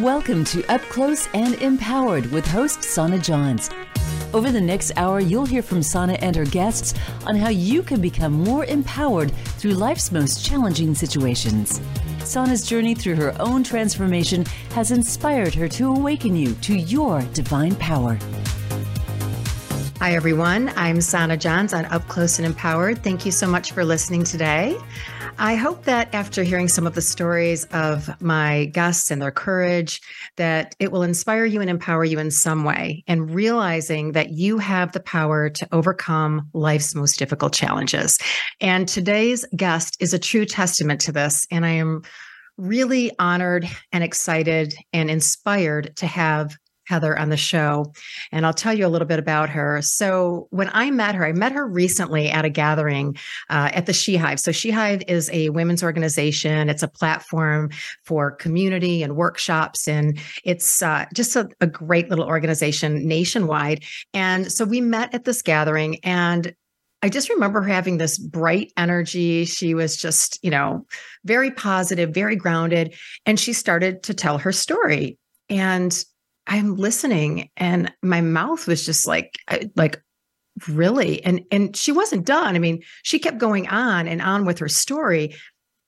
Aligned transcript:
Welcome 0.00 0.44
to 0.44 0.62
Up 0.70 0.82
Close 0.82 1.26
and 1.32 1.54
Empowered 1.54 2.26
with 2.30 2.46
host 2.46 2.82
Sana 2.82 3.18
Johns. 3.18 3.70
Over 4.34 4.52
the 4.52 4.60
next 4.60 4.92
hour, 4.98 5.20
you'll 5.20 5.46
hear 5.46 5.62
from 5.62 5.82
Sana 5.82 6.18
and 6.20 6.36
her 6.36 6.44
guests 6.44 6.92
on 7.24 7.34
how 7.34 7.48
you 7.48 7.82
can 7.82 8.02
become 8.02 8.34
more 8.34 8.66
empowered 8.66 9.32
through 9.56 9.72
life's 9.72 10.12
most 10.12 10.44
challenging 10.44 10.94
situations. 10.94 11.80
Sana's 12.22 12.68
journey 12.68 12.94
through 12.94 13.14
her 13.14 13.34
own 13.40 13.64
transformation 13.64 14.44
has 14.72 14.90
inspired 14.90 15.54
her 15.54 15.66
to 15.68 15.90
awaken 15.90 16.36
you 16.36 16.52
to 16.56 16.76
your 16.76 17.22
divine 17.32 17.74
power. 17.76 18.18
Hi, 19.98 20.14
everyone. 20.14 20.70
I'm 20.76 21.00
Sana 21.00 21.38
Johns 21.38 21.72
on 21.72 21.86
Up 21.86 22.06
Close 22.06 22.38
and 22.38 22.44
Empowered. 22.44 23.02
Thank 23.02 23.24
you 23.24 23.32
so 23.32 23.46
much 23.46 23.72
for 23.72 23.82
listening 23.82 24.24
today. 24.24 24.78
I 25.38 25.54
hope 25.54 25.84
that 25.84 26.14
after 26.14 26.42
hearing 26.42 26.68
some 26.68 26.86
of 26.86 26.94
the 26.94 27.00
stories 27.00 27.64
of 27.72 28.10
my 28.20 28.66
guests 28.66 29.10
and 29.10 29.22
their 29.22 29.30
courage, 29.30 30.02
that 30.36 30.76
it 30.78 30.92
will 30.92 31.02
inspire 31.02 31.46
you 31.46 31.62
and 31.62 31.70
empower 31.70 32.04
you 32.04 32.18
in 32.18 32.30
some 32.30 32.62
way, 32.62 33.04
and 33.06 33.34
realizing 33.34 34.12
that 34.12 34.32
you 34.32 34.58
have 34.58 34.92
the 34.92 35.00
power 35.00 35.48
to 35.48 35.68
overcome 35.72 36.50
life's 36.52 36.94
most 36.94 37.18
difficult 37.18 37.54
challenges. 37.54 38.18
And 38.60 38.86
today's 38.86 39.46
guest 39.56 39.96
is 39.98 40.12
a 40.12 40.18
true 40.18 40.44
testament 40.44 41.00
to 41.02 41.12
this. 41.12 41.46
And 41.50 41.64
I 41.64 41.70
am 41.70 42.02
really 42.58 43.12
honored 43.18 43.66
and 43.92 44.04
excited 44.04 44.74
and 44.92 45.10
inspired 45.10 45.96
to 45.96 46.06
have 46.06 46.54
Heather 46.86 47.18
on 47.18 47.28
the 47.28 47.36
show, 47.36 47.92
and 48.32 48.46
I'll 48.46 48.54
tell 48.54 48.72
you 48.72 48.86
a 48.86 48.88
little 48.88 49.08
bit 49.08 49.18
about 49.18 49.50
her. 49.50 49.80
So, 49.82 50.48
when 50.50 50.70
I 50.72 50.90
met 50.90 51.14
her, 51.14 51.24
I 51.24 51.32
met 51.32 51.52
her 51.52 51.66
recently 51.66 52.28
at 52.28 52.44
a 52.44 52.50
gathering 52.50 53.16
uh, 53.50 53.70
at 53.72 53.86
the 53.86 53.92
She 53.92 54.16
Hive. 54.16 54.40
So, 54.40 54.52
She 54.52 54.70
Hive 54.70 55.02
is 55.08 55.30
a 55.32 55.50
women's 55.50 55.82
organization, 55.82 56.68
it's 56.68 56.82
a 56.82 56.88
platform 56.88 57.70
for 58.04 58.30
community 58.30 59.02
and 59.02 59.16
workshops, 59.16 59.88
and 59.88 60.18
it's 60.44 60.82
uh, 60.82 61.06
just 61.14 61.36
a, 61.36 61.48
a 61.60 61.66
great 61.66 62.08
little 62.08 62.26
organization 62.26 63.06
nationwide. 63.06 63.84
And 64.14 64.50
so, 64.50 64.64
we 64.64 64.80
met 64.80 65.14
at 65.14 65.24
this 65.24 65.42
gathering, 65.42 65.98
and 66.02 66.54
I 67.02 67.08
just 67.08 67.28
remember 67.28 67.62
her 67.62 67.68
having 67.68 67.98
this 67.98 68.18
bright 68.18 68.72
energy. 68.76 69.44
She 69.44 69.74
was 69.74 69.96
just, 69.96 70.42
you 70.42 70.50
know, 70.50 70.86
very 71.24 71.50
positive, 71.50 72.10
very 72.10 72.36
grounded. 72.36 72.94
And 73.26 73.38
she 73.38 73.52
started 73.52 74.02
to 74.04 74.14
tell 74.14 74.38
her 74.38 74.52
story. 74.52 75.18
And 75.48 76.04
I'm 76.46 76.76
listening 76.76 77.50
and 77.56 77.92
my 78.02 78.20
mouth 78.20 78.66
was 78.66 78.84
just 78.86 79.06
like 79.06 79.38
like 79.74 80.00
really 80.68 81.22
and 81.24 81.42
and 81.50 81.76
she 81.76 81.92
wasn't 81.92 82.26
done. 82.26 82.56
I 82.56 82.58
mean, 82.58 82.82
she 83.02 83.18
kept 83.18 83.38
going 83.38 83.68
on 83.68 84.08
and 84.08 84.22
on 84.22 84.44
with 84.44 84.58
her 84.58 84.68
story 84.68 85.34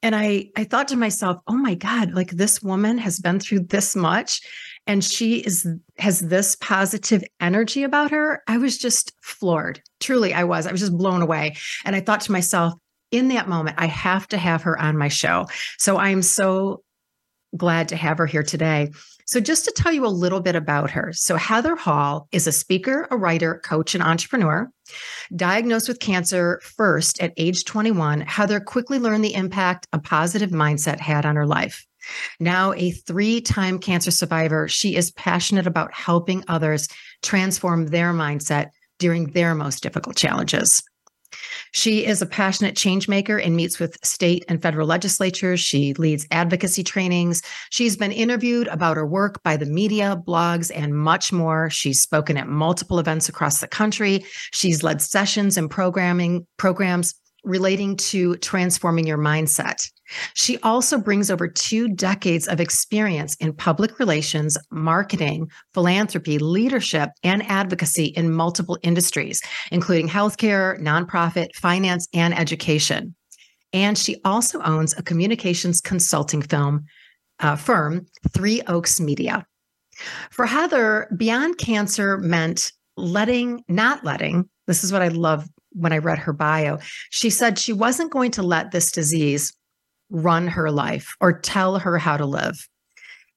and 0.03 0.15
I 0.15 0.51
I 0.57 0.65
thought 0.65 0.89
to 0.89 0.97
myself, 0.97 1.41
"Oh 1.47 1.57
my 1.57 1.75
god, 1.75 2.13
like 2.13 2.31
this 2.31 2.63
woman 2.63 2.99
has 2.99 3.19
been 3.19 3.41
through 3.41 3.61
this 3.61 3.97
much 3.97 4.41
and 4.87 5.03
she 5.03 5.39
is 5.39 5.67
has 5.99 6.21
this 6.21 6.57
positive 6.57 7.25
energy 7.41 7.83
about 7.83 8.11
her." 8.13 8.43
I 8.47 8.59
was 8.59 8.79
just 8.79 9.13
floored. 9.23 9.83
Truly, 10.01 10.33
I 10.33 10.45
was. 10.45 10.67
I 10.67 10.73
was 10.73 10.81
just 10.81 10.97
blown 10.97 11.23
away. 11.23 11.57
And 11.85 11.97
I 11.97 12.01
thought 12.01 12.21
to 12.23 12.33
myself, 12.33 12.75
in 13.11 13.29
that 13.29 13.49
moment, 13.49 13.77
I 13.81 13.87
have 13.87 14.29
to 14.29 14.39
have 14.39 14.63
her 14.63 14.81
on 14.81 14.97
my 14.97 15.09
show. 15.09 15.47
So 15.79 15.97
I 15.97 16.11
am 16.11 16.23
so 16.23 16.83
glad 17.57 17.89
to 17.89 17.97
have 17.97 18.19
her 18.19 18.27
here 18.27 18.43
today. 18.43 18.91
So, 19.27 19.41
just 19.41 19.67
to 19.67 19.73
tell 19.73 19.93
you 19.93 20.07
a 20.07 20.09
little 20.09 20.41
bit 20.41 20.57
about 20.57 20.91
her. 20.91 21.13
So, 21.13 21.37
Heather 21.37 21.77
Hall 21.77 22.29
is 22.33 22.47
a 22.47 22.53
speaker, 22.53 23.07
a 23.11 23.17
writer, 23.17 23.61
coach, 23.63 23.95
and 23.95 24.03
entrepreneur. 24.03 24.71
Diagnosed 25.37 25.89
with 25.89 26.01
cancer 26.01 26.61
first 26.63 27.21
at 27.21 27.35
age 27.37 27.65
21, 27.65 28.23
Heather 28.23 28.59
quickly 28.59 28.99
learned 28.99 29.25
the 29.25 29.35
impact 29.35 29.87
a 29.93 29.99
positive 29.99 30.51
mindset 30.51 30.99
had 30.99 31.27
on 31.27 31.37
her 31.37 31.47
life. 31.47 31.85
Now, 32.41 32.73
a 32.73 32.91
three 32.91 33.41
time 33.41 33.79
cancer 33.79 34.11
survivor, 34.11 34.69
she 34.69 34.97
is 34.97 35.11
passionate 35.11 35.67
about 35.67 35.93
helping 35.93 36.45
others 36.49 36.89
transform 37.23 37.87
their 37.87 38.13
mindset 38.13 38.71
during 38.99 39.27
their 39.33 39.55
most 39.55 39.83
difficult 39.83 40.17
challenges. 40.17 40.83
She 41.73 42.07
is 42.07 42.23
a 42.23 42.27
passionate 42.27 42.77
change 42.77 43.09
maker 43.09 43.39
and 43.39 43.55
meets 43.55 43.79
with 43.79 43.99
state 44.05 44.45
and 44.49 44.63
federal 44.63 44.87
legislatures. 44.87 45.61
She 45.61 45.95
leads 45.95 46.27
advocacy 46.31 46.83
trainings. 46.83 47.43
She's 47.71 47.97
been 47.97 48.13
interviewed 48.13 48.69
about 48.69 48.97
her 48.97 49.07
work 49.07 49.43
by 49.43 49.57
the 49.57 49.67
media, 49.67 50.21
blogs, 50.27 50.71
and 50.75 50.97
much 50.97 51.33
more. 51.33 51.71
She's 51.71 52.01
spoken 52.01 52.37
at 52.37 52.49
multiple 52.49 52.99
events 52.99 53.29
across 53.29 53.61
the 53.61 53.69
country. 53.69 54.25
She's 54.53 54.83
led 54.83 55.03
sessions 55.03 55.57
and 55.57 55.71
programming 55.71 56.47
programs 56.57 57.15
relating 57.49 57.97
to 57.97 58.37
transforming 58.37 59.07
your 59.07 59.19
mindset. 59.19 59.91
She 60.35 60.59
also 60.61 60.99
brings 60.99 61.31
over 61.31 61.49
two 61.49 61.89
decades 61.89 62.49
of 62.49 62.61
experience 62.61 63.35
in 63.37 63.53
public 63.53 63.99
relations, 63.99 64.57
marketing, 64.71 65.51
philanthropy, 65.75 66.39
leadership, 66.39 67.11
and 67.23 67.45
advocacy 67.47 68.07
in 68.07 68.33
multiple 68.33 68.79
industries, 68.83 69.43
including 69.71 70.09
healthcare, 70.09 70.81
nonprofit, 70.81 71.55
finance, 71.55 72.09
and 72.15 72.37
education. 72.39 73.15
And 73.73 73.99
she 73.99 74.17
also 74.25 74.63
owns 74.63 74.97
a 74.97 75.03
communications 75.03 75.81
consulting 75.81 76.41
film 76.41 76.85
uh, 77.41 77.57
firm, 77.57 78.07
Three 78.31 78.63
Oaks 78.63 79.01
Media. 79.01 79.47
For 80.31 80.47
Heather, 80.47 81.09
beyond 81.17 81.59
cancer 81.59 82.17
meant 82.19 82.73
letting, 82.97 83.63
not 83.69 84.05
letting, 84.05 84.49
this 84.67 84.85
is 84.85 84.93
what 84.93 85.03
I 85.03 85.09
love 85.09 85.49
when 85.73 85.93
I 85.93 85.99
read 85.99 86.19
her 86.19 86.33
bio. 86.33 86.79
She 87.11 87.31
said 87.31 87.59
she 87.59 87.73
wasn't 87.73 88.13
going 88.13 88.31
to 88.33 88.43
let 88.43 88.71
this 88.71 88.91
disease 88.91 89.53
run 90.11 90.47
her 90.47 90.71
life 90.71 91.15
or 91.21 91.39
tell 91.39 91.79
her 91.79 91.99
how 91.99 92.17
to 92.17 92.27
live. 92.27 92.67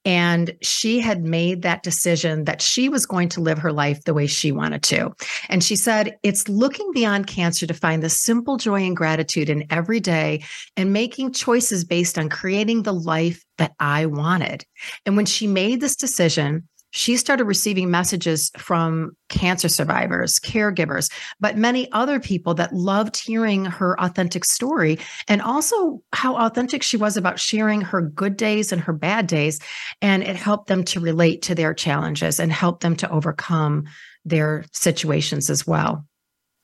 And 0.04 0.56
she 0.62 1.00
had 1.00 1.24
made 1.24 1.62
that 1.62 1.84
decision 1.84 2.46
that 2.46 2.62
she 2.62 2.90
was 2.90 3.06
going 3.06 3.30
to 3.30 3.42
live 3.42 3.60
her 3.60 3.72
life 3.72 4.04
the 4.04 4.16
way 4.16 4.26
she 4.26 4.52
wanted 4.52 4.82
to. 4.84 5.14
And 5.48 5.64
she 5.64 5.76
said, 5.76 6.18
It's 6.24 6.50
looking 6.50 6.90
beyond 6.92 7.28
cancer 7.28 7.68
to 7.68 7.74
find 7.74 8.02
the 8.02 8.10
simple 8.10 8.58
joy 8.58 8.82
and 8.82 8.98
gratitude 8.98 9.50
in 9.50 9.66
every 9.70 10.00
day 10.00 10.44
and 10.76 10.92
making 10.92 11.34
choices 11.34 11.86
based 11.86 12.18
on 12.18 12.30
creating 12.30 12.82
the 12.82 12.94
life 12.94 13.46
that 13.60 13.74
I 13.80 14.08
wanted. 14.08 14.66
And 15.06 15.16
when 15.16 15.28
she 15.28 15.46
made 15.46 15.82
this 15.82 15.96
decision, 15.96 16.68
she 16.92 17.18
started 17.18 17.46
receiving 17.46 17.90
messages 17.90 18.52
from 18.58 19.16
cancer 19.30 19.70
survivors, 19.70 20.40
caregivers, 20.40 21.12
but 21.40 21.58
many 21.58 21.92
other 21.92 22.20
people 22.20 22.54
that 22.56 22.74
loved 22.74 23.18
hearing 23.18 23.66
her 23.66 24.00
authentic 24.00 24.46
story 24.46 25.00
and 25.28 25.42
also 25.42 26.02
how 26.14 26.36
authentic 26.36 26.84
she 26.84 26.98
was 26.98 27.18
about 27.18 27.40
sharing 27.40 27.82
her 27.82 28.02
good 28.02 28.38
days 28.38 28.72
and 28.72 28.82
her 28.82 28.94
bad 28.94 29.28
days. 29.28 29.60
And 30.02 30.22
it 30.22 30.36
helped 30.36 30.68
them 30.68 30.84
to 30.86 31.00
relate 31.00 31.42
to 31.44 31.56
their 31.56 31.74
challenges 31.74 32.40
and 32.40 32.52
help 32.52 32.82
them 32.82 32.96
to 32.98 33.10
overcome 33.10 33.86
their 34.26 34.66
situations 34.74 35.50
as 35.50 35.66
well. 35.66 36.06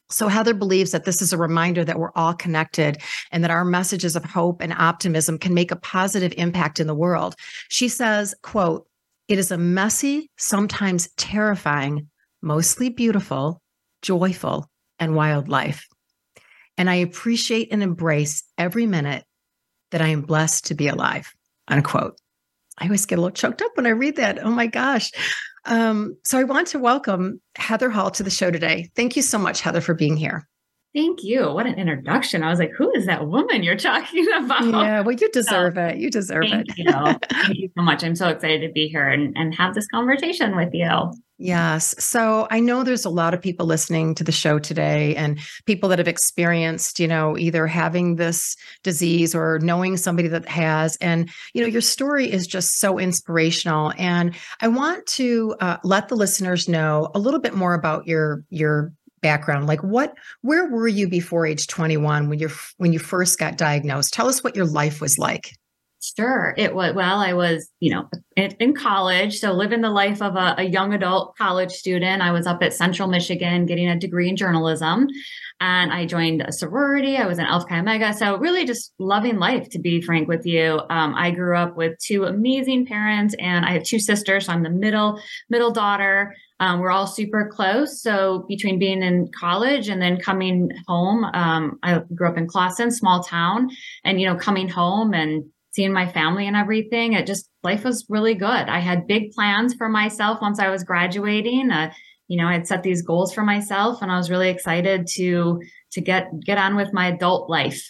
So 0.09 0.27
Heather 0.29 0.53
believes 0.53 0.91
that 0.91 1.03
this 1.03 1.21
is 1.21 1.33
a 1.33 1.37
reminder 1.37 1.83
that 1.83 1.99
we're 1.99 2.13
all 2.15 2.33
connected 2.33 2.99
and 3.31 3.43
that 3.43 3.51
our 3.51 3.65
messages 3.65 4.15
of 4.15 4.23
hope 4.23 4.61
and 4.61 4.71
optimism 4.73 5.37
can 5.37 5.53
make 5.53 5.71
a 5.71 5.75
positive 5.75 6.33
impact 6.37 6.79
in 6.79 6.87
the 6.87 6.95
world. 6.95 7.35
She 7.69 7.89
says, 7.89 8.33
quote, 8.41 8.87
it 9.27 9.37
is 9.37 9.51
a 9.51 9.57
messy, 9.57 10.31
sometimes 10.37 11.09
terrifying, 11.17 12.09
mostly 12.41 12.89
beautiful, 12.89 13.61
joyful, 14.01 14.69
and 14.99 15.15
wild 15.15 15.49
life. 15.49 15.87
And 16.77 16.89
I 16.89 16.95
appreciate 16.95 17.69
and 17.71 17.81
embrace 17.81 18.43
every 18.57 18.85
minute 18.85 19.23
that 19.91 20.01
I 20.01 20.07
am 20.09 20.21
blessed 20.21 20.67
to 20.67 20.75
be 20.75 20.87
alive. 20.87 21.33
Unquote. 21.67 22.19
I 22.77 22.85
always 22.85 23.05
get 23.05 23.17
a 23.17 23.21
little 23.21 23.33
choked 23.33 23.61
up 23.61 23.71
when 23.75 23.87
I 23.87 23.91
read 23.91 24.17
that. 24.17 24.43
Oh 24.43 24.51
my 24.51 24.67
gosh. 24.67 25.11
Um, 25.65 26.15
so 26.23 26.37
I 26.37 26.43
want 26.43 26.67
to 26.69 26.79
welcome 26.79 27.41
Heather 27.55 27.89
Hall 27.89 28.11
to 28.11 28.23
the 28.23 28.29
show 28.29 28.51
today. 28.51 28.89
Thank 28.95 29.15
you 29.15 29.21
so 29.21 29.37
much, 29.37 29.61
Heather, 29.61 29.81
for 29.81 29.93
being 29.93 30.15
here. 30.15 30.47
Thank 30.95 31.23
you. 31.23 31.51
What 31.51 31.67
an 31.67 31.75
introduction. 31.75 32.43
I 32.43 32.49
was 32.49 32.59
like, 32.59 32.71
who 32.75 32.91
is 32.93 33.05
that 33.05 33.27
woman 33.27 33.61
you're 33.61 33.75
talking 33.75 34.25
about? 34.43 34.65
Yeah, 34.65 35.01
well, 35.01 35.15
you 35.15 35.29
deserve 35.29 35.75
so, 35.75 35.85
it. 35.85 35.97
You 35.97 36.09
deserve 36.09 36.45
thank 36.49 36.69
it. 36.69 36.77
You. 36.77 36.91
thank 36.91 37.57
you 37.57 37.69
so 37.77 37.83
much. 37.83 38.03
I'm 38.03 38.15
so 38.15 38.29
excited 38.29 38.65
to 38.65 38.71
be 38.71 38.87
here 38.87 39.07
and, 39.07 39.35
and 39.37 39.53
have 39.55 39.75
this 39.75 39.87
conversation 39.87 40.55
with 40.55 40.73
you. 40.73 41.11
Yes. 41.39 41.93
So 42.03 42.47
I 42.49 42.59
know 42.59 42.83
there's 42.83 43.05
a 43.05 43.11
lot 43.11 43.35
of 43.35 43.41
people 43.41 43.67
listening 43.67 44.15
to 44.15 44.23
the 44.23 44.31
show 44.31 44.57
today 44.57 45.15
and 45.15 45.39
people 45.67 45.87
that 45.89 45.99
have 45.99 46.07
experienced, 46.07 46.99
you 46.99 47.07
know, 47.07 47.37
either 47.37 47.67
having 47.67 48.15
this 48.15 48.55
disease 48.81 49.35
or 49.35 49.59
knowing 49.59 49.97
somebody 49.97 50.29
that 50.29 50.47
has. 50.49 50.95
And, 50.95 51.29
you 51.53 51.61
know, 51.61 51.67
your 51.67 51.81
story 51.81 52.31
is 52.31 52.47
just 52.47 52.79
so 52.79 52.97
inspirational. 52.97 53.93
And 53.99 54.33
I 54.61 54.67
want 54.67 55.05
to 55.07 55.55
uh, 55.59 55.77
let 55.83 56.07
the 56.07 56.15
listeners 56.15 56.67
know 56.67 57.11
a 57.13 57.19
little 57.19 57.39
bit 57.39 57.53
more 57.53 57.75
about 57.75 58.07
your, 58.07 58.43
your 58.49 58.93
background 59.21 59.67
like 59.67 59.83
what 59.83 60.13
where 60.41 60.69
were 60.69 60.87
you 60.87 61.07
before 61.07 61.45
age 61.45 61.67
21 61.67 62.29
when 62.29 62.39
you're 62.39 62.51
when 62.77 62.93
you 62.93 62.99
first 62.99 63.39
got 63.39 63.57
diagnosed 63.57 64.13
tell 64.13 64.27
us 64.27 64.43
what 64.43 64.55
your 64.55 64.65
life 64.65 65.01
was 65.01 65.17
like 65.17 65.51
Sure. 66.15 66.53
It 66.57 66.75
was, 66.75 66.93
well, 66.93 67.19
I 67.19 67.33
was, 67.33 67.69
you 67.79 67.91
know, 67.91 68.07
in, 68.35 68.51
in 68.59 68.75
college. 68.75 69.39
So 69.39 69.51
living 69.51 69.81
the 69.81 69.89
life 69.89 70.21
of 70.21 70.35
a, 70.35 70.55
a, 70.59 70.63
young 70.63 70.93
adult 70.93 71.35
college 71.37 71.71
student. 71.71 72.21
I 72.21 72.31
was 72.31 72.45
up 72.45 72.61
at 72.61 72.73
Central 72.73 73.07
Michigan 73.07 73.65
getting 73.65 73.87
a 73.89 73.99
degree 73.99 74.29
in 74.29 74.35
journalism 74.35 75.07
and 75.59 75.91
I 75.91 76.05
joined 76.05 76.41
a 76.43 76.51
sorority. 76.51 77.17
I 77.17 77.25
was 77.25 77.39
in 77.39 77.45
Alpha 77.45 77.67
Chi 77.67 77.79
Omega. 77.79 78.13
So 78.13 78.37
really 78.37 78.63
just 78.63 78.93
loving 78.99 79.37
life, 79.37 79.69
to 79.69 79.79
be 79.79 80.01
frank 80.01 80.27
with 80.27 80.45
you. 80.45 80.79
Um, 80.89 81.15
I 81.15 81.31
grew 81.31 81.57
up 81.57 81.75
with 81.75 81.97
two 81.97 82.25
amazing 82.25 82.85
parents 82.85 83.35
and 83.39 83.65
I 83.65 83.71
have 83.71 83.83
two 83.83 83.99
sisters. 83.99 84.45
So 84.45 84.53
I'm 84.53 84.61
the 84.61 84.69
middle, 84.69 85.19
middle 85.49 85.71
daughter. 85.71 86.35
Um, 86.59 86.79
we're 86.79 86.91
all 86.91 87.07
super 87.07 87.49
close. 87.51 88.01
So 88.01 88.45
between 88.47 88.79
being 88.79 89.03
in 89.03 89.29
college 89.39 89.89
and 89.89 90.01
then 90.01 90.17
coming 90.17 90.69
home, 90.87 91.23
um, 91.25 91.77
I 91.83 92.01
grew 92.15 92.29
up 92.29 92.37
in 92.37 92.47
Clawson, 92.47 92.91
small 92.91 93.23
town, 93.23 93.69
and 94.03 94.19
you 94.19 94.27
know, 94.27 94.35
coming 94.35 94.67
home 94.67 95.13
and 95.13 95.45
seeing 95.71 95.93
my 95.93 96.11
family 96.11 96.47
and 96.47 96.55
everything, 96.55 97.13
it 97.13 97.27
just 97.27 97.49
life 97.63 97.83
was 97.83 98.05
really 98.09 98.33
good. 98.33 98.47
I 98.47 98.79
had 98.79 99.05
big 99.05 99.31
plans 99.31 99.75
for 99.75 99.87
myself 99.87 100.39
once 100.41 100.59
I 100.59 100.69
was 100.69 100.83
graduating. 100.83 101.69
Uh, 101.69 101.93
you 102.27 102.37
know, 102.37 102.47
I 102.47 102.53
had 102.53 102.67
set 102.67 102.81
these 102.81 103.03
goals 103.03 103.33
for 103.33 103.43
myself, 103.43 104.01
and 104.01 104.11
I 104.11 104.17
was 104.17 104.31
really 104.31 104.49
excited 104.49 105.07
to 105.15 105.61
to 105.91 106.01
get 106.01 106.31
get 106.43 106.57
on 106.57 106.75
with 106.75 106.93
my 106.93 107.09
adult 107.09 107.49
life. 107.49 107.83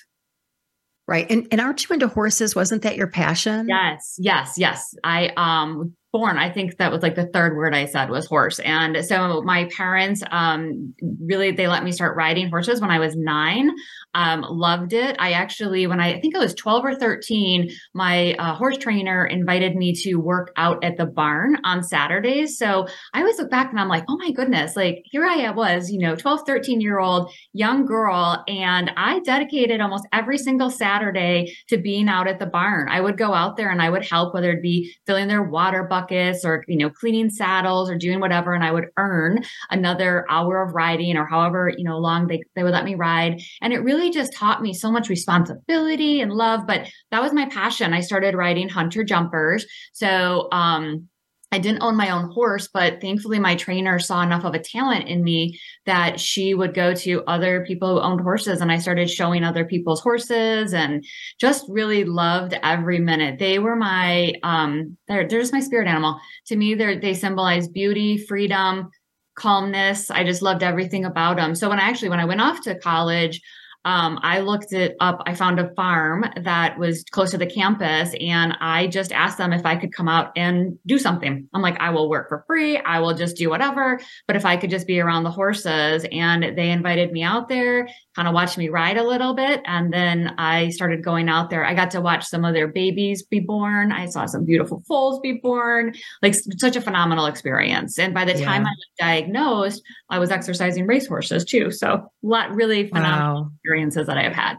Right. 1.08 1.26
And 1.30 1.48
and 1.52 1.62
aren't 1.62 1.88
you 1.88 1.94
into 1.94 2.10
horses? 2.10 2.56
Wasn't 2.56 2.82
that 2.82 2.98
your 2.98 3.08
passion? 3.08 3.68
Yes, 3.70 4.16
yes, 4.20 4.56
yes. 4.58 4.94
I 5.04 5.32
um 5.38 5.96
born 6.18 6.38
i 6.40 6.50
think 6.50 6.78
that 6.78 6.92
was 6.92 7.04
like 7.04 7.14
the 7.14 7.28
third 7.28 7.56
word 7.56 7.76
i 7.76 7.86
said 7.86 8.10
was 8.10 8.26
horse. 8.26 8.58
And 8.60 9.06
so 9.06 9.44
my 9.44 9.70
parents 9.78 10.24
um, 10.32 10.96
really 11.24 11.52
they 11.52 11.68
let 11.68 11.84
me 11.84 11.92
start 11.92 12.18
riding 12.18 12.50
horses 12.50 12.82
when 12.82 12.90
i 12.90 12.98
was 12.98 13.16
nine 13.16 13.70
um, 14.18 14.42
loved 14.42 14.94
it. 14.94 15.16
I 15.20 15.32
actually 15.32 15.86
when 15.86 16.00
I, 16.00 16.16
I 16.16 16.20
think 16.20 16.36
i 16.36 16.40
was 16.40 16.56
12 16.56 16.86
or 16.86 16.96
13 16.96 17.70
my 17.94 18.34
uh, 18.34 18.56
horse 18.56 18.78
trainer 18.78 19.26
invited 19.26 19.76
me 19.76 19.94
to 20.04 20.16
work 20.16 20.52
out 20.58 20.84
at 20.84 20.98
the 20.98 21.06
barn 21.06 21.58
on 21.64 21.84
saturdays. 21.84 22.58
So 22.58 22.88
i 23.14 23.20
always 23.20 23.38
look 23.38 23.52
back 23.52 23.70
and 23.70 23.80
i'm 23.80 23.88
like 23.88 24.04
oh 24.10 24.18
my 24.18 24.32
goodness 24.32 24.76
like 24.76 25.04
here 25.06 25.26
i 25.26 25.50
was 25.52 25.92
you 25.92 26.00
know 26.00 26.16
12 26.16 26.42
13 26.48 26.82
year 26.82 27.00
old 27.00 27.32
young 27.54 27.86
girl 27.86 28.44
and 28.48 28.92
i 28.98 29.20
dedicated 29.20 29.82
almost 29.82 30.08
every 30.12 30.38
single 30.38 30.72
saturday 30.72 31.56
to 31.70 31.78
being 31.78 32.10
out 32.10 32.28
at 32.28 32.40
the 32.40 32.46
barn. 32.46 32.90
I 32.90 33.02
would 33.02 33.18
go 33.18 33.34
out 33.34 33.56
there 33.56 33.70
and 33.70 33.82
i 33.82 33.90
would 33.90 34.06
help 34.06 34.34
whether 34.34 34.52
it 34.52 34.64
be 34.64 34.94
filling 35.06 35.28
their 35.28 35.44
water 35.44 35.84
buckets 35.84 36.44
or 36.44 36.64
you 36.68 36.78
know 36.78 36.90
cleaning 36.90 37.30
saddles 37.30 37.90
or 37.90 37.98
doing 37.98 38.20
whatever 38.20 38.54
and 38.54 38.64
i 38.64 38.72
would 38.72 38.88
earn 38.98 39.44
another 39.70 40.26
hour 40.30 40.64
of 40.64 40.74
riding 40.74 41.18
or 41.18 41.28
however 41.28 41.72
you 41.78 41.84
know 41.84 42.00
long 42.00 42.28
they, 42.28 42.42
they 42.56 42.64
would 42.64 42.74
let 42.74 42.86
me 42.86 42.96
ride. 42.96 43.42
And 43.62 43.74
it 43.74 43.84
really 43.84 44.07
just 44.12 44.34
taught 44.34 44.62
me 44.62 44.74
so 44.74 44.92
much 44.92 45.10
responsibility 45.10 46.22
and 46.22 46.32
love 46.32 46.66
but 46.68 46.88
that 47.12 47.22
was 47.22 47.34
my 47.34 47.46
passion 47.48 47.94
i 47.94 48.00
started 48.00 48.36
riding 48.36 48.70
hunter 48.70 49.04
jumpers 49.04 49.66
so 49.94 50.48
um 50.52 51.08
I 51.52 51.60
didn't 51.60 51.82
own 51.82 51.96
my 51.96 52.10
own 52.10 52.30
horse, 52.32 52.68
but 52.68 53.00
thankfully 53.00 53.40
my 53.40 53.56
trainer 53.56 54.00
saw 54.00 54.22
enough 54.22 54.44
of 54.44 54.54
a 54.54 54.60
talent 54.60 55.08
in 55.08 55.24
me 55.24 55.58
that 55.86 56.20
she 56.20 56.54
would 56.54 56.74
go 56.74 56.94
to 56.96 57.24
other 57.24 57.64
people 57.66 57.96
who 57.96 58.02
owned 58.02 58.20
horses 58.20 58.60
and 58.60 58.70
I 58.70 58.80
started 58.80 59.10
showing 59.10 59.46
other 59.46 59.64
people's 59.64 60.02
horses 60.02 60.74
and 60.74 61.06
just 61.40 61.66
really 61.70 62.04
loved 62.04 62.58
every 62.64 63.00
minute. 63.00 63.40
They 63.40 63.60
were 63.60 63.78
my 63.78 64.34
um 64.44 64.98
they're, 65.08 65.26
they're 65.26 65.40
just 65.40 65.54
my 65.54 65.62
spirit 65.62 65.88
animal. 65.88 66.20
To 66.48 66.58
me, 66.58 66.74
they 66.74 66.98
they 66.98 67.14
symbolize 67.14 67.70
beauty, 67.70 68.18
freedom, 68.18 68.90
calmness. 69.36 70.12
I 70.12 70.26
just 70.26 70.42
loved 70.42 70.64
everything 70.64 71.06
about 71.06 71.38
them. 71.38 71.56
So 71.56 71.70
when 71.70 71.80
I 71.80 71.84
actually 71.84 72.10
when 72.10 72.20
I 72.20 72.26
went 72.26 72.42
off 72.42 72.60
to 72.64 72.78
college, 72.78 73.40
um, 73.88 74.20
I 74.22 74.42
looked 74.42 74.74
it 74.74 74.98
up. 75.00 75.24
I 75.26 75.34
found 75.34 75.62
a 75.62 75.74
farm 75.74 76.26
that 76.42 76.78
was 76.78 77.06
close 77.10 77.32
to 77.32 77.38
the 77.38 77.46
campus, 77.46 78.14
and 78.20 78.58
I 78.60 78.88
just 78.88 79.14
asked 79.14 79.38
them 79.38 79.54
if 79.54 79.66
I 79.66 79.78
could 79.78 79.94
come 79.94 80.10
out 80.10 80.34
and 80.36 80.78
do 80.86 81.00
something. 81.00 81.48
I'm 81.54 81.62
like, 81.62 81.80
I 81.80 81.92
will 81.92 82.10
work 82.10 82.28
for 82.28 82.44
free. 82.48 82.78
I 82.78 83.00
will 83.00 83.14
just 83.14 83.38
do 83.38 83.50
whatever. 83.50 84.02
But 84.28 84.36
if 84.36 84.44
I 84.44 84.58
could 84.58 84.72
just 84.72 84.88
be 84.88 85.00
around 85.00 85.24
the 85.24 85.32
horses, 85.32 86.06
and 86.12 86.58
they 86.58 86.70
invited 86.70 87.14
me 87.14 87.24
out 87.24 87.48
there, 87.48 87.88
kind 88.14 88.28
of 88.28 88.34
watched 88.34 88.58
me 88.58 88.68
ride 88.68 88.98
a 88.98 89.08
little 89.08 89.34
bit, 89.34 89.62
and 89.64 89.94
then 89.94 90.36
I 90.38 90.68
started 90.72 91.02
going 91.02 91.30
out 91.30 91.50
there. 91.50 91.66
I 91.66 91.74
got 91.74 91.92
to 91.92 92.02
watch 92.02 92.26
some 92.26 92.44
of 92.44 92.54
their 92.54 92.68
babies 92.68 93.24
be 93.24 93.40
born. 93.40 93.94
I 93.94 94.08
saw 94.08 94.26
some 94.26 94.44
beautiful 94.44 94.84
foals 94.86 95.22
be 95.22 95.40
born. 95.42 95.96
Like 96.22 96.36
such 96.58 96.76
a 96.76 96.82
phenomenal 96.82 97.28
experience. 97.28 97.98
And 97.98 98.14
by 98.14 98.26
the 98.26 98.34
time 98.34 98.66
I 98.66 98.70
was 98.70 98.88
diagnosed, 99.00 99.82
I 100.10 100.20
was 100.20 100.30
exercising 100.30 100.88
racehorses 100.88 101.46
too. 101.46 101.72
So 101.72 101.88
a 101.94 102.10
lot 102.22 102.54
really 102.54 102.90
phenomenal 102.90 103.44
wow. 103.44 103.52
Experiences 103.78 104.08
that 104.08 104.18
I 104.18 104.24
have 104.24 104.34
had. 104.34 104.58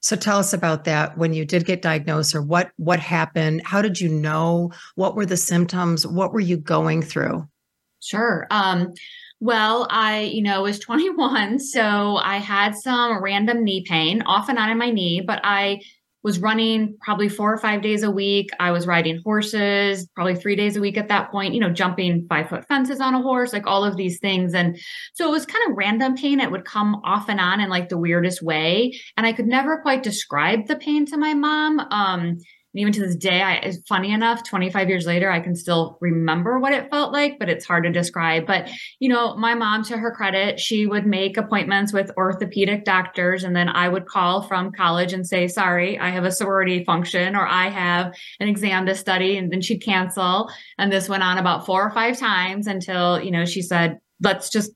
So 0.00 0.16
tell 0.16 0.38
us 0.38 0.52
about 0.52 0.84
that 0.84 1.16
when 1.16 1.32
you 1.32 1.44
did 1.44 1.64
get 1.64 1.82
diagnosed 1.82 2.34
or 2.34 2.42
what 2.42 2.70
what 2.76 3.00
happened? 3.00 3.62
How 3.64 3.80
did 3.80 4.00
you 4.00 4.08
know? 4.08 4.72
What 4.94 5.14
were 5.14 5.26
the 5.26 5.36
symptoms? 5.36 6.06
What 6.06 6.32
were 6.32 6.40
you 6.40 6.56
going 6.56 7.02
through? 7.02 7.48
Sure. 8.00 8.46
Um, 8.50 8.92
well, 9.40 9.86
I, 9.90 10.20
you 10.20 10.42
know, 10.42 10.62
was 10.62 10.78
21, 10.86 11.58
so 11.58 12.16
I 12.16 12.38
had 12.38 12.74
some 12.74 13.22
random 13.22 13.64
knee 13.64 13.84
pain 13.86 14.22
off 14.22 14.48
and 14.48 14.58
on 14.58 14.70
in 14.70 14.78
my 14.78 14.90
knee, 14.90 15.22
but 15.22 15.40
I 15.44 15.80
was 16.22 16.38
running 16.38 16.96
probably 17.00 17.28
four 17.28 17.52
or 17.52 17.58
five 17.58 17.82
days 17.82 18.02
a 18.02 18.10
week. 18.10 18.50
I 18.60 18.70
was 18.70 18.86
riding 18.86 19.20
horses 19.24 20.06
probably 20.14 20.34
three 20.34 20.56
days 20.56 20.76
a 20.76 20.80
week 20.80 20.98
at 20.98 21.08
that 21.08 21.30
point, 21.30 21.54
you 21.54 21.60
know, 21.60 21.70
jumping 21.70 22.26
five 22.28 22.48
foot 22.48 22.66
fences 22.66 23.00
on 23.00 23.14
a 23.14 23.22
horse, 23.22 23.52
like 23.52 23.66
all 23.66 23.84
of 23.84 23.96
these 23.96 24.18
things. 24.18 24.54
And 24.54 24.78
so 25.14 25.26
it 25.26 25.30
was 25.30 25.46
kind 25.46 25.70
of 25.70 25.76
random 25.76 26.16
pain. 26.16 26.40
It 26.40 26.50
would 26.50 26.64
come 26.64 26.96
off 27.04 27.28
and 27.28 27.40
on 27.40 27.60
in 27.60 27.70
like 27.70 27.88
the 27.88 27.98
weirdest 27.98 28.42
way. 28.42 28.98
And 29.16 29.26
I 29.26 29.32
could 29.32 29.46
never 29.46 29.80
quite 29.80 30.02
describe 30.02 30.66
the 30.66 30.76
pain 30.76 31.06
to 31.06 31.16
my 31.16 31.34
mom. 31.34 31.80
Um, 31.80 32.38
and 32.72 32.80
even 32.80 32.92
to 32.92 33.00
this 33.00 33.16
day, 33.16 33.42
I, 33.42 33.72
funny 33.88 34.12
enough, 34.12 34.44
25 34.44 34.88
years 34.88 35.04
later, 35.04 35.30
I 35.30 35.40
can 35.40 35.56
still 35.56 35.98
remember 36.00 36.60
what 36.60 36.72
it 36.72 36.88
felt 36.88 37.12
like, 37.12 37.38
but 37.38 37.48
it's 37.48 37.64
hard 37.64 37.82
to 37.82 37.90
describe. 37.90 38.46
But, 38.46 38.70
you 39.00 39.08
know, 39.08 39.36
my 39.36 39.54
mom, 39.54 39.82
to 39.84 39.96
her 39.96 40.12
credit, 40.12 40.60
she 40.60 40.86
would 40.86 41.04
make 41.04 41.36
appointments 41.36 41.92
with 41.92 42.12
orthopedic 42.16 42.84
doctors. 42.84 43.42
And 43.42 43.56
then 43.56 43.68
I 43.68 43.88
would 43.88 44.06
call 44.06 44.42
from 44.42 44.70
college 44.70 45.12
and 45.12 45.26
say, 45.26 45.48
sorry, 45.48 45.98
I 45.98 46.10
have 46.10 46.24
a 46.24 46.30
sorority 46.30 46.84
function 46.84 47.34
or 47.34 47.46
I 47.46 47.68
have 47.68 48.14
an 48.38 48.46
exam 48.46 48.86
to 48.86 48.94
study. 48.94 49.36
And 49.36 49.52
then 49.52 49.62
she'd 49.62 49.82
cancel. 49.82 50.48
And 50.78 50.92
this 50.92 51.08
went 51.08 51.24
on 51.24 51.38
about 51.38 51.66
four 51.66 51.82
or 51.82 51.90
five 51.90 52.18
times 52.18 52.68
until, 52.68 53.20
you 53.20 53.32
know, 53.32 53.44
she 53.46 53.62
said, 53.62 53.98
let's 54.20 54.48
just 54.48 54.70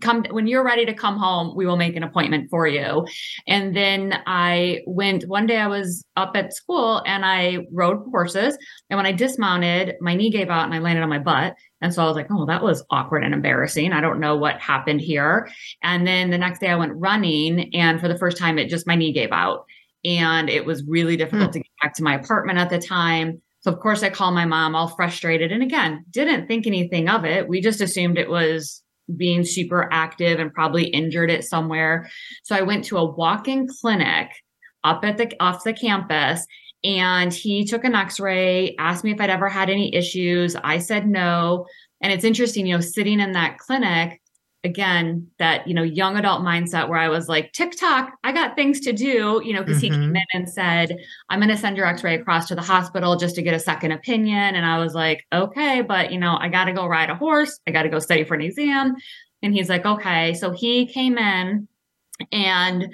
come 0.00 0.24
when 0.30 0.46
you're 0.46 0.64
ready 0.64 0.86
to 0.86 0.94
come 0.94 1.16
home 1.16 1.54
we 1.56 1.66
will 1.66 1.76
make 1.76 1.96
an 1.96 2.02
appointment 2.02 2.50
for 2.50 2.66
you. 2.66 3.06
And 3.46 3.76
then 3.76 4.20
i 4.26 4.80
went 4.86 5.28
one 5.28 5.46
day 5.46 5.58
i 5.58 5.66
was 5.66 6.04
up 6.16 6.32
at 6.34 6.54
school 6.54 7.02
and 7.06 7.24
i 7.24 7.66
rode 7.72 8.04
horses. 8.10 8.56
And 8.90 8.96
when 8.96 9.06
i 9.06 9.12
dismounted 9.12 9.94
my 10.00 10.14
knee 10.14 10.30
gave 10.30 10.50
out 10.50 10.64
and 10.64 10.74
i 10.74 10.78
landed 10.78 11.02
on 11.02 11.08
my 11.08 11.18
butt. 11.18 11.54
And 11.80 11.92
so 11.92 12.02
i 12.02 12.06
was 12.06 12.16
like 12.16 12.28
oh 12.30 12.46
that 12.46 12.62
was 12.62 12.84
awkward 12.90 13.24
and 13.24 13.34
embarrassing. 13.34 13.92
I 13.92 14.00
don't 14.00 14.20
know 14.20 14.36
what 14.36 14.60
happened 14.60 15.00
here. 15.00 15.48
And 15.82 16.06
then 16.06 16.30
the 16.30 16.38
next 16.38 16.60
day 16.60 16.68
i 16.68 16.76
went 16.76 16.92
running 16.94 17.74
and 17.74 18.00
for 18.00 18.08
the 18.08 18.18
first 18.18 18.36
time 18.36 18.58
it 18.58 18.68
just 18.68 18.86
my 18.86 18.94
knee 18.94 19.12
gave 19.12 19.32
out. 19.32 19.66
And 20.04 20.50
it 20.50 20.64
was 20.64 20.84
really 20.84 21.16
difficult 21.16 21.50
mm. 21.50 21.52
to 21.52 21.58
get 21.60 21.70
back 21.80 21.94
to 21.94 22.02
my 22.02 22.14
apartment 22.14 22.58
at 22.58 22.70
the 22.70 22.78
time. 22.78 23.40
So 23.60 23.72
of 23.72 23.78
course 23.78 24.02
I 24.02 24.10
called 24.10 24.34
my 24.34 24.44
mom 24.44 24.74
all 24.74 24.88
frustrated. 24.88 25.52
And 25.52 25.62
again 25.62 26.04
didn't 26.10 26.48
think 26.48 26.66
anything 26.66 27.08
of 27.08 27.24
it. 27.24 27.48
We 27.48 27.60
just 27.60 27.80
assumed 27.80 28.18
it 28.18 28.28
was 28.28 28.81
being 29.16 29.44
super 29.44 29.88
active 29.92 30.38
and 30.38 30.52
probably 30.52 30.84
injured 30.84 31.30
it 31.30 31.44
somewhere. 31.44 32.08
So 32.44 32.54
I 32.54 32.62
went 32.62 32.84
to 32.86 32.98
a 32.98 33.04
walk-in 33.04 33.68
clinic 33.68 34.30
up 34.84 35.04
at 35.04 35.16
the 35.16 35.32
off 35.40 35.64
the 35.64 35.72
campus 35.72 36.46
and 36.84 37.32
he 37.32 37.64
took 37.64 37.84
an 37.84 37.94
x-ray, 37.94 38.74
asked 38.78 39.04
me 39.04 39.12
if 39.12 39.20
I'd 39.20 39.30
ever 39.30 39.48
had 39.48 39.70
any 39.70 39.94
issues. 39.94 40.56
I 40.56 40.78
said 40.78 41.06
no. 41.06 41.66
And 42.00 42.12
it's 42.12 42.24
interesting, 42.24 42.66
you 42.66 42.74
know, 42.74 42.80
sitting 42.80 43.20
in 43.20 43.32
that 43.32 43.58
clinic, 43.58 44.20
again 44.64 45.28
that 45.38 45.66
you 45.66 45.74
know 45.74 45.82
young 45.82 46.16
adult 46.16 46.40
mindset 46.42 46.88
where 46.88 46.98
i 46.98 47.08
was 47.08 47.28
like 47.28 47.52
tiktok 47.52 48.12
i 48.22 48.30
got 48.30 48.54
things 48.54 48.78
to 48.78 48.92
do 48.92 49.40
you 49.44 49.52
know 49.52 49.62
because 49.62 49.82
mm-hmm. 49.82 49.86
he 49.86 49.90
came 49.90 50.00
mm-hmm. 50.00 50.16
in 50.16 50.24
and 50.34 50.48
said 50.48 50.96
i'm 51.30 51.40
going 51.40 51.48
to 51.48 51.56
send 51.56 51.76
your 51.76 51.86
x-ray 51.86 52.14
across 52.14 52.46
to 52.46 52.54
the 52.54 52.62
hospital 52.62 53.16
just 53.16 53.34
to 53.34 53.42
get 53.42 53.54
a 53.54 53.58
second 53.58 53.90
opinion 53.90 54.54
and 54.54 54.64
i 54.64 54.78
was 54.78 54.94
like 54.94 55.24
okay 55.32 55.82
but 55.82 56.12
you 56.12 56.18
know 56.18 56.36
i 56.40 56.48
got 56.48 56.66
to 56.66 56.72
go 56.72 56.86
ride 56.86 57.10
a 57.10 57.14
horse 57.14 57.58
i 57.66 57.70
got 57.72 57.82
to 57.82 57.88
go 57.88 57.98
study 57.98 58.22
for 58.22 58.34
an 58.34 58.42
exam 58.42 58.94
and 59.42 59.52
he's 59.52 59.68
like 59.68 59.84
okay 59.84 60.32
so 60.34 60.52
he 60.52 60.86
came 60.86 61.18
in 61.18 61.66
and 62.30 62.86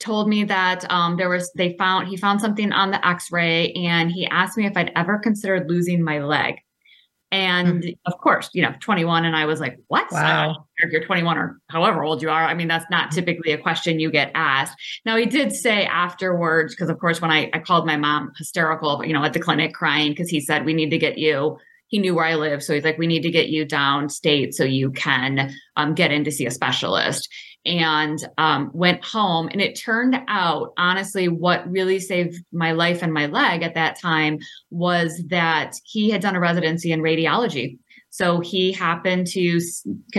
told 0.00 0.28
me 0.28 0.44
that 0.44 0.88
um, 0.90 1.16
there 1.16 1.28
was 1.28 1.50
they 1.56 1.76
found 1.76 2.08
he 2.08 2.16
found 2.16 2.40
something 2.40 2.72
on 2.72 2.90
the 2.90 3.06
x-ray 3.06 3.72
and 3.72 4.10
he 4.10 4.26
asked 4.28 4.56
me 4.56 4.64
if 4.64 4.76
i'd 4.76 4.92
ever 4.96 5.18
considered 5.18 5.68
losing 5.68 6.02
my 6.02 6.20
leg 6.20 6.60
and 7.30 7.82
mm. 7.82 7.98
of 8.06 8.18
course, 8.18 8.50
you 8.52 8.62
know, 8.62 8.74
21. 8.80 9.24
And 9.24 9.36
I 9.36 9.44
was 9.44 9.60
like, 9.60 9.78
what? 9.88 10.10
Wow. 10.10 10.66
If 10.78 10.90
you're 10.90 11.04
21 11.04 11.36
or 11.36 11.60
however 11.68 12.04
old 12.04 12.22
you 12.22 12.30
are, 12.30 12.44
I 12.44 12.54
mean, 12.54 12.68
that's 12.68 12.86
not 12.90 13.10
typically 13.10 13.52
a 13.52 13.58
question 13.58 14.00
you 14.00 14.10
get 14.10 14.30
asked. 14.34 14.76
Now, 15.04 15.16
he 15.16 15.26
did 15.26 15.52
say 15.52 15.84
afterwards, 15.84 16.74
because 16.74 16.88
of 16.88 16.98
course, 16.98 17.20
when 17.20 17.30
I, 17.30 17.50
I 17.52 17.58
called 17.58 17.86
my 17.86 17.96
mom 17.96 18.32
hysterical, 18.36 19.04
you 19.04 19.12
know, 19.12 19.24
at 19.24 19.32
the 19.32 19.40
clinic 19.40 19.74
crying, 19.74 20.12
because 20.12 20.28
he 20.28 20.40
said, 20.40 20.64
we 20.64 20.74
need 20.74 20.90
to 20.90 20.98
get 20.98 21.18
you 21.18 21.58
he 21.88 21.98
knew 21.98 22.14
where 22.14 22.26
I 22.26 22.34
lived. 22.34 22.62
So 22.62 22.74
he's 22.74 22.84
like, 22.84 22.98
we 22.98 23.06
need 23.06 23.22
to 23.22 23.30
get 23.30 23.48
you 23.48 23.66
downstate 23.66 24.52
so 24.52 24.62
you 24.62 24.90
can 24.92 25.52
um, 25.76 25.94
get 25.94 26.12
in 26.12 26.22
to 26.24 26.30
see 26.30 26.46
a 26.46 26.50
specialist. 26.50 27.28
And 27.66 28.18
um, 28.38 28.70
went 28.72 29.04
home. 29.04 29.48
And 29.52 29.60
it 29.60 29.78
turned 29.78 30.16
out, 30.28 30.72
honestly, 30.78 31.28
what 31.28 31.70
really 31.70 32.00
saved 32.00 32.42
my 32.50 32.72
life 32.72 33.02
and 33.02 33.12
my 33.12 33.26
leg 33.26 33.62
at 33.62 33.74
that 33.74 34.00
time 34.00 34.38
was 34.70 35.22
that 35.28 35.74
he 35.84 36.08
had 36.08 36.22
done 36.22 36.36
a 36.36 36.40
residency 36.40 36.92
in 36.92 37.00
radiology. 37.00 37.78
So 38.10 38.40
he 38.40 38.72
happened 38.72 39.26
to 39.28 39.60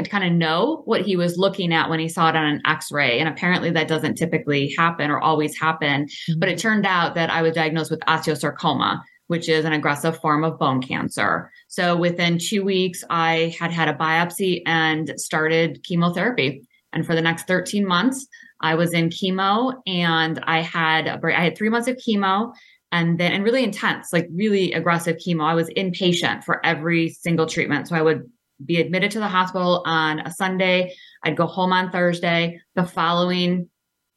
kind 0.06 0.24
of 0.24 0.32
know 0.32 0.84
what 0.86 1.02
he 1.02 1.16
was 1.16 1.38
looking 1.38 1.74
at 1.74 1.90
when 1.90 2.00
he 2.00 2.08
saw 2.08 2.30
it 2.30 2.36
on 2.36 2.46
an 2.46 2.62
x 2.66 2.92
ray. 2.92 3.20
And 3.20 3.28
apparently 3.28 3.72
that 3.72 3.88
doesn't 3.88 4.16
typically 4.16 4.74
happen 4.78 5.10
or 5.10 5.20
always 5.20 5.58
happen. 5.58 6.06
Mm-hmm. 6.06 6.40
But 6.40 6.50
it 6.50 6.60
turned 6.60 6.86
out 6.86 7.16
that 7.16 7.32
I 7.32 7.42
was 7.42 7.56
diagnosed 7.56 7.90
with 7.90 8.00
osteosarcoma, 8.02 9.02
which 9.28 9.50
is 9.50 9.66
an 9.66 9.74
aggressive 9.74 10.20
form 10.20 10.44
of 10.44 10.60
bone 10.60 10.82
cancer. 10.82 11.52
So 11.68 11.98
within 11.98 12.38
two 12.38 12.64
weeks, 12.64 13.04
I 13.10 13.56
had 13.60 13.72
had 13.72 13.90
a 13.90 13.96
biopsy 13.96 14.62
and 14.66 15.14
started 15.18 15.84
chemotherapy. 15.84 16.68
And 16.94 17.06
for 17.06 17.16
the 17.16 17.22
next 17.22 17.48
13 17.48 17.86
months, 17.86 18.28
I 18.62 18.76
was 18.76 18.94
in 18.94 19.10
chemo 19.10 19.74
and 19.88 20.40
I 20.44 20.62
had 20.62 21.08
I 21.08 21.44
had 21.44 21.58
three 21.58 21.70
months 21.70 21.88
of 21.88 21.98
chemo 21.98 22.54
and 22.92 23.20
then 23.20 23.32
and 23.32 23.44
really 23.44 23.64
intense, 23.64 24.12
like 24.12 24.28
really 24.34 24.74
aggressive 24.74 25.18
chemo. 25.18 25.44
I 25.44 25.56
was 25.56 25.70
inpatient 25.70 26.44
for 26.44 26.66
every 26.66 27.10
single 27.10 27.46
treatment. 27.46 27.88
So 27.88 27.96
I 27.96 28.02
would 28.02 28.30
be 28.66 28.82
admitted 28.82 29.12
to 29.12 29.20
the 29.20 29.28
hospital 29.28 29.84
on 29.86 30.20
a 30.20 30.32
Sunday. 30.32 30.94
I'd 31.24 31.38
go 31.38 31.46
home 31.46 31.72
on 31.72 31.92
Thursday. 31.92 32.60
The 32.76 32.86
following, 32.86 33.70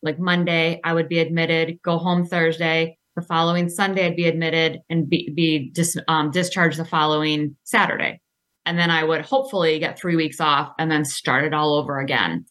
like 0.03 0.19
Monday, 0.19 0.81
I 0.85 0.95
would 0.95 1.09
be 1.09 1.21
admitted, 1.21 1.79
go 1.83 1.99
home 1.99 2.25
Thursday. 2.27 2.99
The 3.15 3.23
following 3.23 3.69
Sunday, 3.69 4.07
I'd 4.07 4.17
be 4.17 4.27
admitted 4.27 4.81
and 4.89 5.09
be, 5.09 5.31
be 5.35 5.71
dis, 5.71 5.97
um, 6.09 6.31
discharged 6.31 6.79
the 6.79 6.85
following 6.85 7.57
Saturday. 7.63 8.21
And 8.65 8.79
then 8.79 8.91
I 8.91 9.05
would 9.05 9.23
hopefully 9.23 9.79
get 9.79 9.99
three 9.99 10.17
weeks 10.17 10.41
off 10.41 10.73
and 10.79 10.91
then 10.91 11.05
start 11.05 11.45
it 11.45 11.53
all 11.53 11.75
over 11.75 12.01
again. 12.01 12.47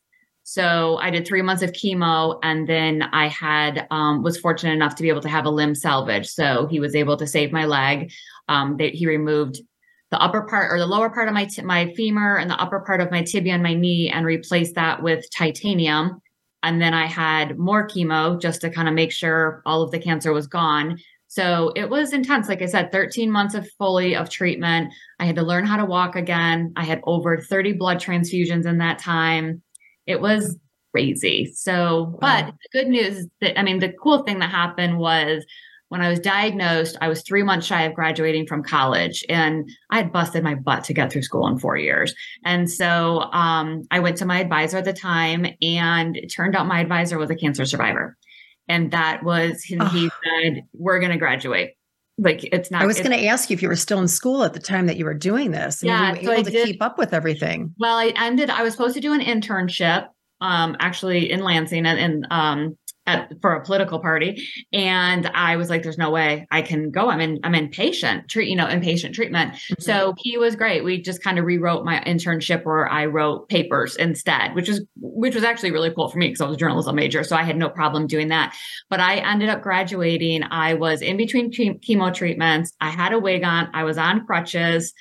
So 0.51 0.97
I 0.97 1.11
did 1.11 1.25
three 1.25 1.41
months 1.41 1.63
of 1.63 1.71
chemo, 1.71 2.37
and 2.43 2.67
then 2.67 3.03
I 3.13 3.29
had 3.29 3.87
um, 3.89 4.21
was 4.21 4.37
fortunate 4.37 4.73
enough 4.73 4.95
to 4.95 5.01
be 5.01 5.07
able 5.07 5.21
to 5.21 5.29
have 5.29 5.45
a 5.45 5.49
limb 5.49 5.73
salvage. 5.73 6.27
So 6.27 6.67
he 6.69 6.81
was 6.81 6.93
able 6.93 7.15
to 7.15 7.25
save 7.25 7.53
my 7.53 7.63
leg. 7.63 8.11
Um, 8.49 8.75
they, 8.75 8.89
he 8.89 9.07
removed 9.07 9.61
the 10.09 10.21
upper 10.21 10.41
part 10.41 10.69
or 10.69 10.77
the 10.77 10.85
lower 10.85 11.09
part 11.09 11.29
of 11.29 11.33
my 11.33 11.45
t- 11.45 11.61
my 11.61 11.93
femur 11.93 12.35
and 12.35 12.51
the 12.51 12.59
upper 12.59 12.81
part 12.81 12.99
of 12.99 13.11
my 13.11 13.23
tibia 13.23 13.53
and 13.53 13.63
my 13.63 13.73
knee, 13.73 14.09
and 14.09 14.25
replaced 14.25 14.75
that 14.75 15.01
with 15.01 15.23
titanium. 15.31 16.21
And 16.63 16.81
then 16.81 16.93
I 16.93 17.05
had 17.05 17.57
more 17.57 17.87
chemo 17.87 18.37
just 18.37 18.59
to 18.59 18.69
kind 18.69 18.89
of 18.89 18.93
make 18.93 19.13
sure 19.13 19.61
all 19.65 19.83
of 19.83 19.91
the 19.91 19.99
cancer 19.99 20.33
was 20.33 20.47
gone. 20.47 20.99
So 21.27 21.71
it 21.77 21.89
was 21.89 22.11
intense. 22.11 22.49
Like 22.49 22.61
I 22.61 22.65
said, 22.65 22.91
13 22.91 23.31
months 23.31 23.55
of 23.55 23.71
fully 23.77 24.17
of 24.17 24.29
treatment. 24.29 24.91
I 25.17 25.23
had 25.23 25.37
to 25.37 25.43
learn 25.43 25.65
how 25.65 25.77
to 25.77 25.85
walk 25.85 26.17
again. 26.17 26.73
I 26.75 26.83
had 26.83 26.99
over 27.05 27.37
30 27.37 27.71
blood 27.71 27.99
transfusions 27.99 28.65
in 28.65 28.79
that 28.79 28.99
time 28.99 29.61
it 30.11 30.21
was 30.21 30.57
crazy. 30.91 31.51
So, 31.55 32.17
but 32.19 32.47
the 32.47 32.79
good 32.79 32.87
news 32.87 33.27
that, 33.39 33.59
I 33.59 33.63
mean, 33.63 33.79
the 33.79 33.93
cool 33.93 34.23
thing 34.23 34.39
that 34.39 34.51
happened 34.51 34.99
was 34.99 35.45
when 35.89 36.01
I 36.01 36.09
was 36.09 36.19
diagnosed, 36.19 36.97
I 37.01 37.09
was 37.09 37.21
three 37.21 37.43
months 37.43 37.67
shy 37.67 37.83
of 37.83 37.93
graduating 37.93 38.47
from 38.47 38.63
college 38.63 39.25
and 39.27 39.69
I 39.89 39.97
had 39.97 40.13
busted 40.13 40.43
my 40.43 40.55
butt 40.55 40.85
to 40.85 40.93
get 40.93 41.11
through 41.11 41.23
school 41.23 41.47
in 41.47 41.59
four 41.59 41.75
years. 41.75 42.13
And 42.45 42.71
so 42.71 43.21
um, 43.33 43.83
I 43.91 43.99
went 43.99 44.17
to 44.17 44.25
my 44.25 44.39
advisor 44.39 44.77
at 44.77 44.85
the 44.85 44.93
time 44.93 45.45
and 45.61 46.15
it 46.15 46.27
turned 46.27 46.55
out 46.55 46.67
my 46.67 46.79
advisor 46.79 47.17
was 47.17 47.29
a 47.29 47.35
cancer 47.35 47.65
survivor. 47.65 48.17
And 48.69 48.91
that 48.91 49.23
was, 49.23 49.63
he, 49.63 49.77
oh. 49.79 49.85
he 49.85 50.09
said, 50.23 50.63
we're 50.73 50.99
going 50.99 51.11
to 51.11 51.17
graduate 51.17 51.71
like 52.21 52.43
it's 52.43 52.69
not. 52.69 52.83
I 52.83 52.85
was 52.85 52.99
going 52.99 53.11
to 53.11 53.25
ask 53.25 53.49
you 53.49 53.55
if 53.55 53.61
you 53.61 53.67
were 53.67 53.75
still 53.75 53.99
in 53.99 54.07
school 54.07 54.43
at 54.43 54.53
the 54.53 54.59
time 54.59 54.85
that 54.85 54.97
you 54.97 55.05
were 55.05 55.13
doing 55.13 55.51
this. 55.51 55.83
I 55.83 55.87
yeah, 55.87 56.13
mean, 56.13 56.21
you 56.21 56.29
were 56.29 56.35
able 56.35 56.45
so 56.45 56.51
to 56.51 56.65
keep 56.65 56.81
up 56.81 56.97
with 56.97 57.13
everything. 57.13 57.73
Well, 57.79 57.97
I 57.97 58.13
ended. 58.15 58.49
I 58.49 58.63
was 58.63 58.73
supposed 58.73 58.93
to 58.95 59.01
do 59.01 59.13
an 59.13 59.21
internship, 59.21 60.07
um, 60.39 60.77
actually 60.79 61.31
in 61.31 61.41
Lansing, 61.41 61.85
and, 61.85 61.99
and 61.99 62.27
um, 62.29 62.77
at, 63.07 63.31
for 63.41 63.53
a 63.53 63.63
political 63.63 63.99
party. 63.99 64.47
And 64.73 65.27
i 65.33 65.55
was 65.55 65.69
like 65.69 65.83
there's 65.83 65.97
no 65.97 66.11
way 66.11 66.47
i 66.51 66.61
can 66.61 66.91
go. 66.91 67.09
I'm 67.09 67.19
in 67.19 67.39
i'm 67.43 67.53
inpatient 67.53 68.27
treat 68.27 68.49
you 68.49 68.55
know 68.55 68.65
inpatient 68.65 69.13
treatment. 69.13 69.53
Mm-hmm. 69.53 69.81
so 69.81 70.13
he 70.17 70.37
was 70.37 70.55
great. 70.55 70.83
We 70.83 71.01
just 71.01 71.23
kind 71.23 71.39
of 71.39 71.45
rewrote 71.45 71.85
my 71.85 71.99
internship 72.01 72.63
where 72.65 72.87
i 72.87 73.05
wrote 73.05 73.49
papers 73.49 73.95
instead 73.95 74.55
which 74.55 74.67
was 74.67 74.85
which 74.99 75.35
was 75.35 75.43
actually 75.43 75.71
really 75.71 75.91
cool 75.91 76.09
for 76.09 76.17
me 76.17 76.27
because 76.27 76.41
i 76.41 76.45
was 76.45 76.55
a 76.55 76.59
journalism 76.59 76.95
major 76.95 77.23
so 77.23 77.35
i 77.35 77.43
had 77.43 77.57
no 77.57 77.69
problem 77.69 78.07
doing 78.07 78.29
that. 78.29 78.55
But 78.89 78.99
i 78.99 79.17
ended 79.17 79.49
up 79.49 79.61
graduating. 79.61 80.43
I 80.43 80.73
was 80.75 81.01
in 81.01 81.17
between 81.17 81.51
chemo 81.51 82.13
treatments. 82.13 82.73
I 82.79 82.89
had 82.89 83.13
a 83.13 83.19
wig 83.19 83.43
on. 83.43 83.69
I 83.73 83.83
was 83.83 83.97
on 83.97 84.25
crutches 84.25 84.93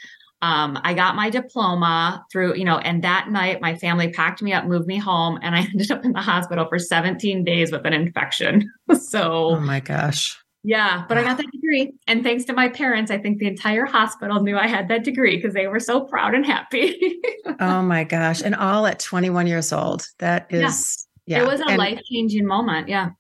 um, 0.43 0.79
I 0.83 0.95
got 0.95 1.17
my 1.17 1.29
diploma 1.29 2.25
through, 2.33 2.55
you 2.55 2.65
know, 2.65 2.79
and 2.79 3.05
that 3.05 3.31
night 3.31 3.61
my 3.61 3.77
family 3.77 4.11
packed 4.11 4.41
me 4.41 4.53
up, 4.53 4.65
moved 4.65 4.87
me 4.87 4.97
home, 4.97 5.39
and 5.43 5.55
I 5.55 5.61
ended 5.73 5.91
up 5.91 6.05
in 6.05 6.13
the 6.13 6.21
hospital 6.21 6.67
for 6.69 6.79
17 6.79 7.45
days 7.45 7.71
with 7.71 7.85
an 7.85 7.93
infection. 7.93 8.71
so, 8.99 9.57
oh 9.57 9.61
my 9.61 9.81
gosh. 9.81 10.37
Yeah, 10.63 11.07
but 11.09 11.17
I 11.17 11.23
got 11.23 11.39
that 11.39 11.51
degree. 11.51 11.95
And 12.07 12.23
thanks 12.23 12.45
to 12.45 12.53
my 12.53 12.69
parents, 12.69 13.11
I 13.11 13.17
think 13.17 13.39
the 13.39 13.47
entire 13.47 13.87
hospital 13.87 14.43
knew 14.43 14.59
I 14.59 14.67
had 14.67 14.89
that 14.89 15.05
degree 15.05 15.37
because 15.37 15.55
they 15.55 15.67
were 15.69 15.81
so 15.81 16.03
proud 16.03 16.35
and 16.35 16.45
happy. 16.45 17.19
oh 17.61 17.81
my 17.81 18.05
gosh. 18.05 18.43
And 18.43 18.55
all 18.55 18.85
at 18.87 18.99
21 18.99 19.47
years 19.47 19.73
old. 19.73 20.07
That 20.19 20.49
is, 20.51 21.07
yeah. 21.25 21.39
yeah. 21.39 21.45
It 21.45 21.47
was 21.47 21.61
a 21.61 21.77
life 21.77 22.01
changing 22.11 22.47
moment. 22.47 22.91
Yeah 22.91 23.11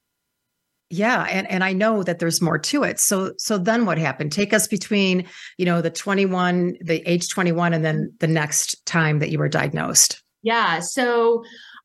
yeah 0.91 1.27
and 1.31 1.49
and 1.51 1.65
i 1.65 1.73
know 1.73 2.03
that 2.03 2.19
there's 2.19 2.43
more 2.43 2.59
to 2.59 2.83
it 2.83 2.99
so 2.99 3.33
so 3.39 3.57
then 3.57 3.87
what 3.87 3.97
happened 3.97 4.33
take 4.33 4.53
us 4.53 4.67
between 4.67 5.25
you 5.57 5.65
know 5.65 5.81
the 5.81 5.91
21 5.91 6.77
the 6.81 7.01
age 7.09 7.29
21 7.29 7.73
and 7.73 7.85
then 7.85 8.13
the 8.19 8.27
next 8.27 8.85
time 8.87 9.21
that 9.21 9.31
you 9.31 9.39
were 9.39 9.49
diagnosed 9.49 10.23
yeah 10.43 10.81
so 10.81 11.43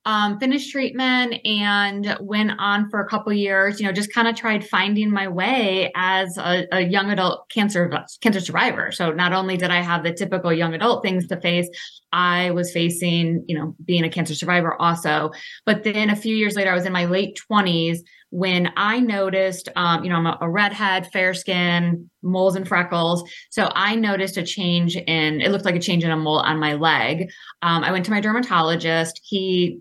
um, 0.07 0.39
finished 0.39 0.71
treatment 0.71 1.35
and 1.45 2.15
went 2.21 2.51
on 2.59 2.89
for 2.91 2.99
a 2.99 3.09
couple 3.09 3.33
years. 3.33 3.79
You 3.79 3.87
know, 3.87 3.91
just 3.91 4.13
kind 4.13 4.27
of 4.27 4.35
tried 4.35 4.65
finding 4.65 5.09
my 5.09 5.27
way 5.27 5.91
as 5.95 6.37
a, 6.37 6.67
a, 6.71 6.81
young 6.81 7.09
adult 7.09 7.49
cancer 7.49 7.91
cancer 8.21 8.39
survivor. 8.39 8.91
So 8.91 9.11
not 9.11 9.33
only 9.33 9.57
did 9.57 9.71
I 9.71 9.81
have 9.81 10.03
the 10.03 10.13
typical 10.13 10.53
young 10.53 10.75
adult 10.75 11.03
things 11.03 11.27
to 11.27 11.41
face, 11.41 11.67
I 12.15 12.51
was 12.51 12.71
facing, 12.71 13.43
you 13.47 13.57
know, 13.57 13.75
being 13.83 14.05
a 14.05 14.09
cancer 14.09 14.33
survivor 14.33 14.73
also. 14.81 15.31
But 15.65 15.83
then 15.83 16.09
a 16.09 16.15
few 16.15 16.35
years 16.35 16.55
later, 16.55 16.71
I 16.71 16.75
was 16.75 16.85
in 16.85 16.93
my 16.93 17.05
late 17.05 17.35
twenties 17.35 18.01
when 18.29 18.71
I 18.75 18.99
noticed, 18.99 19.69
um, 19.75 20.03
you 20.03 20.09
know, 20.09 20.15
I'm 20.15 20.25
a, 20.25 20.37
a 20.41 20.49
redhead, 20.49 21.11
fair 21.11 21.33
skin, 21.33 22.09
moles 22.21 22.55
and 22.55 22.67
freckles. 22.67 23.29
So 23.49 23.69
I 23.75 23.95
noticed 23.95 24.37
a 24.37 24.43
change 24.43 24.95
in, 24.95 25.41
it 25.41 25.51
looked 25.51 25.65
like 25.65 25.75
a 25.75 25.79
change 25.79 26.03
in 26.03 26.11
a 26.11 26.17
mole 26.17 26.39
on 26.39 26.59
my 26.59 26.73
leg. 26.73 27.29
Um, 27.61 27.83
I 27.83 27.91
went 27.91 28.05
to 28.05 28.11
my 28.11 28.21
dermatologist. 28.21 29.21
He 29.23 29.79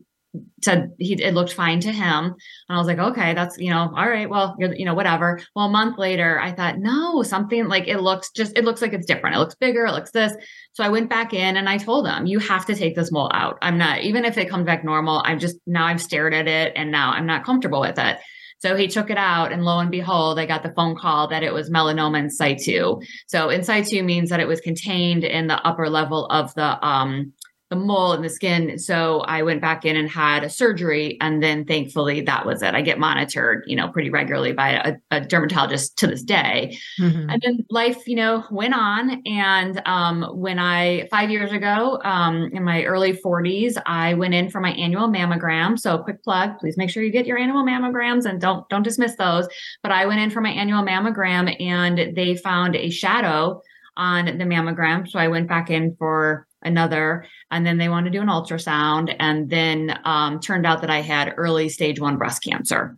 said 0.62 0.92
he 0.98 1.14
it 1.22 1.34
looked 1.34 1.52
fine 1.52 1.80
to 1.80 1.92
him. 1.92 2.24
And 2.24 2.34
i 2.70 2.78
was 2.78 2.86
like 2.86 2.98
okay 2.98 3.34
that's 3.34 3.58
you 3.58 3.70
know 3.70 3.92
all 3.96 4.08
right 4.08 4.28
well 4.28 4.56
you 4.58 4.84
know 4.84 4.94
whatever. 4.94 5.40
Well 5.54 5.66
a 5.66 5.70
month 5.70 5.98
later 5.98 6.40
i 6.40 6.52
thought 6.52 6.78
no 6.78 7.22
something 7.22 7.68
like 7.68 7.88
it 7.88 8.00
looks 8.00 8.30
just 8.30 8.56
it 8.56 8.64
looks 8.64 8.82
like 8.82 8.92
it's 8.92 9.06
different. 9.06 9.36
It 9.36 9.38
looks 9.38 9.54
bigger 9.54 9.86
it 9.86 9.92
looks 9.92 10.10
this. 10.10 10.32
So 10.72 10.84
i 10.84 10.88
went 10.88 11.10
back 11.10 11.32
in 11.32 11.56
and 11.56 11.68
i 11.68 11.78
told 11.78 12.06
him 12.06 12.26
you 12.26 12.38
have 12.38 12.66
to 12.66 12.74
take 12.74 12.94
this 12.94 13.12
mole 13.12 13.30
out. 13.32 13.58
I'm 13.62 13.78
not 13.78 14.00
even 14.00 14.24
if 14.24 14.38
it 14.38 14.50
comes 14.50 14.66
back 14.66 14.84
normal 14.84 15.22
i'm 15.24 15.38
just 15.38 15.56
now 15.66 15.86
i've 15.86 16.02
stared 16.02 16.34
at 16.34 16.48
it 16.48 16.72
and 16.76 16.90
now 16.90 17.12
i'm 17.12 17.26
not 17.26 17.44
comfortable 17.44 17.80
with 17.80 17.98
it. 17.98 18.18
So 18.64 18.76
he 18.76 18.88
took 18.88 19.10
it 19.10 19.18
out, 19.18 19.52
and 19.52 19.62
lo 19.62 19.78
and 19.78 19.90
behold, 19.90 20.38
I 20.38 20.46
got 20.46 20.62
the 20.62 20.72
phone 20.72 20.96
call 20.96 21.28
that 21.28 21.42
it 21.42 21.52
was 21.52 21.68
melanoma 21.68 22.18
in 22.18 22.30
situ. 22.30 22.98
So 23.26 23.50
in 23.50 23.62
situ 23.62 24.02
means 24.02 24.30
that 24.30 24.40
it 24.40 24.48
was 24.48 24.62
contained 24.62 25.22
in 25.22 25.48
the 25.48 25.60
upper 25.66 25.90
level 25.90 26.24
of 26.28 26.54
the 26.54 26.82
um, 26.82 27.34
the 27.70 27.76
mole 27.76 28.12
in 28.12 28.22
the 28.22 28.28
skin. 28.28 28.78
So 28.78 29.20
I 29.20 29.42
went 29.42 29.62
back 29.62 29.84
in 29.84 29.96
and 29.96 30.08
had 30.08 30.44
a 30.44 30.50
surgery. 30.50 31.16
And 31.20 31.42
then 31.42 31.64
thankfully 31.64 32.20
that 32.22 32.44
was 32.44 32.62
it. 32.62 32.74
I 32.74 32.82
get 32.82 32.98
monitored, 32.98 33.64
you 33.66 33.74
know, 33.74 33.88
pretty 33.88 34.10
regularly 34.10 34.52
by 34.52 34.70
a, 34.70 34.94
a 35.10 35.20
dermatologist 35.22 35.96
to 35.98 36.06
this 36.06 36.22
day. 36.22 36.78
Mm-hmm. 37.00 37.30
And 37.30 37.42
then 37.42 37.66
life, 37.70 38.06
you 38.06 38.16
know, 38.16 38.44
went 38.50 38.74
on. 38.74 39.22
And 39.26 39.80
um, 39.86 40.24
when 40.34 40.58
I, 40.58 41.08
five 41.10 41.30
years 41.30 41.52
ago, 41.52 42.00
um, 42.04 42.50
in 42.52 42.64
my 42.64 42.84
early 42.84 43.14
40s, 43.14 43.80
I 43.86 44.12
went 44.14 44.34
in 44.34 44.50
for 44.50 44.60
my 44.60 44.72
annual 44.72 45.08
mammogram. 45.08 45.78
So 45.78 45.98
quick 45.98 46.22
plug, 46.22 46.58
please 46.58 46.76
make 46.76 46.90
sure 46.90 47.02
you 47.02 47.10
get 47.10 47.26
your 47.26 47.38
annual 47.38 47.64
mammograms 47.64 48.26
and 48.26 48.40
don't, 48.40 48.68
don't 48.68 48.82
dismiss 48.82 49.16
those. 49.16 49.48
But 49.82 49.90
I 49.90 50.04
went 50.04 50.20
in 50.20 50.30
for 50.30 50.42
my 50.42 50.50
annual 50.50 50.82
mammogram 50.82 51.54
and 51.60 52.14
they 52.14 52.36
found 52.36 52.76
a 52.76 52.90
shadow 52.90 53.62
on 53.96 54.26
the 54.26 54.44
mammogram. 54.44 55.08
So 55.08 55.18
I 55.18 55.28
went 55.28 55.48
back 55.48 55.70
in 55.70 55.94
for 55.98 56.46
another, 56.64 57.26
and 57.50 57.66
then 57.66 57.78
they 57.78 57.88
wanted 57.88 58.12
to 58.12 58.18
do 58.18 58.22
an 58.22 58.28
ultrasound. 58.28 59.14
And 59.18 59.48
then 59.50 59.98
um, 60.04 60.40
turned 60.40 60.66
out 60.66 60.80
that 60.80 60.90
I 60.90 61.00
had 61.00 61.34
early 61.36 61.68
stage 61.68 62.00
one 62.00 62.16
breast 62.16 62.42
cancer 62.42 62.96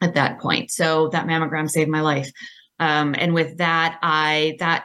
at 0.00 0.14
that 0.14 0.40
point. 0.40 0.70
So 0.70 1.08
that 1.08 1.26
mammogram 1.26 1.70
saved 1.70 1.90
my 1.90 2.00
life. 2.00 2.30
Um, 2.78 3.14
and 3.16 3.34
with 3.34 3.58
that, 3.58 3.98
I 4.02 4.56
that 4.58 4.84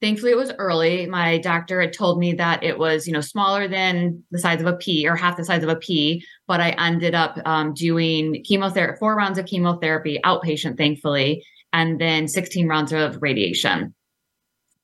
thankfully 0.00 0.32
it 0.32 0.36
was 0.36 0.52
early. 0.58 1.06
My 1.06 1.38
doctor 1.38 1.80
had 1.80 1.92
told 1.92 2.18
me 2.18 2.32
that 2.34 2.62
it 2.62 2.78
was 2.78 3.06
you 3.06 3.12
know 3.12 3.20
smaller 3.20 3.68
than 3.68 4.22
the 4.30 4.38
size 4.38 4.60
of 4.60 4.66
a 4.66 4.76
pea 4.76 5.08
or 5.08 5.16
half 5.16 5.36
the 5.36 5.44
size 5.44 5.62
of 5.62 5.68
a 5.68 5.76
pea, 5.76 6.24
but 6.46 6.60
I 6.60 6.70
ended 6.70 7.14
up 7.14 7.38
um, 7.44 7.74
doing 7.74 8.42
chemotherapy, 8.44 8.98
four 8.98 9.16
rounds 9.16 9.38
of 9.38 9.46
chemotherapy 9.46 10.20
outpatient, 10.24 10.76
thankfully, 10.76 11.44
and 11.72 12.00
then 12.00 12.28
16 12.28 12.66
rounds 12.68 12.92
of 12.92 13.18
radiation. 13.20 13.94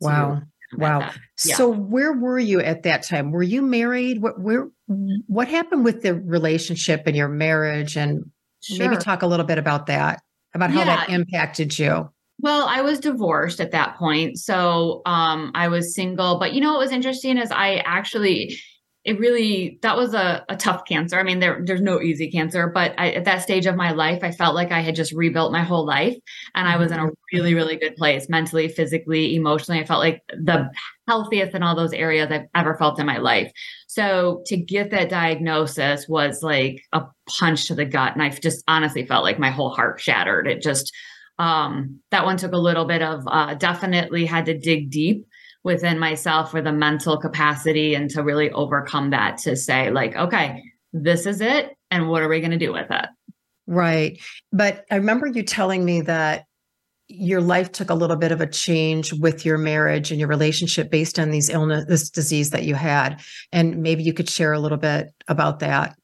Wow. 0.01 0.43
Wow. 0.77 1.11
Yeah. 1.45 1.57
So 1.57 1.69
where 1.69 2.13
were 2.13 2.39
you 2.39 2.61
at 2.61 2.85
that 2.85 3.03
time? 3.03 3.33
Were 3.33 3.43
you 3.43 3.63
married? 3.63 4.23
What 4.23 4.41
where 4.41 4.69
what 4.87 5.49
happened 5.49 5.85
with 5.85 6.03
the 6.03 6.15
relationship 6.15 7.03
and 7.07 7.17
your 7.17 7.29
marriage 7.29 7.97
and 7.97 8.31
sure. 8.63 8.79
maybe 8.79 8.97
talk 8.97 9.23
a 9.23 9.27
little 9.27 9.47
bit 9.47 9.59
about 9.59 9.87
that, 9.87 10.23
about 10.55 10.71
how 10.71 10.81
yeah. 10.81 10.85
that 10.85 11.11
impacted 11.11 11.77
you. 11.79 12.09
Well, 12.39 12.67
I 12.69 12.83
was 12.83 13.01
divorced 13.01 13.61
at 13.61 13.73
that 13.73 13.97
point. 13.97 14.39
So 14.39 15.03
um 15.07 15.51
I 15.55 15.69
was 15.69 15.95
single, 15.95 16.39
but 16.39 16.53
you 16.53 16.61
know 16.61 16.73
what 16.73 16.81
was 16.81 16.93
interesting 16.93 17.37
is 17.37 17.51
I 17.51 17.77
actually 17.85 18.57
it 19.05 19.21
really 19.21 19.79
that 19.83 19.99
was 19.99 20.15
a, 20.15 20.45
a 20.49 20.57
tough 20.57 20.87
cancer. 20.87 21.19
I 21.19 21.23
mean, 21.23 21.39
there 21.39 21.61
there's 21.63 21.83
no 21.83 22.01
easy 22.01 22.31
cancer, 22.31 22.69
but 22.69 22.95
I, 22.97 23.11
at 23.11 23.27
that 23.27 23.43
stage 23.43 23.67
of 23.67 23.77
my 23.77 23.93
life, 23.93 24.21
I 24.23 24.31
felt 24.31 24.55
like 24.55 24.73
I 24.73 24.81
had 24.81 24.95
just 24.95 25.13
rebuilt 25.13 25.53
my 25.53 25.63
whole 25.63 25.85
life, 25.85 26.17
and 26.55 26.67
I 26.67 26.77
was 26.77 26.91
in 26.91 26.99
a 26.99 27.03
mm-hmm. 27.03 27.37
really 27.37 27.53
really 27.55 27.77
good 27.77 27.97
place 27.97 28.31
mentally, 28.31 28.69
physically, 28.69 29.37
emotionally. 29.37 29.81
I 29.81 29.85
felt 29.85 30.01
like 30.01 30.23
the 30.29 30.71
healthiest 31.07 31.55
in 31.55 31.63
all 31.63 31.77
those 31.77 31.93
areas 31.93 32.31
I've 32.31 32.47
ever 32.55 32.77
felt 32.77 32.99
in 32.99 33.05
my 33.05 33.19
life. 33.19 33.53
So 33.89 34.43
to 34.47 34.57
get 34.57 34.91
that 34.91 35.11
diagnosis 35.11 36.09
was 36.09 36.43
like 36.43 36.83
a 36.95 37.03
punch 37.29 37.67
to 37.67 37.75
the 37.75 37.85
gut, 37.85 38.15
and 38.15 38.23
I 38.23 38.31
just 38.31 38.65
honestly 38.69 39.05
felt 39.05 39.25
like 39.25 39.39
my 39.39 39.51
whole 39.51 39.71
heart 39.71 40.01
shattered. 40.01 40.47
It 40.47 40.63
just 40.63 40.91
um, 41.39 42.01
that 42.11 42.25
one 42.25 42.39
took 42.39 42.53
a 42.53 42.59
little 42.59 42.87
bit 42.87 43.03
of 43.03 43.23
uh, 43.27 43.53
definitely 43.55 44.25
had 44.25 44.47
to 44.47 44.57
dig 44.57 44.89
deep 44.89 45.27
within 45.65 45.99
myself 45.99 46.51
for 46.51 46.63
the 46.63 46.73
mental 46.73 47.19
capacity 47.19 47.95
and 47.95 48.11
to 48.11 48.23
really 48.23 48.51
overcome 48.53 49.11
that 49.11 49.39
to 49.39 49.57
say 49.57 49.91
like 49.91 50.15
okay 50.15 50.63
this 50.93 51.27
is 51.27 51.41
it 51.41 51.77
and 51.91 52.09
what 52.09 52.23
are 52.23 52.29
we 52.29 52.41
going 52.41 52.53
to 52.53 52.57
do 52.57 52.73
with 52.73 52.91
it? 52.91 53.07
Right. 53.67 54.21
But 54.53 54.85
i 54.91 54.97
remember 54.97 55.27
you 55.27 55.43
telling 55.43 55.85
me 55.85 56.03
that 56.03 56.45
your 57.09 57.43
life 57.43 57.71
took 57.71 57.91
a 57.91 57.95
little 57.95 58.17
bit 58.17 58.33
of 58.33 58.41
a 58.41 58.47
change 58.47 59.13
with 59.13 59.45
your 59.45 59.59
marriage 59.59 60.11
and 60.11 60.19
your 60.19 60.29
relationship 60.29 60.91
based 60.91 61.19
on 61.19 61.31
these 61.31 61.51
illness 61.51 61.85
this 61.87 62.09
disease 62.09 62.51
that 62.51 62.65
you 62.65 62.75
had 62.75 63.21
and 63.53 63.83
maybe 63.83 64.03
you 64.03 64.15
could 64.15 64.29
share 64.29 64.55
a 64.55 64.59
little 64.59 64.79
bit 64.79 65.09
about 65.29 65.59
that 65.59 65.95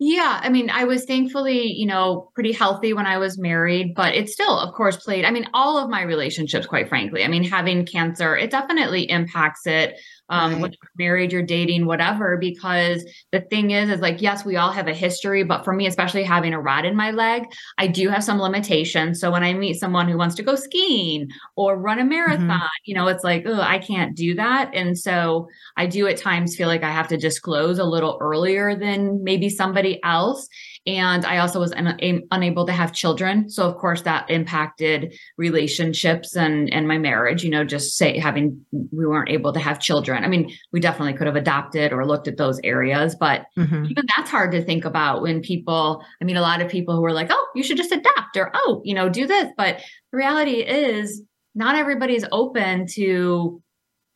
yeah, 0.00 0.40
I 0.42 0.48
mean, 0.48 0.70
I 0.70 0.84
was 0.84 1.04
thankfully, 1.04 1.72
you 1.72 1.86
know, 1.86 2.30
pretty 2.34 2.52
healthy 2.52 2.92
when 2.92 3.06
I 3.06 3.18
was 3.18 3.36
married, 3.36 3.94
but 3.96 4.14
it 4.14 4.28
still, 4.28 4.56
of 4.56 4.72
course, 4.74 4.96
played. 4.96 5.24
I 5.24 5.32
mean, 5.32 5.46
all 5.54 5.76
of 5.76 5.90
my 5.90 6.02
relationships, 6.02 6.66
quite 6.66 6.88
frankly. 6.88 7.24
I 7.24 7.28
mean, 7.28 7.42
having 7.42 7.84
cancer, 7.84 8.36
it 8.36 8.52
definitely 8.52 9.10
impacts 9.10 9.66
it 9.66 9.98
um, 10.28 10.62
right. 10.62 10.72
you're 10.72 10.90
married, 11.06 11.32
you're 11.32 11.42
dating, 11.42 11.86
whatever. 11.86 12.36
Because 12.36 13.04
the 13.32 13.40
thing 13.40 13.70
is, 13.70 13.90
is 13.90 14.00
like, 14.00 14.20
yes, 14.20 14.44
we 14.44 14.56
all 14.56 14.72
have 14.72 14.88
a 14.88 14.94
history, 14.94 15.42
but 15.42 15.64
for 15.64 15.72
me, 15.72 15.86
especially 15.86 16.22
having 16.22 16.54
a 16.54 16.60
rod 16.60 16.84
in 16.84 16.96
my 16.96 17.10
leg, 17.10 17.44
I 17.78 17.86
do 17.86 18.08
have 18.08 18.24
some 18.24 18.40
limitations. 18.40 19.20
So 19.20 19.30
when 19.30 19.42
I 19.42 19.52
meet 19.52 19.80
someone 19.80 20.08
who 20.08 20.18
wants 20.18 20.34
to 20.36 20.42
go 20.42 20.54
skiing 20.54 21.28
or 21.56 21.78
run 21.78 21.98
a 21.98 22.02
mm-hmm. 22.02 22.10
marathon, 22.10 22.48
mm-hmm. 22.48 22.66
you 22.84 22.94
know, 22.94 23.08
it's 23.08 23.24
like, 23.24 23.44
oh, 23.46 23.60
I 23.60 23.78
can't 23.78 24.16
do 24.16 24.34
that. 24.34 24.70
And 24.74 24.98
so 24.98 25.48
I 25.76 25.86
do 25.86 26.06
at 26.06 26.16
times 26.16 26.56
feel 26.56 26.68
like 26.68 26.82
I 26.82 26.90
have 26.90 27.08
to 27.08 27.16
disclose 27.16 27.78
a 27.78 27.84
little 27.84 28.18
earlier 28.20 28.76
than 28.76 29.22
maybe 29.22 29.48
somebody 29.48 30.02
else 30.02 30.48
and 30.88 31.26
i 31.26 31.36
also 31.36 31.60
was 31.60 31.72
un- 31.72 32.22
unable 32.30 32.64
to 32.64 32.72
have 32.72 32.92
children. 32.92 33.50
So 33.50 33.68
of 33.68 33.76
course 33.76 34.02
that 34.02 34.30
impacted 34.30 35.14
relationships 35.36 36.34
and 36.34 36.72
and 36.72 36.88
my 36.88 36.96
marriage 36.96 37.44
you 37.44 37.50
know 37.50 37.62
just 37.62 37.96
say 37.96 38.18
having 38.18 38.64
we 38.72 39.06
weren't 39.06 39.28
able 39.28 39.52
to 39.52 39.60
have 39.60 39.78
children. 39.78 40.24
I 40.24 40.28
mean 40.28 40.50
we 40.72 40.80
definitely 40.80 41.12
could 41.12 41.26
have 41.26 41.36
adopted 41.36 41.92
or 41.92 42.06
looked 42.06 42.26
at 42.26 42.38
those 42.38 42.58
areas 42.64 43.14
but 43.14 43.46
mm-hmm. 43.56 43.84
even 43.84 44.04
that's 44.16 44.30
hard 44.30 44.52
to 44.52 44.62
think 44.62 44.84
about 44.84 45.20
when 45.22 45.42
people 45.42 46.02
i 46.22 46.24
mean 46.24 46.36
a 46.36 46.40
lot 46.40 46.62
of 46.62 46.70
people 46.70 46.96
who 46.96 47.04
are 47.04 47.12
like 47.12 47.28
oh 47.30 47.46
you 47.54 47.62
should 47.62 47.76
just 47.76 47.92
adopt 47.92 48.36
or 48.36 48.50
oh 48.54 48.80
you 48.84 48.94
know 48.94 49.08
do 49.08 49.26
this 49.26 49.48
but 49.56 49.80
the 50.10 50.16
reality 50.18 50.62
is 50.62 51.22
not 51.54 51.74
everybody's 51.74 52.24
open 52.32 52.86
to 52.86 53.62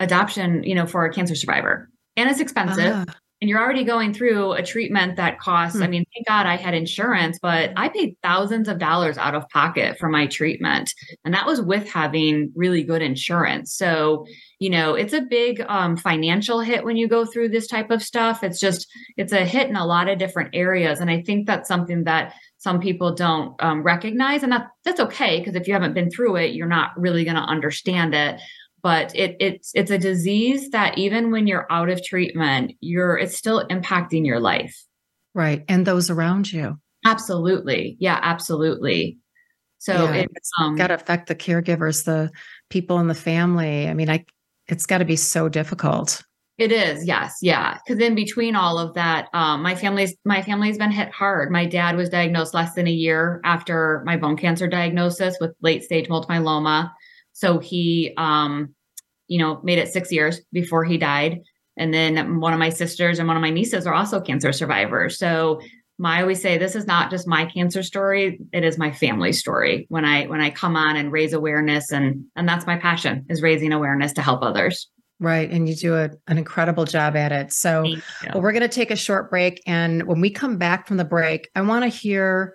adoption 0.00 0.62
you 0.64 0.75
know 0.75 0.87
for 0.87 1.05
a 1.05 1.12
cancer 1.12 1.35
survivor. 1.35 1.91
And 2.17 2.31
it's 2.31 2.41
expensive. 2.41 2.95
Uh 2.95 3.05
and 3.43 3.51
you're 3.51 3.61
already 3.61 3.85
going 3.85 4.15
through 4.15 4.53
a 4.53 4.63
treatment 4.63 5.17
that 5.17 5.39
costs 5.39 5.77
hmm. 5.77 5.83
i 5.83 5.87
mean 5.87 6.07
thank 6.15 6.27
god 6.27 6.47
i 6.47 6.57
had 6.57 6.73
insurance 6.73 7.39
but 7.43 7.71
i 7.77 7.91
paid 7.91 8.17
thousands 8.23 8.69
of 8.69 8.79
dollars 8.79 9.19
out 9.19 9.35
of 9.35 9.47
pocket 9.51 9.99
for 9.99 10.09
my 10.09 10.27
treatment 10.27 10.95
and 11.25 11.35
that 11.35 11.45
was 11.45 11.61
with 11.61 11.89
having 11.89 12.53
really 12.55 12.83
good 12.83 13.03
insurance. 13.03 13.75
So 13.75 14.27
you 14.59 14.71
know 14.71 14.95
it's 14.95 15.13
a 15.13 15.23
big 15.23 15.61
um, 15.69 15.97
financial 15.97 16.61
hit 16.61 16.85
when 16.85 16.97
you 16.97 17.09
go 17.09 17.25
through 17.25 17.49
this 17.49 17.67
type 17.67 17.91
of 17.91 18.03
stuff. 18.03 18.45
It's 18.45 18.61
just 18.61 18.87
it's 19.17 19.33
a 19.33 19.45
hit 19.45 19.69
in 19.69 19.77
a 19.77 19.87
lot 19.87 20.09
of 20.09 20.19
different 20.19 20.51
areas 20.55 21.01
and 21.01 21.11
i 21.11 21.23
think 21.23 21.47
that's 21.47 21.69
something 21.69 22.05
that 22.05 22.35
some 22.59 22.81
people 22.81 23.15
don't 23.15 23.55
um, 23.61 23.83
recognize 23.83 24.43
and 24.43 24.53
that 24.53 24.69
that's 24.85 25.01
okay 25.01 25.39
because 25.39 25.55
if 25.55 25.67
you 25.67 25.73
haven't 25.73 25.95
been 25.95 26.11
through 26.11 26.37
it 26.37 26.55
you're 26.55 26.67
not 26.67 26.91
really 26.97 27.25
going 27.25 27.37
to 27.37 27.43
understand 27.43 28.15
it 28.15 28.41
but 28.83 29.15
it, 29.15 29.37
it's 29.41 29.71
it's 29.75 29.91
a 29.91 29.99
disease 29.99 30.71
that 30.71 30.99
even 30.99 31.30
when 31.30 31.47
you're 31.47 31.67
out 31.71 31.89
of 31.89 32.02
treatment 32.02 32.73
you're 32.80 33.17
it's 33.17 33.37
still 33.37 33.67
impacting 33.69 34.26
your 34.26 34.41
life. 34.41 34.76
Right 35.35 35.65
and 35.69 35.87
those 35.87 36.11
around 36.11 36.52
you. 36.52 36.78
Absolutely. 37.04 37.97
Yeah 38.00 38.19
absolutely. 38.23 39.19
So 39.78 40.13
yeah, 40.13 40.26
it's 40.33 40.50
um, 40.61 40.76
got 40.76 40.89
to 40.89 40.95
affect 40.95 41.28
the 41.28 41.35
caregivers 41.35 42.04
the 42.04 42.30
people 42.71 42.99
in 42.99 43.09
the 43.09 43.15
family. 43.15 43.89
I 43.89 43.95
mean 43.95 44.11
i 44.11 44.25
it's 44.69 44.87
got 44.87 44.99
to 44.99 45.04
be 45.04 45.17
so 45.17 45.49
difficult. 45.49 46.23
It 46.59 46.71
is 46.71 47.06
yes 47.06 47.39
yeah. 47.41 47.78
Because 47.78 48.02
in 48.02 48.15
between 48.15 48.56
all 48.56 48.78
of 48.78 48.95
that 48.95 49.28
um, 49.33 49.63
my 49.63 49.75
family's 49.75 50.15
my 50.25 50.43
family's 50.43 50.78
been 50.78 50.91
hit 50.91 51.11
hard. 51.11 51.50
My 51.50 51.67
dad 51.67 51.97
was 51.97 52.09
diagnosed 52.09 52.52
less 52.52 52.75
than 52.75 52.87
a 52.87 52.93
year 52.93 53.41
after 53.45 54.02
my 54.04 54.17
bone 54.17 54.37
cancer 54.37 54.67
diagnosis 54.67 55.37
with 55.41 55.52
late 55.61 55.85
stage 55.85 56.09
multiple 56.09 56.37
myeloma. 56.37 56.93
So 57.33 57.59
he, 57.59 58.15
um, 58.17 58.75
you 59.32 59.38
know, 59.38 59.60
made 59.62 59.78
it 59.78 59.88
six 59.88 60.12
years 60.12 60.42
before 60.52 60.84
he 60.84 60.99
died. 60.99 61.40
And 61.78 61.95
then 61.95 62.38
one 62.38 62.52
of 62.52 62.58
my 62.58 62.68
sisters 62.68 63.18
and 63.18 63.26
one 63.26 63.36
of 63.36 63.40
my 63.40 63.49
nieces 63.49 63.86
are 63.86 63.95
also 63.95 64.21
cancer 64.21 64.52
survivors. 64.52 65.18
So 65.18 65.58
my, 65.99 66.18
I 66.18 66.21
always 66.21 66.42
say 66.42 66.58
this 66.58 66.76
is 66.76 66.86
not 66.86 67.10
just 67.10 67.26
my 67.26 67.47
cancer 67.47 67.82
story; 67.82 68.40
it 68.52 68.62
is 68.62 68.76
my 68.76 68.92
family 68.92 69.32
story. 69.32 69.86
When 69.88 70.04
I 70.04 70.26
when 70.26 70.42
I 70.42 70.50
come 70.50 70.76
on 70.76 70.97
and 70.97 71.10
raise 71.10 71.32
awareness, 71.32 71.90
and 71.90 72.25
and 72.36 72.47
that's 72.47 72.66
my 72.66 72.76
passion 72.76 73.25
is 73.30 73.40
raising 73.40 73.73
awareness 73.73 74.12
to 74.14 74.23
help 74.23 74.42
others. 74.42 74.90
Right. 75.18 75.49
And 75.50 75.66
you 75.66 75.76
do 75.76 75.95
a, 75.95 76.10
an 76.26 76.36
incredible 76.36 76.84
job 76.84 77.16
at 77.16 77.32
it. 77.32 77.52
So 77.52 77.84
well, 78.34 78.42
we're 78.42 78.52
going 78.52 78.62
to 78.62 78.68
take 78.68 78.90
a 78.90 78.97
short 78.97 79.30
break. 79.30 79.62
And 79.66 80.02
when 80.08 80.21
we 80.21 80.30
come 80.30 80.58
back 80.58 80.88
from 80.88 80.97
the 80.97 81.04
break, 81.04 81.49
I 81.54 81.60
want 81.60 81.84
to 81.84 81.88
hear 81.88 82.54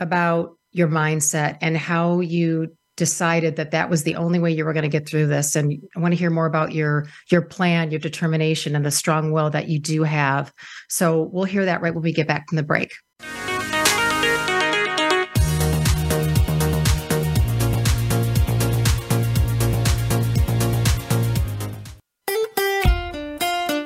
about 0.00 0.58
your 0.72 0.88
mindset 0.88 1.58
and 1.60 1.76
how 1.76 2.18
you 2.18 2.76
decided 2.96 3.56
that 3.56 3.72
that 3.72 3.90
was 3.90 4.04
the 4.04 4.16
only 4.16 4.38
way 4.38 4.52
you 4.52 4.64
were 4.64 4.72
going 4.72 4.84
to 4.84 4.88
get 4.88 5.08
through 5.08 5.26
this. 5.26 5.56
And 5.56 5.80
i 5.96 6.00
want 6.00 6.12
to 6.12 6.18
hear 6.18 6.30
more 6.30 6.46
about 6.46 6.72
your 6.72 7.06
your 7.30 7.42
plan 7.42 7.90
your 7.90 8.00
determination 8.00 8.76
and 8.76 8.84
the 8.84 8.90
strong 8.90 9.32
will 9.32 9.50
that 9.50 9.68
you 9.68 9.78
do 9.78 10.02
have. 10.02 10.52
So 10.88 11.30
we'll 11.32 11.44
hear 11.44 11.64
that 11.64 11.80
right 11.80 11.94
when 11.94 12.02
we 12.02 12.12
get 12.12 12.28
back 12.28 12.48
from 12.48 12.56
the 12.56 12.62
break. 12.62 12.92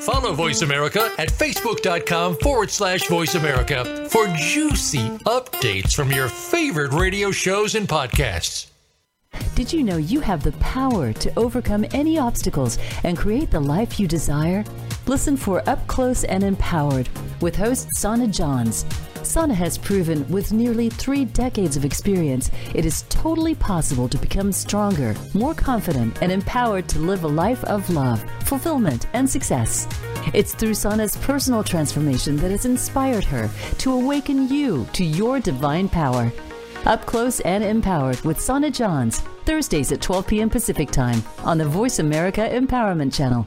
Follow 0.00 0.34
Voice 0.34 0.62
America 0.62 1.10
at 1.18 1.28
facebook.com 1.28 2.36
forward 2.36 2.70
slash 2.70 3.06
voice 3.08 3.34
America 3.34 4.06
for 4.10 4.26
juicy 4.36 5.08
updates 5.26 5.94
from 5.94 6.10
your 6.10 6.28
favorite 6.28 6.92
radio 6.92 7.30
shows 7.30 7.74
and 7.74 7.88
podcasts. 7.88 8.68
Did 9.58 9.72
you 9.72 9.82
know 9.82 9.96
you 9.96 10.20
have 10.20 10.44
the 10.44 10.52
power 10.52 11.12
to 11.14 11.32
overcome 11.36 11.84
any 11.90 12.16
obstacles 12.16 12.78
and 13.02 13.18
create 13.18 13.50
the 13.50 13.58
life 13.58 13.98
you 13.98 14.06
desire? 14.06 14.64
Listen 15.08 15.36
for 15.36 15.68
Up 15.68 15.84
Close 15.88 16.22
and 16.22 16.44
Empowered 16.44 17.08
with 17.40 17.56
host 17.56 17.88
Sana 17.96 18.28
Johns. 18.28 18.86
Sana 19.24 19.52
has 19.52 19.76
proven 19.76 20.24
with 20.28 20.52
nearly 20.52 20.88
three 20.88 21.24
decades 21.24 21.76
of 21.76 21.84
experience, 21.84 22.52
it 22.72 22.86
is 22.86 23.02
totally 23.08 23.56
possible 23.56 24.08
to 24.08 24.16
become 24.18 24.52
stronger, 24.52 25.12
more 25.34 25.54
confident, 25.54 26.16
and 26.22 26.30
empowered 26.30 26.88
to 26.90 27.00
live 27.00 27.24
a 27.24 27.26
life 27.26 27.64
of 27.64 27.90
love, 27.90 28.24
fulfillment, 28.44 29.08
and 29.12 29.28
success. 29.28 29.88
It's 30.34 30.54
through 30.54 30.74
Sana's 30.74 31.16
personal 31.16 31.64
transformation 31.64 32.36
that 32.36 32.52
has 32.52 32.64
inspired 32.64 33.24
her 33.24 33.50
to 33.78 33.92
awaken 33.92 34.48
you 34.48 34.86
to 34.92 35.02
your 35.02 35.40
divine 35.40 35.88
power. 35.88 36.30
Up 36.86 37.04
Close 37.06 37.40
and 37.40 37.62
Empowered 37.64 38.20
with 38.22 38.40
Sana 38.40 38.70
Johns, 38.70 39.20
Thursdays 39.44 39.92
at 39.92 40.00
12 40.00 40.26
p.m. 40.26 40.50
Pacific 40.50 40.90
Time 40.90 41.22
on 41.44 41.58
the 41.58 41.64
Voice 41.64 41.98
America 41.98 42.48
Empowerment 42.50 43.12
Channel. 43.12 43.46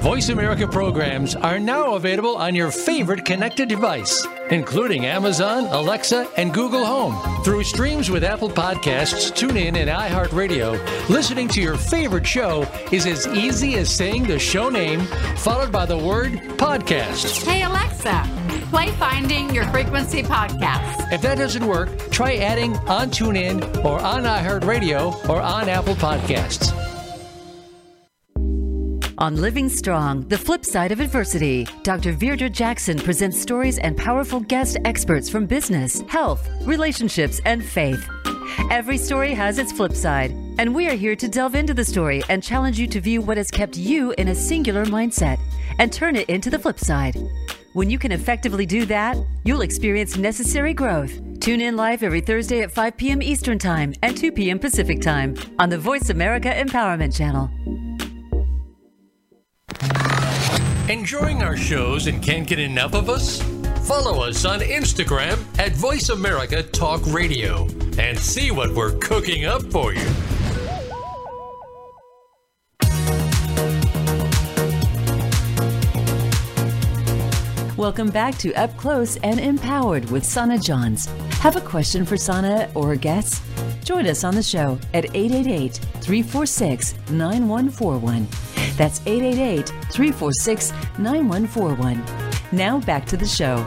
Voice 0.00 0.28
America 0.28 0.66
programs 0.66 1.34
are 1.34 1.58
now 1.58 1.94
available 1.94 2.36
on 2.36 2.54
your 2.54 2.70
favorite 2.70 3.24
connected 3.24 3.68
device, 3.68 4.26
including 4.50 5.04
Amazon, 5.04 5.64
Alexa, 5.66 6.28
and 6.36 6.54
Google 6.54 6.86
Home. 6.86 7.42
Through 7.42 7.64
streams 7.64 8.08
with 8.08 8.22
Apple 8.22 8.48
Podcasts, 8.48 9.32
TuneIn, 9.32 9.76
and 9.76 9.90
iHeartRadio, 9.90 10.78
listening 11.10 11.48
to 11.48 11.60
your 11.60 11.76
favorite 11.76 12.26
show 12.26 12.62
is 12.92 13.06
as 13.06 13.26
easy 13.26 13.74
as 13.74 13.94
saying 13.94 14.22
the 14.22 14.38
show 14.38 14.68
name 14.70 15.00
followed 15.36 15.72
by 15.72 15.84
the 15.84 15.98
word 15.98 16.32
podcast. 16.56 17.44
Hey, 17.44 17.64
Alexa, 17.64 18.22
play 18.68 18.90
Finding 18.92 19.54
Your 19.54 19.64
Frequency 19.66 20.22
podcast. 20.22 21.10
If 21.12 21.22
that 21.22 21.38
doesn't 21.38 21.66
work, 21.66 21.88
try 22.10 22.36
adding 22.36 22.76
on 22.88 23.10
TuneIn 23.10 23.84
or 23.84 23.98
on 24.00 24.24
iHeartRadio 24.24 25.28
or 25.28 25.40
on 25.40 25.68
Apple 25.68 25.94
Podcasts. 25.94 26.74
On 29.16 29.34
Living 29.34 29.68
Strong, 29.68 30.28
the 30.28 30.38
flip 30.38 30.64
side 30.64 30.92
of 30.92 31.00
adversity, 31.00 31.66
Dr. 31.82 32.12
Virdra 32.12 32.52
Jackson 32.52 32.98
presents 32.98 33.40
stories 33.40 33.78
and 33.78 33.96
powerful 33.96 34.38
guest 34.38 34.76
experts 34.84 35.28
from 35.28 35.46
business, 35.46 36.02
health, 36.02 36.48
relationships, 36.62 37.40
and 37.44 37.64
faith. 37.64 38.08
Every 38.70 38.98
story 38.98 39.34
has 39.34 39.58
its 39.58 39.72
flip 39.72 39.94
side, 39.94 40.30
and 40.58 40.74
we 40.74 40.88
are 40.88 40.94
here 40.94 41.16
to 41.16 41.26
delve 41.26 41.54
into 41.54 41.74
the 41.74 41.84
story 41.84 42.22
and 42.28 42.42
challenge 42.42 42.78
you 42.78 42.86
to 42.86 43.00
view 43.00 43.20
what 43.20 43.38
has 43.38 43.50
kept 43.50 43.76
you 43.76 44.12
in 44.18 44.28
a 44.28 44.34
singular 44.34 44.84
mindset 44.84 45.40
and 45.78 45.92
turn 45.92 46.14
it 46.14 46.28
into 46.28 46.50
the 46.50 46.58
flip 46.58 46.78
side. 46.78 47.16
When 47.74 47.90
you 47.90 47.98
can 47.98 48.12
effectively 48.12 48.64
do 48.64 48.86
that, 48.86 49.16
you'll 49.44 49.60
experience 49.60 50.16
necessary 50.16 50.72
growth. 50.72 51.20
Tune 51.38 51.60
in 51.60 51.76
live 51.76 52.02
every 52.02 52.22
Thursday 52.22 52.62
at 52.62 52.72
5 52.72 52.96
p.m. 52.96 53.22
Eastern 53.22 53.58
Time 53.58 53.92
and 54.02 54.16
2 54.16 54.32
p.m. 54.32 54.58
Pacific 54.58 55.02
Time 55.02 55.36
on 55.58 55.68
the 55.68 55.76
Voice 55.76 56.08
America 56.08 56.48
Empowerment 56.48 57.14
Channel. 57.14 57.50
Enjoying 60.90 61.42
our 61.42 61.56
shows 61.56 62.06
and 62.06 62.22
can't 62.22 62.46
get 62.46 62.58
enough 62.58 62.94
of 62.94 63.10
us? 63.10 63.42
Follow 63.86 64.22
us 64.22 64.46
on 64.46 64.60
Instagram 64.60 65.38
at 65.58 65.72
Voice 65.72 66.08
America 66.08 66.62
Talk 66.62 67.02
Radio 67.08 67.68
and 67.98 68.18
see 68.18 68.50
what 68.50 68.74
we're 68.74 68.98
cooking 68.98 69.44
up 69.44 69.62
for 69.70 69.92
you. 69.92 70.08
Welcome 77.78 78.10
back 78.10 78.36
to 78.38 78.52
Up 78.54 78.76
Close 78.76 79.18
and 79.18 79.38
Empowered 79.38 80.10
with 80.10 80.24
Sana 80.24 80.58
Johns. 80.58 81.06
Have 81.38 81.54
a 81.54 81.60
question 81.60 82.04
for 82.04 82.16
Sana 82.16 82.68
or 82.74 82.96
guests? 82.96 83.40
Join 83.84 84.08
us 84.08 84.24
on 84.24 84.34
the 84.34 84.42
show 84.42 84.80
at 84.94 85.04
888 85.14 85.74
346 86.00 86.96
9141. 87.12 88.26
That's 88.76 89.00
888 89.06 89.68
346 89.92 90.72
9141. 90.98 92.04
Now 92.50 92.80
back 92.80 93.06
to 93.06 93.16
the 93.16 93.24
show. 93.24 93.64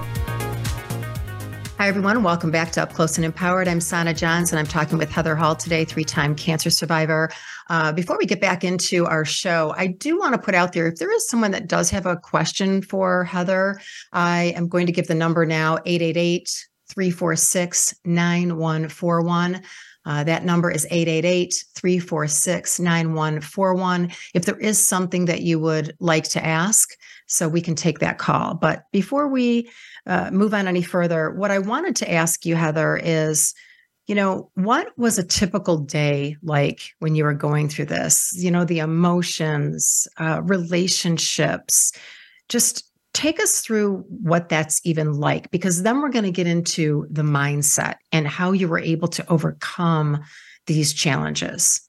Hi, 1.82 1.88
everyone. 1.88 2.22
Welcome 2.22 2.52
back 2.52 2.72
to 2.74 2.84
Up 2.84 2.94
Close 2.94 3.18
and 3.18 3.26
Empowered. 3.26 3.68
I'm 3.68 3.82
Sana 3.82 4.14
Johns, 4.14 4.52
and 4.52 4.60
I'm 4.60 4.68
talking 4.68 5.00
with 5.00 5.10
Heather 5.10 5.36
Hall 5.36 5.56
today, 5.56 5.84
three 5.84 6.04
time 6.04 6.36
cancer 6.36 6.70
survivor. 6.70 7.32
Uh, 7.72 7.92
before 7.92 8.20
we 8.20 8.28
get 8.28 8.40
back 8.40 8.64
into 8.64 9.08
our 9.08 9.26
show, 9.26 9.74
I 9.76 9.88
do 9.88 10.20
want 10.20 10.36
to 10.36 10.38
put 10.40 10.54
out 10.54 10.74
there 10.74 10.86
if 10.86 10.98
there 10.98 11.12
is 11.12 11.28
someone 11.28 11.50
that 11.50 11.66
does 11.66 11.90
have 11.90 12.06
a 12.06 12.18
question 12.18 12.84
for 12.84 13.24
Heather, 13.24 13.82
I 14.14 14.54
am 14.56 14.68
going 14.68 14.86
to 14.86 14.92
give 14.92 15.08
the 15.08 15.16
number 15.16 15.44
now 15.44 15.80
888 15.88 16.68
346 16.88 17.96
9141. 18.06 19.64
Uh, 20.06 20.24
that 20.24 20.46
number 20.46 20.70
is 20.70 20.86
888 20.92 21.66
346 21.74 22.80
9141. 22.80 24.12
If 24.36 24.46
there 24.46 24.58
is 24.58 24.88
something 24.88 25.26
that 25.26 25.42
you 25.42 25.60
would 25.60 25.96
like 26.00 26.26
to 26.26 26.46
ask, 26.46 26.92
so 27.32 27.48
we 27.48 27.62
can 27.62 27.76
take 27.76 28.00
that 28.00 28.18
call. 28.18 28.54
But 28.54 28.84
before 28.92 29.30
we 29.30 29.70
uh, 30.08 30.32
move 30.32 30.54
on 30.54 30.68
any 30.68 30.82
further, 30.82 31.32
what 31.32 31.52
I 31.52 31.60
wanted 31.60 31.96
to 31.98 32.12
ask 32.12 32.46
you, 32.46 32.56
Heather, 32.56 33.00
is 33.02 33.54
you 34.08 34.16
know, 34.16 34.50
what 34.56 34.90
was 34.98 35.18
a 35.18 35.24
typical 35.24 35.78
day 35.78 36.36
like 36.44 36.82
when 37.00 37.16
you 37.16 37.24
were 37.24 37.34
going 37.34 37.70
through 37.70 37.86
this? 37.86 38.34
You 38.36 38.52
know, 38.52 38.66
the 38.66 38.80
emotions, 38.80 40.08
uh, 40.18 40.42
relationships, 40.44 41.94
just 42.50 42.92
take 43.14 43.40
us 43.40 43.62
through 43.62 44.04
what 44.10 44.50
that's 44.50 44.82
even 44.86 45.14
like, 45.14 45.52
because 45.52 45.84
then 45.84 46.02
we're 46.02 46.10
going 46.10 46.26
to 46.26 46.32
get 46.32 46.48
into 46.48 47.08
the 47.10 47.22
mindset 47.22 47.96
and 48.12 48.28
how 48.28 48.52
you 48.52 48.68
were 48.68 48.80
able 48.80 49.08
to 49.08 49.30
overcome 49.30 50.22
these 50.68 50.94
challenges. 50.94 51.88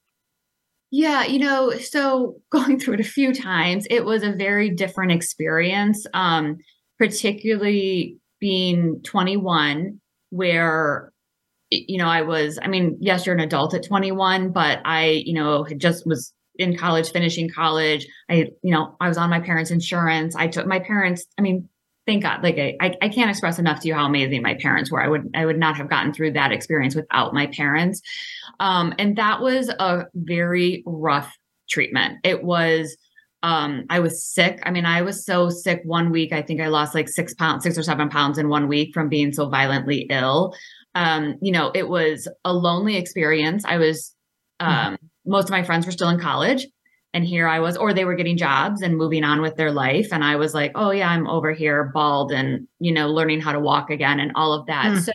Yeah, 0.91 1.25
you 1.25 1.39
know, 1.39 1.71
so 1.73 2.37
going 2.51 2.79
through 2.79 2.95
it 2.95 3.01
a 3.01 3.05
few 3.05 3.33
times, 3.33 3.87
it 3.91 4.05
was 4.05 4.23
a 4.23 4.33
very 4.33 4.71
different 4.71 5.13
experience. 5.13 6.07
Um, 6.15 6.59
particularly 7.03 8.17
being 8.39 9.03
21, 9.03 10.01
where, 10.31 11.13
you 11.69 11.99
know, 11.99 12.07
I 12.07 12.23
was, 12.23 12.61
I 12.63 12.69
mean, 12.69 12.97
yes, 13.01 13.27
you're 13.27 13.35
an 13.35 13.41
adult 13.41 13.75
at 13.75 13.85
21, 13.85 14.53
but 14.53 14.79
I, 14.85 15.25
you 15.27 15.35
know, 15.35 15.67
just 15.79 16.07
was 16.07 16.33
in 16.55 16.77
college, 16.77 17.11
finishing 17.11 17.51
college. 17.51 18.07
I, 18.31 18.53
you 18.63 18.71
know, 18.71 18.95
I 19.01 19.09
was 19.09 19.19
on 19.19 19.31
my 19.31 19.41
parents' 19.41 19.73
insurance. 19.73 20.37
I 20.37 20.47
took 20.47 20.65
my 20.65 20.79
parents, 20.79 21.27
I 21.37 21.43
mean, 21.43 21.69
thank 22.07 22.23
God, 22.23 22.45
like 22.45 22.57
I, 22.57 22.95
I 23.03 23.09
can't 23.09 23.31
express 23.31 23.59
enough 23.59 23.81
to 23.81 23.89
you 23.89 23.95
how 23.95 24.07
amazing 24.07 24.41
my 24.41 24.55
parents 24.55 24.93
were. 24.93 25.03
I 25.03 25.09
would, 25.09 25.29
I 25.35 25.45
would 25.45 25.59
not 25.59 25.77
have 25.79 25.91
gotten 25.91 26.13
through 26.13 26.35
that 26.35 26.53
experience 26.53 26.95
without 26.95 27.35
my 27.35 27.49
parents. 27.49 28.01
Um, 28.61 28.95
and 29.01 29.17
that 29.17 29.41
was 29.41 29.71
a 29.71 30.05
very 30.15 30.85
rough 30.87 31.37
treatment. 31.69 32.19
It 32.23 32.45
was, 32.45 32.97
um, 33.43 33.85
I 33.91 34.01
was 34.01 34.25
sick. 34.25 34.61
I 34.63 34.71
mean, 34.71 34.87
I 34.87 35.03
was 35.03 35.25
so 35.25 35.51
sick 35.51 35.81
one 35.85 36.11
week. 36.11 36.33
I 36.33 36.43
think 36.43 36.61
I 36.61 36.69
lost 36.69 36.95
like 36.95 37.09
six 37.09 37.35
pounds, 37.35 37.65
six 37.65 37.77
or 37.77 37.83
seven 37.83 38.09
pounds 38.09 38.39
in 38.39 38.49
one 38.49 38.69
week 38.69 38.95
from 38.95 39.09
being 39.09 39.33
so 39.33 39.49
violently 39.49 40.07
ill. 40.11 40.55
Um, 40.95 41.37
you 41.41 41.53
know, 41.53 41.73
it 41.75 41.89
was 41.89 42.29
a 42.45 42.53
lonely 42.53 42.97
experience. 42.97 43.65
I 43.65 43.79
was, 43.79 44.15
mm-hmm. 44.61 44.73
um, 44.73 44.95
mm-hmm. 44.95 45.31
most 45.31 45.45
of 45.45 45.51
my 45.51 45.63
friends 45.63 45.87
were 45.87 45.93
still 45.93 46.09
in 46.09 46.21
college. 46.21 46.67
And 47.15 47.27
here 47.27 47.47
I 47.47 47.61
was, 47.61 47.77
or 47.77 47.93
they 47.93 48.07
were 48.07 48.15
getting 48.15 48.39
jobs 48.39 48.81
and 48.81 48.97
moving 48.97 49.23
on 49.23 49.43
with 49.43 49.57
their 49.57 49.71
life. 49.71 50.09
And 50.13 50.25
I 50.25 50.37
was 50.37 50.55
like, 50.55 50.73
oh, 50.75 50.93
yeah, 50.93 51.11
I'm 51.11 51.29
over 51.29 51.53
here 51.53 51.91
bald 51.93 52.33
and, 52.33 52.67
you 52.79 52.91
know, 52.93 53.09
learning 53.09 53.43
how 53.43 53.53
to 53.53 53.61
walk 53.61 53.91
again 53.91 54.19
and 54.19 54.33
all 54.35 54.55
of 54.55 54.67
that. 54.67 54.87
Mm. 54.87 55.01
So 55.03 55.13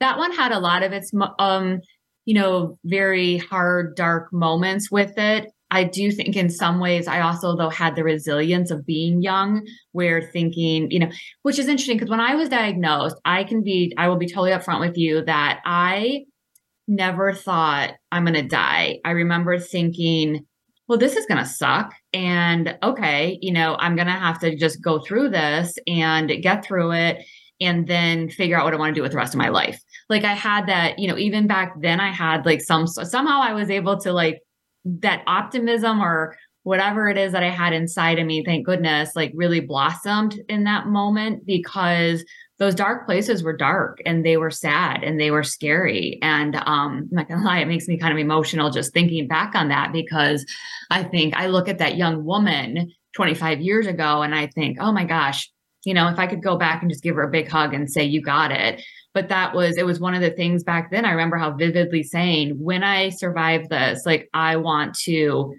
that 0.00 0.18
one 0.18 0.32
had 0.32 0.52
a 0.52 0.58
lot 0.58 0.82
of 0.82 0.92
its, 0.92 1.12
um, 1.38 1.80
you 2.26 2.34
know, 2.34 2.78
very 2.84 3.38
hard, 3.38 3.96
dark 3.96 4.30
moments 4.32 4.90
with 4.90 5.16
it. 5.16 5.50
I 5.70 5.84
do 5.84 6.10
think 6.10 6.36
in 6.36 6.50
some 6.50 6.80
ways 6.80 7.06
I 7.06 7.20
also 7.20 7.56
though 7.56 7.70
had 7.70 7.94
the 7.94 8.04
resilience 8.04 8.70
of 8.70 8.84
being 8.84 9.22
young 9.22 9.66
where 9.92 10.30
thinking, 10.32 10.90
you 10.90 10.98
know, 10.98 11.10
which 11.42 11.58
is 11.58 11.68
interesting 11.68 11.96
because 11.96 12.10
when 12.10 12.20
I 12.20 12.34
was 12.34 12.48
diagnosed, 12.48 13.16
I 13.24 13.44
can 13.44 13.62
be 13.62 13.94
I 13.96 14.08
will 14.08 14.16
be 14.16 14.28
totally 14.28 14.50
upfront 14.50 14.80
with 14.80 14.96
you 14.96 15.24
that 15.24 15.60
I 15.64 16.24
never 16.88 17.32
thought 17.32 17.94
I'm 18.10 18.24
going 18.24 18.34
to 18.34 18.42
die. 18.42 18.98
I 19.04 19.10
remember 19.10 19.58
thinking, 19.58 20.44
well, 20.88 20.98
this 20.98 21.14
is 21.14 21.26
going 21.26 21.38
to 21.38 21.48
suck 21.48 21.94
and 22.12 22.76
okay, 22.82 23.38
you 23.40 23.52
know, 23.52 23.76
I'm 23.78 23.94
going 23.94 24.08
to 24.08 24.12
have 24.12 24.40
to 24.40 24.56
just 24.56 24.82
go 24.82 24.98
through 24.98 25.30
this 25.30 25.74
and 25.86 26.30
get 26.42 26.64
through 26.64 26.92
it 26.92 27.24
and 27.60 27.86
then 27.86 28.28
figure 28.28 28.58
out 28.58 28.64
what 28.64 28.74
I 28.74 28.76
want 28.76 28.90
to 28.90 28.98
do 28.98 29.02
with 29.02 29.12
the 29.12 29.18
rest 29.18 29.34
of 29.34 29.38
my 29.38 29.50
life. 29.50 29.80
Like 30.08 30.24
I 30.24 30.32
had 30.32 30.66
that, 30.66 30.98
you 30.98 31.06
know, 31.06 31.16
even 31.16 31.46
back 31.46 31.74
then 31.80 32.00
I 32.00 32.10
had 32.10 32.44
like 32.44 32.60
some 32.60 32.88
somehow 32.88 33.40
I 33.40 33.52
was 33.52 33.70
able 33.70 34.00
to 34.00 34.12
like 34.12 34.40
that 34.84 35.22
optimism 35.26 36.00
or 36.00 36.36
whatever 36.62 37.08
it 37.08 37.16
is 37.16 37.32
that 37.32 37.42
I 37.42 37.48
had 37.48 37.72
inside 37.72 38.18
of 38.18 38.26
me, 38.26 38.44
thank 38.44 38.66
goodness, 38.66 39.16
like 39.16 39.32
really 39.34 39.60
blossomed 39.60 40.40
in 40.48 40.64
that 40.64 40.86
moment 40.86 41.46
because 41.46 42.24
those 42.58 42.74
dark 42.74 43.06
places 43.06 43.42
were 43.42 43.56
dark 43.56 43.98
and 44.04 44.24
they 44.24 44.36
were 44.36 44.50
sad 44.50 45.02
and 45.02 45.18
they 45.18 45.30
were 45.30 45.42
scary. 45.42 46.18
And 46.20 46.56
um, 46.56 46.62
I'm 46.66 47.08
not 47.10 47.28
gonna 47.28 47.44
lie, 47.44 47.60
it 47.60 47.68
makes 47.68 47.88
me 47.88 47.98
kind 47.98 48.12
of 48.12 48.18
emotional 48.18 48.70
just 48.70 48.92
thinking 48.92 49.26
back 49.26 49.54
on 49.54 49.68
that 49.68 49.92
because 49.92 50.44
I 50.90 51.02
think 51.02 51.34
I 51.34 51.46
look 51.46 51.68
at 51.68 51.78
that 51.78 51.96
young 51.96 52.24
woman 52.24 52.92
25 53.14 53.60
years 53.60 53.86
ago 53.86 54.22
and 54.22 54.34
I 54.34 54.46
think, 54.48 54.76
oh 54.80 54.92
my 54.92 55.04
gosh, 55.04 55.50
you 55.84 55.94
know, 55.94 56.08
if 56.08 56.18
I 56.18 56.26
could 56.26 56.42
go 56.42 56.58
back 56.58 56.82
and 56.82 56.90
just 56.90 57.02
give 57.02 57.16
her 57.16 57.22
a 57.22 57.30
big 57.30 57.48
hug 57.48 57.72
and 57.72 57.90
say, 57.90 58.04
you 58.04 58.20
got 58.20 58.52
it, 58.52 58.82
but 59.14 59.28
that 59.28 59.54
was 59.54 59.76
it 59.76 59.86
was 59.86 60.00
one 60.00 60.14
of 60.14 60.20
the 60.20 60.30
things 60.30 60.62
back 60.62 60.90
then 60.90 61.04
i 61.04 61.10
remember 61.10 61.36
how 61.36 61.52
vividly 61.52 62.02
saying 62.02 62.50
when 62.62 62.82
i 62.84 63.08
survive 63.08 63.68
this 63.68 64.02
like 64.06 64.28
i 64.34 64.56
want 64.56 64.94
to 64.94 65.54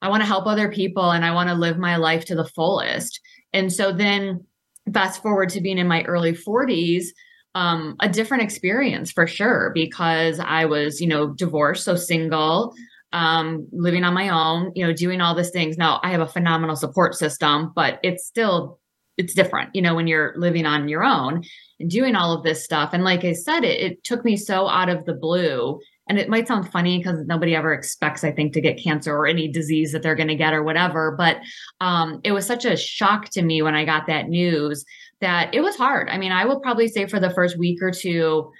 i 0.00 0.08
want 0.08 0.22
to 0.22 0.26
help 0.26 0.46
other 0.46 0.70
people 0.70 1.10
and 1.10 1.24
i 1.24 1.32
want 1.32 1.48
to 1.48 1.54
live 1.54 1.78
my 1.78 1.96
life 1.96 2.24
to 2.24 2.34
the 2.34 2.44
fullest. 2.44 3.20
And 3.54 3.70
so 3.70 3.92
then 3.92 4.46
fast 4.92 5.22
forward 5.22 5.50
to 5.50 5.60
being 5.60 5.78
in 5.78 5.86
my 5.86 6.02
early 6.04 6.32
40s 6.32 7.06
um, 7.54 7.96
a 8.00 8.08
different 8.08 8.42
experience 8.42 9.12
for 9.12 9.26
sure 9.26 9.70
because 9.74 10.40
i 10.40 10.64
was 10.64 11.00
you 11.00 11.06
know 11.06 11.28
divorced 11.28 11.84
so 11.84 11.96
single 11.96 12.74
um, 13.14 13.68
living 13.72 14.04
on 14.04 14.14
my 14.14 14.30
own 14.30 14.72
you 14.74 14.86
know 14.86 14.92
doing 14.92 15.20
all 15.20 15.34
these 15.34 15.50
things. 15.50 15.76
Now 15.76 16.00
i 16.02 16.10
have 16.10 16.20
a 16.20 16.26
phenomenal 16.26 16.76
support 16.76 17.14
system 17.14 17.72
but 17.74 18.00
it's 18.02 18.26
still 18.26 18.80
it's 19.22 19.34
different 19.34 19.74
you 19.74 19.82
know 19.82 19.94
when 19.94 20.06
you're 20.06 20.34
living 20.36 20.66
on 20.66 20.88
your 20.88 21.04
own 21.04 21.42
and 21.82 21.90
doing 21.90 22.14
all 22.14 22.32
of 22.32 22.44
this 22.44 22.64
stuff. 22.64 22.90
And 22.94 23.04
like 23.04 23.24
I 23.24 23.34
said, 23.34 23.64
it, 23.64 23.80
it 23.80 24.04
took 24.04 24.24
me 24.24 24.36
so 24.36 24.68
out 24.68 24.88
of 24.88 25.04
the 25.04 25.12
blue. 25.12 25.80
And 26.08 26.18
it 26.18 26.28
might 26.28 26.48
sound 26.48 26.70
funny 26.70 26.98
because 26.98 27.24
nobody 27.26 27.54
ever 27.54 27.72
expects, 27.72 28.24
I 28.24 28.32
think, 28.32 28.52
to 28.54 28.60
get 28.60 28.82
cancer 28.82 29.14
or 29.14 29.26
any 29.26 29.48
disease 29.48 29.92
that 29.92 30.02
they're 30.02 30.16
going 30.16 30.28
to 30.28 30.34
get 30.34 30.52
or 30.52 30.62
whatever. 30.62 31.14
But 31.16 31.38
um, 31.80 32.20
it 32.24 32.32
was 32.32 32.46
such 32.46 32.64
a 32.64 32.76
shock 32.76 33.28
to 33.30 33.42
me 33.42 33.62
when 33.62 33.74
I 33.74 33.84
got 33.84 34.06
that 34.06 34.28
news 34.28 34.84
that 35.20 35.54
it 35.54 35.60
was 35.60 35.76
hard. 35.76 36.08
I 36.08 36.18
mean, 36.18 36.32
I 36.32 36.44
will 36.44 36.60
probably 36.60 36.88
say 36.88 37.06
for 37.06 37.20
the 37.20 37.30
first 37.30 37.58
week 37.58 37.80
or 37.82 37.92
two, 37.92 38.50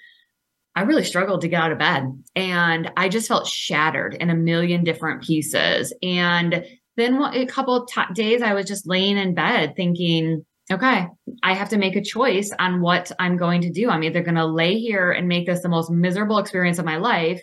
I 0.75 0.83
really 0.83 1.05
struggled 1.05 1.43
to 1.43 1.49
get 1.49 1.63
out 1.63 1.73
of 1.73 1.79
bed. 1.79 2.05
And 2.37 2.91
I 2.97 3.09
just 3.09 3.29
felt 3.29 3.47
shattered 3.47 4.15
in 4.15 4.31
a 4.31 4.35
million 4.35 4.85
different 4.85 5.23
pieces. 5.23 5.93
And 6.03 6.65
then 6.97 7.21
a 7.23 7.47
couple 7.47 7.75
of 7.75 7.89
t- 7.89 8.15
days, 8.15 8.41
I 8.43 8.55
was 8.55 8.67
just 8.67 8.87
laying 8.87 9.19
in 9.19 9.35
bed 9.35 9.75
thinking, 9.77 10.45
okay, 10.71 11.07
I 11.43 11.55
have 11.55 11.71
to 11.71 11.79
make 11.79 11.97
a 11.97 12.03
choice 12.03 12.53
on 12.59 12.81
what 12.81 13.11
I'm 13.19 13.37
going 13.37 13.63
to 13.63 13.71
do. 13.71 13.91
I'm 13.91 14.05
either 14.05 14.23
going 14.23 14.37
to 14.37 14.47
lay 14.47 14.79
here 14.79 15.11
and 15.11 15.29
make 15.29 15.47
this 15.47 15.63
the 15.63 15.69
most 15.69 15.91
miserable 15.91 16.39
experience 16.39 16.79
of 16.79 16.85
my 16.85 16.99
life, 16.99 17.43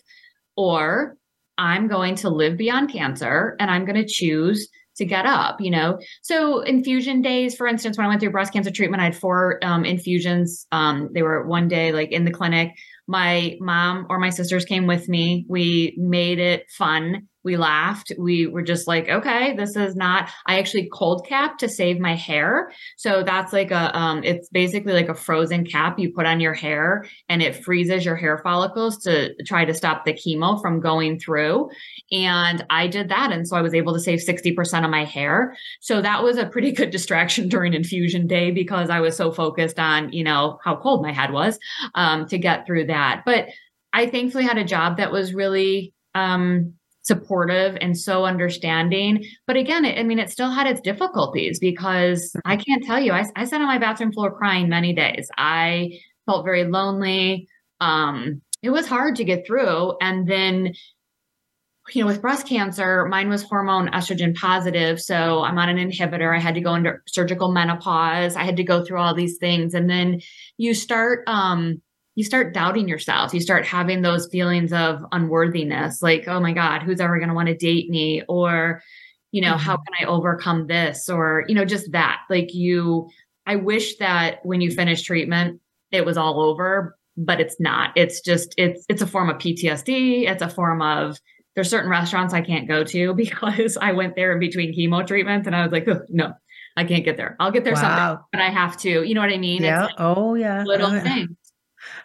or 0.56 1.18
I'm 1.58 1.88
going 1.88 2.16
to 2.16 2.30
live 2.30 2.58
beyond 2.58 2.92
cancer 2.92 3.56
and 3.60 3.70
I'm 3.70 3.86
going 3.86 4.02
to 4.02 4.08
choose 4.08 4.70
to 5.00 5.06
get 5.06 5.26
up, 5.26 5.60
you 5.60 5.72
know. 5.72 5.98
So 6.22 6.62
infusion 6.62 7.22
days, 7.22 7.56
for 7.56 7.68
instance, 7.68 7.98
when 7.98 8.06
I 8.06 8.10
went 8.10 8.22
through 8.22 8.32
breast 8.32 8.54
cancer 8.54 8.72
treatment, 8.72 9.02
I 9.02 9.06
had 9.06 9.16
four 9.16 9.60
um, 9.64 9.86
infusions. 9.86 10.68
Um, 10.72 11.10
they 11.14 11.22
were 11.22 11.48
one 11.48 11.68
day 11.68 11.92
like 11.92 12.12
in 12.12 12.26
the 12.26 12.32
clinic. 12.32 12.72
My 13.08 13.58
mom 13.60 14.08
or 14.10 14.20
my 14.20 14.30
sisters 14.30 14.66
came 14.66 14.88
with 14.88 15.10
me. 15.10 15.46
We 15.50 15.96
made 15.98 16.40
it 16.40 16.70
fun 16.70 17.28
we 17.50 17.58
laughed. 17.58 18.12
We 18.20 18.46
were 18.46 18.62
just 18.62 18.88
like 18.88 19.10
okay 19.10 19.56
this 19.56 19.76
is 19.76 19.96
not 19.96 20.30
i 20.46 20.60
actually 20.60 20.88
cold 20.94 21.26
cap 21.28 21.58
to 21.58 21.68
save 21.68 22.00
my 22.00 22.14
hair. 22.14 22.72
So 22.98 23.24
that's 23.24 23.52
like 23.52 23.72
a 23.72 23.98
um 23.98 24.24
it's 24.24 24.50
basically 24.50 24.94
like 24.94 25.10
a 25.10 25.16
frozen 25.16 25.66
cap 25.66 25.98
you 25.98 26.14
put 26.14 26.28
on 26.28 26.40
your 26.40 26.54
hair 26.54 27.06
and 27.28 27.42
it 27.42 27.64
freezes 27.64 28.06
your 28.06 28.16
hair 28.16 28.38
follicles 28.38 28.98
to 29.00 29.34
try 29.46 29.66
to 29.66 29.74
stop 29.74 30.06
the 30.06 30.14
chemo 30.14 30.62
from 30.62 30.80
going 30.80 31.20
through. 31.20 31.70
And 32.12 32.64
i 32.70 32.86
did 32.86 33.10
that. 33.10 33.32
And 33.32 33.48
so 33.48 33.58
i 33.58 33.62
was 33.64 33.74
able 33.74 33.94
to 33.96 34.00
save 34.00 34.20
60% 34.20 34.86
of 34.86 34.92
my 34.92 35.06
hair. 35.06 35.58
So 35.82 36.04
that 36.04 36.22
was 36.24 36.38
a 36.38 36.46
pretty 36.46 36.72
good 36.80 36.92
distraction 36.92 37.50
during 37.50 37.74
infusion 37.74 38.28
day 38.28 38.52
because 38.52 38.92
i 38.92 39.00
was 39.00 39.18
so 39.18 39.32
focused 39.32 39.80
on 39.80 40.14
you 40.14 40.24
know 40.24 40.60
how 40.64 40.76
cold 40.76 41.02
my 41.02 41.12
head 41.12 41.32
was 41.34 41.58
um 41.96 42.28
to 42.28 42.38
get 42.38 42.68
through 42.68 42.86
that. 42.88 43.24
But 43.26 43.48
i 43.92 44.06
thankfully 44.06 44.44
had 44.44 44.60
a 44.60 44.64
job 44.76 44.98
that 44.98 45.12
was 45.12 45.34
really 45.34 45.96
um 46.14 46.76
supportive 47.10 47.78
and 47.82 47.98
so 47.98 48.24
understanding. 48.24 49.26
But 49.48 49.58
again, 49.58 49.84
it, 49.84 50.00
I 50.00 50.04
mean, 50.04 50.20
it 50.20 50.30
still 50.30 50.52
had 50.52 50.68
its 50.68 50.80
difficulties 50.80 51.60
because 51.60 52.22
I 52.46 52.56
can't 52.56 52.86
tell 52.86 53.00
you, 53.00 53.12
I, 53.12 53.26
I 53.36 53.46
sat 53.46 53.62
on 53.62 53.68
my 53.68 53.80
bathroom 53.80 54.14
floor 54.14 54.32
crying 54.32 54.70
many 54.70 54.94
days. 54.94 55.28
I 55.38 56.00
felt 56.26 56.46
very 56.46 56.64
lonely. 56.64 57.48
Um, 57.82 58.42
it 58.62 58.70
was 58.70 58.88
hard 58.88 59.16
to 59.18 59.26
get 59.26 59.46
through. 59.48 59.98
And 60.00 60.28
then, 60.28 60.74
you 61.94 62.02
know, 62.02 62.08
with 62.08 62.22
breast 62.22 62.46
cancer, 62.48 63.06
mine 63.06 63.30
was 63.30 63.42
hormone 63.42 63.90
estrogen 63.90 64.36
positive. 64.36 65.02
So 65.02 65.42
I'm 65.42 65.58
on 65.58 65.70
an 65.70 65.78
inhibitor. 65.78 66.36
I 66.36 66.40
had 66.40 66.56
to 66.56 66.62
go 66.62 66.76
into 66.76 66.94
surgical 67.08 67.52
menopause. 67.52 68.36
I 68.36 68.44
had 68.44 68.58
to 68.58 68.64
go 68.64 68.86
through 68.86 69.00
all 69.00 69.16
these 69.16 69.38
things. 69.38 69.74
And 69.74 69.90
then 69.90 70.22
you 70.58 70.74
start, 70.74 71.24
um, 71.28 71.82
you 72.20 72.26
start 72.26 72.54
doubting 72.54 72.90
yourself. 72.90 73.34
You 73.34 73.40
start 73.40 73.66
having 73.66 74.02
those 74.02 74.28
feelings 74.28 74.74
of 74.74 75.06
unworthiness, 75.14 76.02
like, 76.02 76.28
oh 76.28 76.42
my 76.42 76.52
God, 76.52 76.84
who's 76.84 77.00
ever 77.00 77.18
going 77.18 77.30
to 77.30 77.34
want 77.34 77.48
to 77.48 77.56
date 77.56 77.90
me? 77.90 78.24
Or, 78.28 78.84
you 79.32 79.42
know, 79.42 79.54
mm-hmm. 79.54 79.60
how 79.60 79.78
can 79.78 79.94
I 80.02 80.04
overcome 80.04 80.68
this? 80.68 81.08
Or, 81.08 81.46
you 81.48 81.56
know, 81.56 81.64
just 81.64 81.94
that. 81.94 82.24
Like, 82.30 82.54
you, 82.54 83.08
I 83.46 83.56
wish 83.56 83.96
that 84.00 84.40
when 84.44 84.60
you 84.60 84.70
finish 84.70 85.04
treatment, 85.04 85.62
it 85.94 86.06
was 86.06 86.18
all 86.18 86.42
over, 86.42 86.98
but 87.16 87.40
it's 87.40 87.58
not. 87.58 87.92
It's 87.96 88.20
just, 88.20 88.54
it's, 88.58 88.84
it's 88.90 89.02
a 89.02 89.08
form 89.08 89.30
of 89.30 89.38
PTSD. 89.38 90.30
It's 90.30 90.44
a 90.44 90.50
form 90.50 90.82
of, 90.82 91.22
there's 91.56 91.70
certain 91.70 91.90
restaurants 91.90 92.34
I 92.34 92.42
can't 92.42 92.68
go 92.68 92.84
to 92.84 93.14
because 93.16 93.78
I 93.78 93.94
went 93.94 94.18
there 94.18 94.34
in 94.34 94.40
between 94.40 94.78
chemo 94.78 95.08
treatments 95.08 95.48
and 95.48 95.56
I 95.56 95.64
was 95.64 95.72
like, 95.72 95.88
oh, 95.88 96.02
no, 96.10 96.34
I 96.76 96.84
can't 96.84 97.06
get 97.06 97.16
there. 97.16 97.38
I'll 97.40 97.52
get 97.52 97.64
there 97.64 97.76
wow. 97.76 97.82
someday, 97.82 98.22
but 98.34 98.42
I 98.42 98.50
have 98.50 98.76
to. 98.80 99.04
You 99.04 99.16
know 99.16 99.22
what 99.22 99.32
I 99.32 99.38
mean? 99.38 99.64
Yeah. 99.64 99.86
Like 99.86 99.96
oh, 100.00 100.36
yeah. 100.36 100.64
Little 100.64 100.88
oh, 100.88 100.94
yeah. 100.96 101.04
things. 101.04 101.30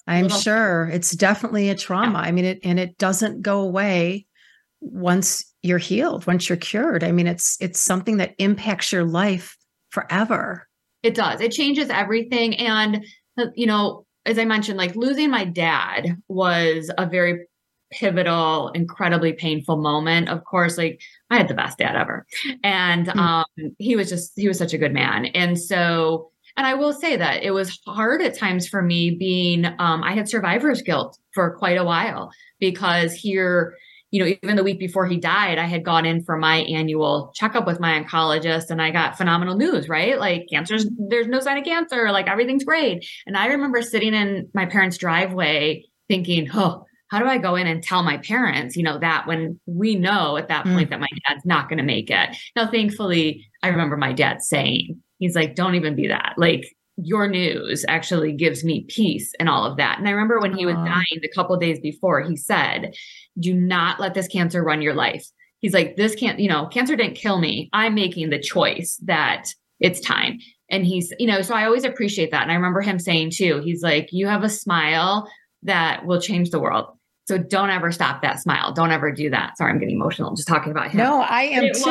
I'm 0.07 0.25
little 0.25 0.39
sure 0.39 0.91
it's 0.93 1.13
definitely 1.13 1.71
a 1.71 1.75
trauma. 1.75 2.21
Yeah. 2.21 2.29
I 2.29 2.33
mean, 2.33 2.45
it 2.45 2.61
and 2.65 2.79
it 2.79 2.99
doesn't 2.99 3.43
go 3.43 3.61
away 3.61 4.27
once 4.81 5.45
you're 5.63 5.79
healed, 5.79 6.27
once 6.27 6.49
you're 6.49 6.57
cured. 6.57 7.05
I 7.05 7.13
mean, 7.13 7.27
it's 7.27 7.57
it's 7.61 7.81
something 7.81 8.19
that 8.19 8.35
impacts 8.39 8.93
your 8.93 9.05
life 9.05 9.57
forever. 9.91 10.69
It 11.03 11.15
does. 11.15 11.41
It 11.41 11.53
changes 11.53 11.91
everything. 11.91 12.57
And 12.57 13.05
uh, 13.39 13.47
you 13.55 13.67
know, 13.67 14.07
as 14.27 14.39
I 14.39 14.45
mentioned, 14.45 14.79
like 14.79 14.97
losing 14.97 15.31
my 15.31 15.45
dad 15.45 16.17
was 16.29 16.91
a 16.97 17.07
very 17.07 17.47
pivotal, 17.93 18.71
incredibly 18.71 19.33
painful 19.33 19.77
moment. 19.77 20.29
Of 20.29 20.45
course, 20.45 20.77
like 20.77 21.01
I 21.31 21.37
had 21.37 21.49
the 21.49 21.55
best 21.55 21.79
dad 21.79 21.97
ever. 21.97 22.27
And 22.63 23.07
mm. 23.07 23.17
um, 23.17 23.75
he 23.79 23.97
was 23.97 24.09
just, 24.09 24.33
he 24.37 24.49
was 24.49 24.59
such 24.59 24.73
a 24.73 24.79
good 24.79 24.93
man. 24.93 25.27
And 25.27 25.59
so 25.59 26.33
and 26.57 26.67
I 26.67 26.75
will 26.75 26.93
say 26.93 27.17
that 27.17 27.43
it 27.43 27.51
was 27.51 27.81
hard 27.87 28.23
at 28.23 28.39
times 28.39 28.69
for 28.69 28.81
me 28.83 29.11
being, 29.11 29.65
um, 29.65 30.03
I 30.05 30.13
had 30.13 30.29
survivor's 30.29 30.83
guilt 30.83 31.19
for 31.33 31.57
quite 31.57 31.79
a 31.79 31.85
while 31.85 32.31
because 32.61 33.13
here, 33.13 33.75
you 34.13 34.21
know, 34.21 34.37
even 34.43 34.55
the 34.55 34.63
week 34.63 34.79
before 34.79 35.07
he 35.07 35.17
died, 35.17 35.59
I 35.59 35.65
had 35.65 35.85
gone 35.85 36.07
in 36.07 36.23
for 36.23 36.37
my 36.37 36.59
annual 36.59 37.33
checkup 37.35 37.67
with 37.67 37.81
my 37.81 38.01
oncologist 38.01 38.71
and 38.71 38.81
I 38.81 38.93
got 38.93 39.17
phenomenal 39.17 39.57
news, 39.57 39.89
right? 39.89 40.19
Like 40.19 40.47
cancer's, 40.49 40.87
there's 41.09 41.27
no 41.27 41.41
sign 41.41 41.59
of 41.59 41.65
cancer, 41.65 42.13
like 42.13 42.29
everything's 42.29 42.65
great. 42.65 43.05
And 43.27 43.37
I 43.37 43.47
remember 43.47 43.83
sitting 43.83 44.15
in 44.15 44.49
my 44.55 44.67
parents' 44.67 44.99
driveway 44.99 45.85
thinking, 46.09 46.49
oh, 46.55 46.85
how 47.09 47.19
do 47.19 47.27
I 47.27 47.39
go 47.39 47.57
in 47.57 47.67
and 47.67 47.83
tell 47.83 48.03
my 48.03 48.19
parents, 48.19 48.77
you 48.77 48.83
know, 48.85 48.99
that 48.99 49.27
when 49.27 49.59
we 49.67 49.97
know 49.97 50.37
at 50.37 50.49
that 50.49 50.65
point 50.65 50.89
mm. 50.89 50.91
that 50.91 51.01
my 51.01 51.09
dad's 51.29 51.45
not 51.45 51.69
going 51.69 51.79
to 51.79 51.85
make 51.85 52.11
it? 52.11 52.37
Now, 52.57 52.71
thankfully, 52.71 53.47
I 53.63 53.69
remember 53.69 53.97
my 53.97 54.13
dad 54.13 54.43
saying, 54.43 55.01
he's 55.25 55.35
like, 55.35 55.55
don't 55.55 55.75
even 55.75 55.97
be 55.97 56.07
that. 56.09 56.35
Like, 56.37 56.77
your 56.97 57.27
news 57.27 57.85
actually 57.89 58.33
gives 58.33 58.63
me 58.63 58.85
peace 58.89 59.33
and 59.41 59.49
all 59.49 59.65
of 59.65 59.77
that. 59.79 59.99
And 59.99 60.07
I 60.07 60.13
remember 60.13 60.39
when 60.39 60.57
he 60.57 60.65
was 60.65 60.77
uh-huh. 60.77 60.85
dying 60.85 61.25
a 61.25 61.35
couple 61.35 61.57
days 61.57 61.81
before, 61.81 62.21
he 62.21 62.37
said, 62.37 62.95
Do 63.39 63.53
not 63.53 63.99
let 63.99 64.15
this 64.15 64.29
cancer 64.29 64.63
run 64.63 64.83
your 64.83 64.95
life. 64.95 65.27
He's 65.59 65.75
like, 65.75 65.97
This 65.97 66.15
can't, 66.15 66.39
you 66.39 66.49
know, 66.49 66.67
cancer 66.67 66.95
didn't 66.95 67.17
kill 67.17 67.41
me. 67.41 67.69
I'm 67.73 67.95
making 67.95 68.31
the 68.31 68.39
choice 68.39 69.01
that 69.05 69.47
it's 69.81 70.01
time. 70.01 70.39
And 70.71 70.87
he's, 70.87 71.13
you 71.19 71.27
know, 71.27 71.43
so 71.43 71.55
I 71.55 71.65
always 71.65 71.85
appreciate 71.85 72.31
that. 72.31 72.43
And 72.43 72.53
I 72.53 72.55
remember 72.55 72.81
him 72.81 72.99
saying 72.99 73.31
too, 73.31 73.61
he's 73.65 73.83
like, 73.83 74.11
You 74.13 74.29
have 74.29 74.45
a 74.45 74.49
smile 74.49 75.29
that 75.65 76.07
will 76.07 76.21
change 76.21 76.51
the 76.51 76.61
world. 76.61 76.87
So 77.27 77.39
don't 77.39 77.71
ever 77.71 77.91
stop 77.91 78.23
that 78.23 78.39
smile. 78.39 78.73
Don't 78.73 78.93
ever 78.93 79.11
do 79.11 79.31
that. 79.31 79.57
Sorry, 79.57 79.73
I'm 79.73 79.79
getting 79.79 79.97
emotional 79.97 80.35
just 80.37 80.47
talking 80.47 80.71
about 80.71 80.91
him. 80.91 80.99
No, 80.99 81.23
I 81.23 81.43
am 81.45 81.65
it 81.65 81.75
too. 81.75 81.91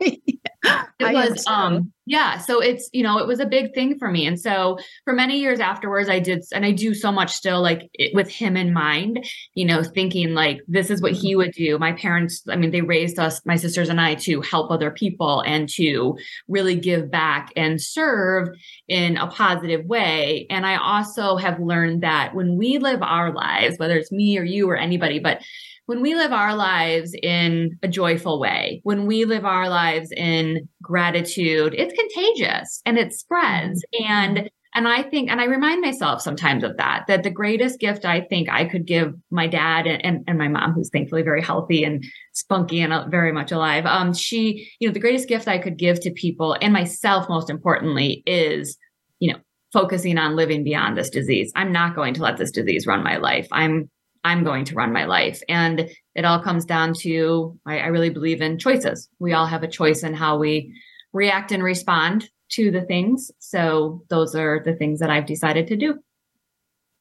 Was. 0.00 0.30
it 0.98 1.12
was 1.12 1.46
um 1.46 1.92
yeah 2.06 2.38
so 2.38 2.60
it's 2.60 2.88
you 2.92 3.02
know 3.02 3.18
it 3.18 3.26
was 3.26 3.40
a 3.40 3.46
big 3.46 3.74
thing 3.74 3.98
for 3.98 4.10
me 4.10 4.26
and 4.26 4.38
so 4.38 4.78
for 5.04 5.12
many 5.12 5.38
years 5.38 5.60
afterwards 5.60 6.08
i 6.08 6.18
did 6.18 6.42
and 6.52 6.64
i 6.64 6.70
do 6.70 6.94
so 6.94 7.10
much 7.10 7.32
still 7.32 7.62
like 7.62 7.88
it, 7.94 8.14
with 8.14 8.30
him 8.30 8.56
in 8.56 8.72
mind 8.72 9.24
you 9.54 9.64
know 9.64 9.82
thinking 9.82 10.34
like 10.34 10.60
this 10.68 10.90
is 10.90 11.00
what 11.00 11.12
he 11.12 11.30
mm-hmm. 11.30 11.38
would 11.38 11.52
do 11.52 11.78
my 11.78 11.92
parents 11.92 12.42
i 12.48 12.56
mean 12.56 12.70
they 12.70 12.82
raised 12.82 13.18
us 13.18 13.40
my 13.44 13.56
sisters 13.56 13.88
and 13.88 14.00
i 14.00 14.14
to 14.14 14.40
help 14.42 14.70
other 14.70 14.90
people 14.90 15.42
and 15.46 15.68
to 15.68 16.16
really 16.48 16.76
give 16.76 17.10
back 17.10 17.52
and 17.56 17.80
serve 17.80 18.48
in 18.88 19.16
a 19.16 19.26
positive 19.26 19.84
way 19.86 20.46
and 20.50 20.66
i 20.66 20.76
also 20.76 21.36
have 21.36 21.58
learned 21.60 22.02
that 22.02 22.34
when 22.34 22.56
we 22.56 22.78
live 22.78 23.02
our 23.02 23.32
lives 23.32 23.78
whether 23.78 23.96
it's 23.96 24.12
me 24.12 24.38
or 24.38 24.44
you 24.44 24.68
or 24.68 24.76
anybody 24.76 25.18
but 25.18 25.42
when 25.86 26.00
we 26.00 26.14
live 26.14 26.32
our 26.32 26.54
lives 26.54 27.14
in 27.22 27.78
a 27.82 27.88
joyful 27.88 28.40
way, 28.40 28.80
when 28.84 29.06
we 29.06 29.24
live 29.24 29.44
our 29.44 29.68
lives 29.68 30.10
in 30.16 30.68
gratitude, 30.82 31.74
it's 31.76 31.92
contagious 31.92 32.80
and 32.86 32.98
it 32.98 33.12
spreads. 33.12 33.84
Mm-hmm. 33.94 34.12
And 34.12 34.50
and 34.76 34.88
I 34.88 35.04
think, 35.04 35.30
and 35.30 35.40
I 35.40 35.44
remind 35.44 35.82
myself 35.82 36.20
sometimes 36.20 36.64
of 36.64 36.76
that, 36.78 37.04
that 37.06 37.22
the 37.22 37.30
greatest 37.30 37.78
gift 37.78 38.04
I 38.04 38.22
think 38.22 38.48
I 38.50 38.64
could 38.64 38.86
give 38.86 39.14
my 39.30 39.46
dad 39.46 39.86
and, 39.86 40.04
and, 40.04 40.24
and 40.26 40.36
my 40.36 40.48
mom, 40.48 40.72
who's 40.72 40.90
thankfully 40.90 41.22
very 41.22 41.40
healthy 41.40 41.84
and 41.84 42.04
spunky 42.32 42.80
and 42.80 42.92
uh, 42.92 43.06
very 43.08 43.30
much 43.30 43.52
alive, 43.52 43.86
um, 43.86 44.12
she, 44.12 44.68
you 44.80 44.88
know, 44.88 44.92
the 44.92 44.98
greatest 44.98 45.28
gift 45.28 45.46
I 45.46 45.58
could 45.58 45.76
give 45.76 46.00
to 46.00 46.10
people 46.10 46.56
and 46.60 46.72
myself, 46.72 47.28
most 47.28 47.50
importantly, 47.50 48.24
is, 48.26 48.76
you 49.20 49.32
know, 49.32 49.38
focusing 49.72 50.18
on 50.18 50.34
living 50.34 50.64
beyond 50.64 50.98
this 50.98 51.10
disease. 51.10 51.52
I'm 51.54 51.70
not 51.70 51.94
going 51.94 52.14
to 52.14 52.22
let 52.22 52.36
this 52.36 52.50
disease 52.50 52.84
run 52.84 53.04
my 53.04 53.18
life. 53.18 53.46
I'm 53.52 53.88
I'm 54.24 54.42
going 54.42 54.64
to 54.66 54.74
run 54.74 54.92
my 54.92 55.04
life. 55.04 55.42
And 55.48 55.90
it 56.14 56.24
all 56.24 56.40
comes 56.40 56.64
down 56.64 56.94
to 57.00 57.58
I, 57.66 57.78
I, 57.80 57.86
really 57.86 58.10
believe 58.10 58.40
in 58.40 58.58
choices. 58.58 59.08
We 59.18 59.34
all 59.34 59.46
have 59.46 59.62
a 59.62 59.68
choice 59.68 60.02
in 60.02 60.14
how 60.14 60.38
we 60.38 60.74
react 61.12 61.52
and 61.52 61.62
respond 61.62 62.28
to 62.52 62.70
the 62.70 62.82
things. 62.82 63.30
So 63.38 64.02
those 64.08 64.34
are 64.34 64.62
the 64.64 64.74
things 64.74 65.00
that 65.00 65.10
I've 65.10 65.26
decided 65.26 65.66
to 65.68 65.76
do. 65.76 65.98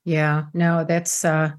Yeah, 0.05 0.43
no, 0.53 0.83
that's 0.83 1.23
uh 1.23 1.51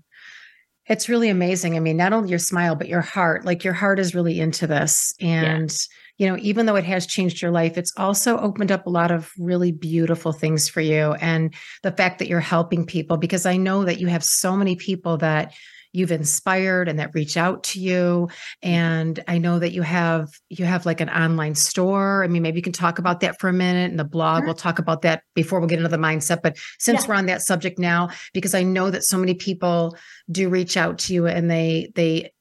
it's 0.86 1.08
really 1.08 1.30
amazing. 1.30 1.76
I 1.76 1.80
mean, 1.80 1.96
not 1.96 2.12
only 2.12 2.28
your 2.28 2.38
smile, 2.38 2.76
but 2.76 2.88
your 2.88 3.00
heart. 3.00 3.46
Like 3.46 3.64
your 3.64 3.72
heart 3.72 3.98
is 3.98 4.14
really 4.14 4.38
into 4.38 4.66
this. 4.66 5.14
And 5.18 5.70
yeah 5.70 5.76
you 6.18 6.28
know, 6.28 6.36
even 6.40 6.66
though 6.66 6.76
it 6.76 6.84
has 6.84 7.06
changed 7.06 7.42
your 7.42 7.50
life, 7.50 7.76
it's 7.76 7.92
also 7.96 8.38
opened 8.38 8.70
up 8.70 8.86
a 8.86 8.90
lot 8.90 9.10
of 9.10 9.32
really 9.38 9.72
beautiful 9.72 10.32
things 10.32 10.68
for 10.68 10.80
you. 10.80 11.12
And 11.14 11.52
the 11.82 11.92
fact 11.92 12.18
that 12.18 12.28
you're 12.28 12.40
helping 12.40 12.86
people, 12.86 13.16
because 13.16 13.46
I 13.46 13.56
know 13.56 13.84
that 13.84 13.98
you 13.98 14.06
have 14.06 14.22
so 14.22 14.56
many 14.56 14.76
people 14.76 15.16
that 15.18 15.54
you've 15.94 16.12
inspired 16.12 16.88
and 16.88 16.98
that 16.98 17.14
reach 17.14 17.36
out 17.36 17.62
to 17.62 17.80
you 17.80 18.28
and 18.62 19.22
i 19.28 19.38
know 19.38 19.60
that 19.60 19.70
you 19.70 19.80
have 19.80 20.28
you 20.50 20.64
have 20.64 20.84
like 20.84 21.00
an 21.00 21.08
online 21.08 21.54
store 21.54 22.24
i 22.24 22.26
mean 22.26 22.42
maybe 22.42 22.58
you 22.58 22.62
can 22.62 22.72
talk 22.72 22.98
about 22.98 23.20
that 23.20 23.38
for 23.38 23.48
a 23.48 23.52
minute 23.52 23.90
and 23.90 23.98
the 23.98 24.04
blog 24.04 24.40
sure. 24.40 24.46
we'll 24.46 24.54
talk 24.54 24.80
about 24.80 25.02
that 25.02 25.22
before 25.34 25.60
we 25.60 25.68
get 25.68 25.78
into 25.78 25.88
the 25.88 25.96
mindset 25.96 26.42
but 26.42 26.58
since 26.80 27.02
yeah. 27.02 27.08
we're 27.08 27.14
on 27.14 27.26
that 27.26 27.42
subject 27.42 27.78
now 27.78 28.08
because 28.32 28.54
i 28.54 28.62
know 28.62 28.90
that 28.90 29.04
so 29.04 29.16
many 29.16 29.34
people 29.34 29.96
do 30.30 30.48
reach 30.48 30.76
out 30.76 30.98
to 30.98 31.14
you 31.14 31.28
and 31.28 31.48
they 31.48 31.92
they 31.94 32.32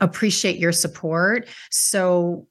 appreciate 0.00 0.56
your 0.56 0.72
support 0.72 1.48
so 1.70 2.46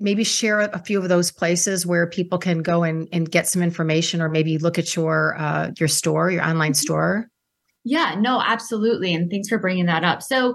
maybe 0.00 0.24
share 0.24 0.60
a 0.60 0.78
few 0.78 0.98
of 0.98 1.08
those 1.08 1.30
places 1.30 1.86
where 1.86 2.06
people 2.06 2.38
can 2.38 2.62
go 2.62 2.82
and, 2.82 3.08
and 3.12 3.30
get 3.30 3.46
some 3.46 3.62
information 3.62 4.22
or 4.22 4.28
maybe 4.28 4.58
look 4.58 4.78
at 4.78 4.96
your 4.96 5.36
uh, 5.38 5.70
your 5.78 5.88
store 5.88 6.30
your 6.30 6.42
online 6.42 6.72
mm-hmm. 6.72 6.86
store 6.86 7.28
Yeah, 7.84 8.16
no, 8.18 8.40
absolutely. 8.40 9.12
And 9.12 9.30
thanks 9.30 9.48
for 9.48 9.58
bringing 9.58 9.86
that 9.86 10.04
up. 10.04 10.22
So, 10.22 10.54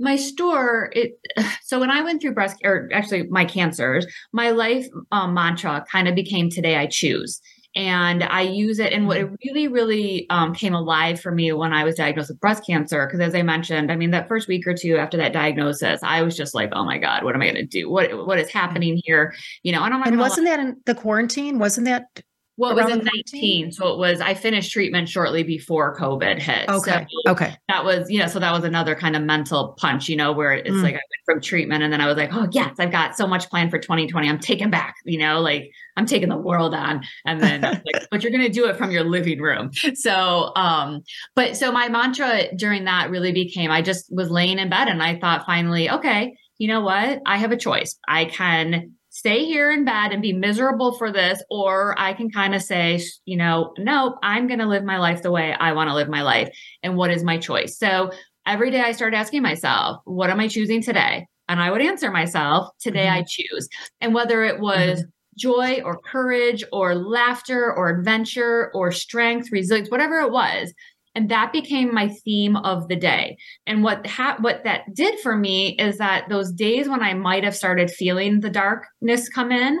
my 0.00 0.16
store 0.16 0.90
it 0.92 1.20
so 1.62 1.78
when 1.78 1.90
i 1.90 2.02
went 2.02 2.20
through 2.20 2.32
breast 2.32 2.56
or 2.64 2.88
actually 2.92 3.24
my 3.28 3.44
cancers 3.44 4.06
my 4.32 4.50
life 4.50 4.86
um, 5.12 5.34
mantra 5.34 5.84
kind 5.92 6.08
of 6.08 6.14
became 6.14 6.50
today 6.50 6.76
i 6.76 6.86
choose 6.86 7.40
and 7.76 8.24
I 8.24 8.42
use 8.42 8.78
it. 8.78 8.92
And 8.92 9.06
what 9.06 9.18
it 9.18 9.26
mm-hmm. 9.26 9.34
really, 9.44 9.68
really 9.68 10.28
um, 10.30 10.54
came 10.54 10.74
alive 10.74 11.20
for 11.20 11.30
me 11.30 11.52
when 11.52 11.72
I 11.72 11.84
was 11.84 11.94
diagnosed 11.94 12.30
with 12.30 12.40
breast 12.40 12.66
cancer, 12.66 13.06
because 13.06 13.20
as 13.20 13.34
I 13.34 13.42
mentioned, 13.42 13.92
I 13.92 13.96
mean, 13.96 14.10
that 14.10 14.28
first 14.28 14.48
week 14.48 14.66
or 14.66 14.74
two 14.74 14.96
after 14.96 15.16
that 15.18 15.32
diagnosis, 15.32 16.00
I 16.02 16.22
was 16.22 16.36
just 16.36 16.54
like, 16.54 16.70
oh 16.72 16.84
my 16.84 16.98
God, 16.98 17.24
what 17.24 17.34
am 17.34 17.42
I 17.42 17.46
going 17.46 17.56
to 17.56 17.66
do? 17.66 17.88
What 17.88 18.26
what 18.26 18.38
is 18.38 18.50
happening 18.50 19.00
here? 19.04 19.34
You 19.62 19.72
know, 19.72 19.84
and, 19.84 19.94
I'm 19.94 20.00
not. 20.00 20.06
Know. 20.06 20.12
And 20.12 20.20
wasn't 20.20 20.46
lie. 20.46 20.56
that 20.56 20.60
in 20.60 20.76
the 20.86 20.94
quarantine? 20.94 21.58
Wasn't 21.58 21.86
that 21.86 22.22
well, 22.60 22.78
it 22.78 22.84
was 22.84 22.92
in 22.92 23.02
19. 23.02 23.72
So 23.72 23.88
it 23.88 23.98
was, 23.98 24.20
I 24.20 24.34
finished 24.34 24.70
treatment 24.70 25.08
shortly 25.08 25.42
before 25.42 25.96
COVID 25.96 26.38
hit. 26.38 26.68
Okay. 26.68 27.06
So 27.24 27.32
okay. 27.32 27.56
That 27.68 27.86
was, 27.86 28.10
you 28.10 28.18
know, 28.18 28.26
so 28.26 28.38
that 28.38 28.52
was 28.52 28.64
another 28.64 28.94
kind 28.94 29.16
of 29.16 29.22
mental 29.22 29.74
punch, 29.78 30.10
you 30.10 30.16
know, 30.16 30.30
where 30.32 30.52
it's 30.52 30.68
mm. 30.68 30.82
like 30.82 30.92
I 30.92 30.98
went 30.98 31.24
from 31.24 31.40
treatment 31.40 31.82
and 31.82 31.90
then 31.90 32.02
I 32.02 32.06
was 32.06 32.18
like, 32.18 32.34
oh, 32.34 32.48
yes, 32.52 32.74
I've 32.78 32.92
got 32.92 33.16
so 33.16 33.26
much 33.26 33.48
planned 33.48 33.70
for 33.70 33.78
2020. 33.78 34.28
I'm 34.28 34.38
taking 34.38 34.68
back, 34.68 34.96
you 35.06 35.18
know, 35.18 35.40
like 35.40 35.70
I'm 35.96 36.04
taking 36.04 36.28
the 36.28 36.36
world 36.36 36.74
on. 36.74 37.02
And 37.24 37.42
then, 37.42 37.62
like, 37.62 38.06
but 38.10 38.22
you're 38.22 38.30
going 38.30 38.44
to 38.44 38.52
do 38.52 38.66
it 38.66 38.76
from 38.76 38.90
your 38.90 39.04
living 39.04 39.40
room. 39.40 39.70
So, 39.94 40.52
um, 40.54 41.02
but 41.34 41.56
so 41.56 41.72
my 41.72 41.88
mantra 41.88 42.54
during 42.54 42.84
that 42.84 43.08
really 43.08 43.32
became 43.32 43.70
I 43.70 43.80
just 43.80 44.14
was 44.14 44.30
laying 44.30 44.58
in 44.58 44.68
bed 44.68 44.88
and 44.88 45.02
I 45.02 45.18
thought 45.18 45.46
finally, 45.46 45.88
okay, 45.88 46.36
you 46.58 46.68
know 46.68 46.82
what? 46.82 47.22
I 47.24 47.38
have 47.38 47.52
a 47.52 47.56
choice. 47.56 47.96
I 48.06 48.26
can 48.26 48.96
stay 49.20 49.44
here 49.44 49.70
in 49.70 49.84
bed 49.84 50.12
and 50.12 50.22
be 50.22 50.32
miserable 50.32 50.96
for 50.96 51.12
this 51.12 51.42
or 51.50 51.94
i 51.98 52.14
can 52.14 52.30
kind 52.30 52.54
of 52.54 52.62
say 52.62 52.98
you 53.26 53.36
know 53.36 53.74
nope 53.76 54.14
i'm 54.22 54.46
going 54.46 54.58
to 54.58 54.66
live 54.66 54.82
my 54.82 54.96
life 54.96 55.20
the 55.20 55.30
way 55.30 55.52
i 55.60 55.74
want 55.74 55.90
to 55.90 55.94
live 55.94 56.08
my 56.08 56.22
life 56.22 56.48
and 56.82 56.96
what 56.96 57.10
is 57.10 57.22
my 57.22 57.36
choice 57.36 57.76
so 57.76 58.10
every 58.46 58.70
day 58.70 58.80
i 58.80 58.92
started 58.92 59.14
asking 59.14 59.42
myself 59.42 60.00
what 60.06 60.30
am 60.30 60.40
i 60.40 60.48
choosing 60.48 60.82
today 60.82 61.26
and 61.50 61.60
i 61.60 61.70
would 61.70 61.82
answer 61.82 62.10
myself 62.10 62.68
today 62.80 63.04
mm-hmm. 63.04 63.18
i 63.18 63.24
choose 63.28 63.68
and 64.00 64.14
whether 64.14 64.42
it 64.42 64.58
was 64.58 65.02
mm-hmm. 65.02 65.10
joy 65.36 65.82
or 65.84 65.98
courage 65.98 66.64
or 66.72 66.94
laughter 66.94 67.74
or 67.74 67.90
adventure 67.90 68.70
or 68.72 68.90
strength 68.90 69.52
resilience 69.52 69.90
whatever 69.90 70.20
it 70.20 70.32
was 70.32 70.72
and 71.14 71.28
that 71.28 71.52
became 71.52 71.94
my 71.94 72.08
theme 72.08 72.56
of 72.56 72.88
the 72.88 72.96
day 72.96 73.36
and 73.66 73.82
what 73.82 74.06
ha- 74.06 74.36
what 74.40 74.64
that 74.64 74.82
did 74.94 75.18
for 75.20 75.36
me 75.36 75.76
is 75.78 75.98
that 75.98 76.28
those 76.28 76.52
days 76.52 76.88
when 76.88 77.02
i 77.02 77.14
might 77.14 77.44
have 77.44 77.56
started 77.56 77.90
feeling 77.90 78.40
the 78.40 78.50
darkness 78.50 79.28
come 79.28 79.52
in 79.52 79.78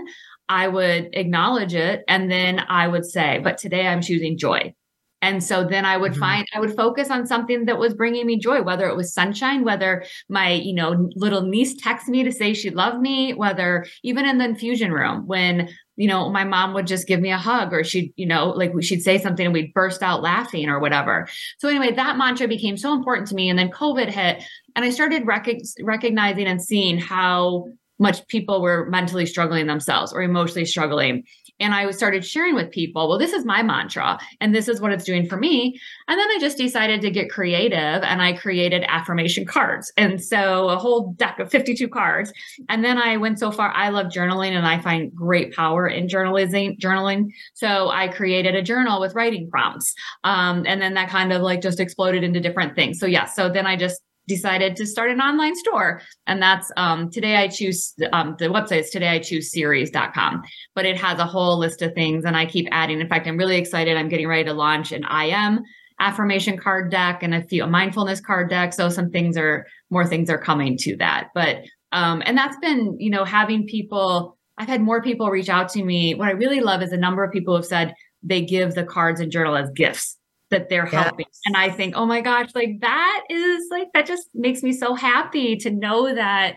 i 0.48 0.66
would 0.66 1.08
acknowledge 1.12 1.74
it 1.74 2.02
and 2.08 2.30
then 2.30 2.60
i 2.68 2.86
would 2.86 3.04
say 3.04 3.40
but 3.42 3.58
today 3.58 3.86
i'm 3.86 4.02
choosing 4.02 4.36
joy 4.36 4.74
and 5.22 5.44
so 5.44 5.64
then 5.64 5.84
I 5.84 5.96
would 5.96 6.12
mm-hmm. 6.12 6.20
find, 6.20 6.48
I 6.54 6.60
would 6.60 6.74
focus 6.74 7.10
on 7.10 7.26
something 7.26 7.66
that 7.66 7.78
was 7.78 7.94
bringing 7.94 8.26
me 8.26 8.38
joy, 8.38 8.62
whether 8.62 8.88
it 8.88 8.96
was 8.96 9.12
sunshine, 9.12 9.64
whether 9.64 10.04
my, 10.28 10.52
you 10.52 10.72
know, 10.72 11.10
little 11.14 11.42
niece 11.42 11.80
texted 11.80 12.08
me 12.08 12.24
to 12.24 12.32
say 12.32 12.54
she 12.54 12.70
loved 12.70 13.00
me, 13.00 13.34
whether 13.34 13.84
even 14.02 14.26
in 14.26 14.38
the 14.38 14.44
infusion 14.44 14.92
room 14.92 15.26
when, 15.26 15.68
you 16.00 16.08
know, 16.08 16.30
my 16.30 16.44
mom 16.44 16.72
would 16.72 16.86
just 16.86 17.06
give 17.06 17.20
me 17.20 17.30
a 17.30 17.36
hug 17.36 17.74
or 17.74 17.84
she'd, 17.84 18.10
you 18.16 18.24
know, 18.24 18.48
like 18.48 18.72
she'd 18.80 19.02
say 19.02 19.18
something 19.18 19.44
and 19.44 19.52
we'd 19.52 19.74
burst 19.74 20.02
out 20.02 20.22
laughing 20.22 20.70
or 20.70 20.80
whatever. 20.80 21.28
So 21.58 21.68
anyway, 21.68 21.92
that 21.92 22.16
mantra 22.16 22.48
became 22.48 22.78
so 22.78 22.94
important 22.94 23.28
to 23.28 23.34
me. 23.34 23.50
And 23.50 23.58
then 23.58 23.68
COVID 23.68 24.08
hit 24.08 24.42
and 24.74 24.82
I 24.82 24.88
started 24.88 25.26
rec- 25.26 25.60
recognizing 25.82 26.46
and 26.46 26.62
seeing 26.62 26.96
how 26.96 27.66
much 27.98 28.26
people 28.28 28.62
were 28.62 28.88
mentally 28.88 29.26
struggling 29.26 29.66
themselves 29.66 30.10
or 30.10 30.22
emotionally 30.22 30.64
struggling 30.64 31.24
and 31.60 31.74
I 31.74 31.90
started 31.90 32.24
sharing 32.24 32.54
with 32.54 32.70
people, 32.70 33.08
well, 33.08 33.18
this 33.18 33.32
is 33.32 33.44
my 33.44 33.62
mantra 33.62 34.18
and 34.40 34.54
this 34.54 34.68
is 34.68 34.80
what 34.80 34.92
it's 34.92 35.04
doing 35.04 35.28
for 35.28 35.36
me. 35.36 35.78
And 36.08 36.18
then 36.18 36.28
I 36.28 36.38
just 36.40 36.56
decided 36.56 37.00
to 37.02 37.10
get 37.10 37.30
creative 37.30 37.78
and 37.78 38.22
I 38.22 38.32
created 38.32 38.84
affirmation 38.88 39.44
cards. 39.44 39.92
And 39.96 40.22
so 40.22 40.68
a 40.68 40.76
whole 40.76 41.12
deck 41.12 41.38
of 41.38 41.50
52 41.50 41.88
cards. 41.88 42.32
And 42.68 42.84
then 42.84 42.98
I 42.98 43.16
went 43.16 43.38
so 43.38 43.50
far, 43.50 43.70
I 43.72 43.90
love 43.90 44.06
journaling 44.06 44.52
and 44.52 44.66
I 44.66 44.80
find 44.80 45.14
great 45.14 45.54
power 45.54 45.86
in 45.86 46.08
journalism, 46.08 46.76
journaling. 46.76 47.28
So 47.54 47.90
I 47.90 48.08
created 48.08 48.54
a 48.54 48.62
journal 48.62 49.00
with 49.00 49.14
writing 49.14 49.48
prompts. 49.50 49.94
Um, 50.24 50.64
and 50.66 50.80
then 50.80 50.94
that 50.94 51.10
kind 51.10 51.32
of 51.32 51.42
like 51.42 51.60
just 51.60 51.80
exploded 51.80 52.24
into 52.24 52.40
different 52.40 52.74
things. 52.74 52.98
So 52.98 53.06
yeah, 53.06 53.26
so 53.26 53.48
then 53.48 53.66
I 53.66 53.76
just 53.76 54.00
decided 54.30 54.76
to 54.76 54.86
start 54.86 55.10
an 55.10 55.20
online 55.20 55.56
store. 55.56 56.00
And 56.28 56.40
that's 56.40 56.70
um, 56.76 57.10
today 57.10 57.36
i 57.36 57.48
choose 57.48 57.94
um, 58.12 58.36
the 58.38 58.46
website 58.46 58.82
is 58.82 58.90
today 58.90 59.08
i 59.08 59.18
choose 59.18 59.50
series.com 59.50 60.42
but 60.74 60.86
it 60.86 60.96
has 60.96 61.18
a 61.18 61.26
whole 61.26 61.58
list 61.58 61.82
of 61.82 61.92
things 61.94 62.24
and 62.24 62.36
i 62.36 62.46
keep 62.46 62.68
adding. 62.70 63.00
In 63.00 63.08
fact 63.08 63.26
i'm 63.26 63.36
really 63.36 63.56
excited. 63.56 63.96
I'm 63.96 64.08
getting 64.08 64.28
ready 64.28 64.44
to 64.44 64.52
launch 64.52 64.92
an 64.92 65.04
im 65.04 65.60
affirmation 65.98 66.56
card 66.56 66.90
deck 66.90 67.22
and 67.22 67.34
a 67.34 67.42
few 67.42 67.64
a 67.64 67.66
mindfulness 67.66 68.20
card 68.20 68.48
deck. 68.48 68.72
So 68.72 68.88
some 68.88 69.10
things 69.10 69.36
are 69.36 69.66
more 69.90 70.06
things 70.06 70.30
are 70.30 70.38
coming 70.38 70.78
to 70.78 70.96
that. 70.96 71.28
But 71.34 71.56
um, 71.92 72.22
and 72.24 72.38
that's 72.38 72.56
been 72.58 72.96
you 73.00 73.10
know 73.10 73.24
having 73.24 73.66
people 73.66 74.38
i've 74.58 74.68
had 74.68 74.80
more 74.80 75.02
people 75.02 75.28
reach 75.28 75.48
out 75.48 75.68
to 75.70 75.82
me. 75.82 76.14
What 76.14 76.28
i 76.28 76.32
really 76.32 76.60
love 76.60 76.82
is 76.82 76.92
a 76.92 76.96
number 77.06 77.24
of 77.24 77.32
people 77.32 77.56
have 77.56 77.66
said 77.66 77.94
they 78.22 78.42
give 78.42 78.74
the 78.74 78.84
cards 78.84 79.20
and 79.20 79.32
journal 79.32 79.56
as 79.56 79.70
gifts 79.74 80.19
that 80.50 80.68
they're 80.68 80.86
helping. 80.86 81.26
And 81.46 81.56
I 81.56 81.70
think, 81.70 81.94
oh 81.96 82.06
my 82.06 82.20
gosh, 82.20 82.50
like 82.54 82.80
that 82.80 83.24
is 83.30 83.66
like, 83.70 83.88
that 83.94 84.06
just 84.06 84.28
makes 84.34 84.62
me 84.62 84.72
so 84.72 84.94
happy 84.94 85.56
to 85.56 85.70
know 85.70 86.14
that 86.14 86.56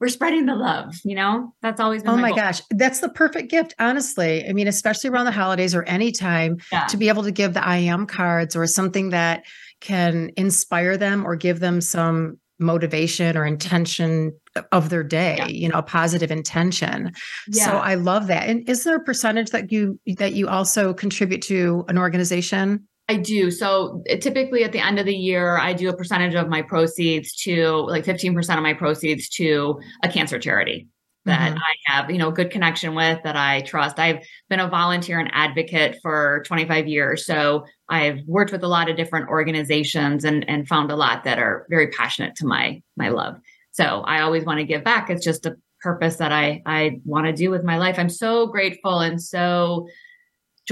we're 0.00 0.08
spreading 0.08 0.46
the 0.46 0.56
love, 0.56 0.96
you 1.04 1.14
know? 1.14 1.54
That's 1.62 1.80
always 1.80 2.02
Oh 2.04 2.16
my, 2.16 2.30
my 2.30 2.36
gosh. 2.36 2.60
That's 2.70 2.98
the 2.98 3.08
perfect 3.08 3.50
gift, 3.50 3.72
honestly. 3.78 4.44
I 4.48 4.52
mean, 4.52 4.66
especially 4.66 5.10
around 5.10 5.26
the 5.26 5.30
holidays 5.30 5.76
or 5.76 5.84
anytime 5.84 6.58
yeah. 6.72 6.86
to 6.86 6.96
be 6.96 7.08
able 7.08 7.22
to 7.22 7.30
give 7.30 7.54
the 7.54 7.64
I 7.64 7.76
am 7.76 8.06
cards 8.06 8.56
or 8.56 8.66
something 8.66 9.10
that 9.10 9.44
can 9.80 10.30
inspire 10.36 10.96
them 10.96 11.24
or 11.24 11.36
give 11.36 11.60
them 11.60 11.80
some 11.80 12.38
motivation 12.58 13.36
or 13.36 13.44
intention 13.44 14.32
of 14.70 14.88
their 14.88 15.02
day 15.02 15.36
yeah. 15.38 15.46
you 15.46 15.68
know 15.68 15.78
a 15.78 15.82
positive 15.82 16.30
intention 16.30 17.10
yeah. 17.48 17.64
so 17.64 17.72
i 17.78 17.94
love 17.94 18.28
that 18.28 18.48
and 18.48 18.68
is 18.68 18.84
there 18.84 18.96
a 18.96 19.02
percentage 19.02 19.50
that 19.50 19.72
you 19.72 19.98
that 20.18 20.34
you 20.34 20.46
also 20.46 20.94
contribute 20.94 21.42
to 21.42 21.84
an 21.88 21.98
organization 21.98 22.86
I 23.08 23.16
do. 23.16 23.50
So 23.50 24.02
typically 24.20 24.64
at 24.64 24.72
the 24.72 24.78
end 24.78 24.98
of 24.98 25.06
the 25.06 25.14
year, 25.14 25.58
I 25.58 25.72
do 25.72 25.88
a 25.88 25.96
percentage 25.96 26.34
of 26.34 26.48
my 26.48 26.62
proceeds 26.62 27.34
to 27.42 27.84
like 27.88 28.04
15% 28.04 28.56
of 28.56 28.62
my 28.62 28.74
proceeds 28.74 29.28
to 29.30 29.80
a 30.02 30.08
cancer 30.08 30.38
charity 30.38 30.88
that 31.24 31.50
mm-hmm. 31.50 31.58
I 31.58 31.74
have, 31.92 32.10
you 32.10 32.18
know, 32.18 32.30
good 32.30 32.50
connection 32.50 32.94
with 32.94 33.22
that 33.22 33.36
I 33.36 33.60
trust. 33.62 33.98
I've 33.98 34.24
been 34.48 34.60
a 34.60 34.68
volunteer 34.68 35.20
and 35.20 35.30
advocate 35.32 35.98
for 36.02 36.42
25 36.46 36.88
years. 36.88 37.24
So 37.26 37.64
I've 37.88 38.20
worked 38.26 38.52
with 38.52 38.64
a 38.64 38.68
lot 38.68 38.90
of 38.90 38.96
different 38.96 39.28
organizations 39.28 40.24
and 40.24 40.48
and 40.48 40.66
found 40.66 40.90
a 40.90 40.96
lot 40.96 41.24
that 41.24 41.38
are 41.38 41.66
very 41.70 41.88
passionate 41.88 42.34
to 42.36 42.46
my 42.46 42.82
my 42.96 43.08
love. 43.08 43.36
So 43.72 44.02
I 44.02 44.22
always 44.22 44.44
want 44.44 44.58
to 44.58 44.64
give 44.64 44.84
back. 44.84 45.10
It's 45.10 45.24
just 45.24 45.46
a 45.46 45.56
purpose 45.80 46.16
that 46.16 46.32
I 46.32 46.62
I 46.66 47.00
want 47.04 47.26
to 47.26 47.32
do 47.32 47.50
with 47.50 47.62
my 47.62 47.78
life. 47.78 47.98
I'm 47.98 48.08
so 48.08 48.46
grateful 48.46 49.00
and 49.00 49.22
so 49.22 49.86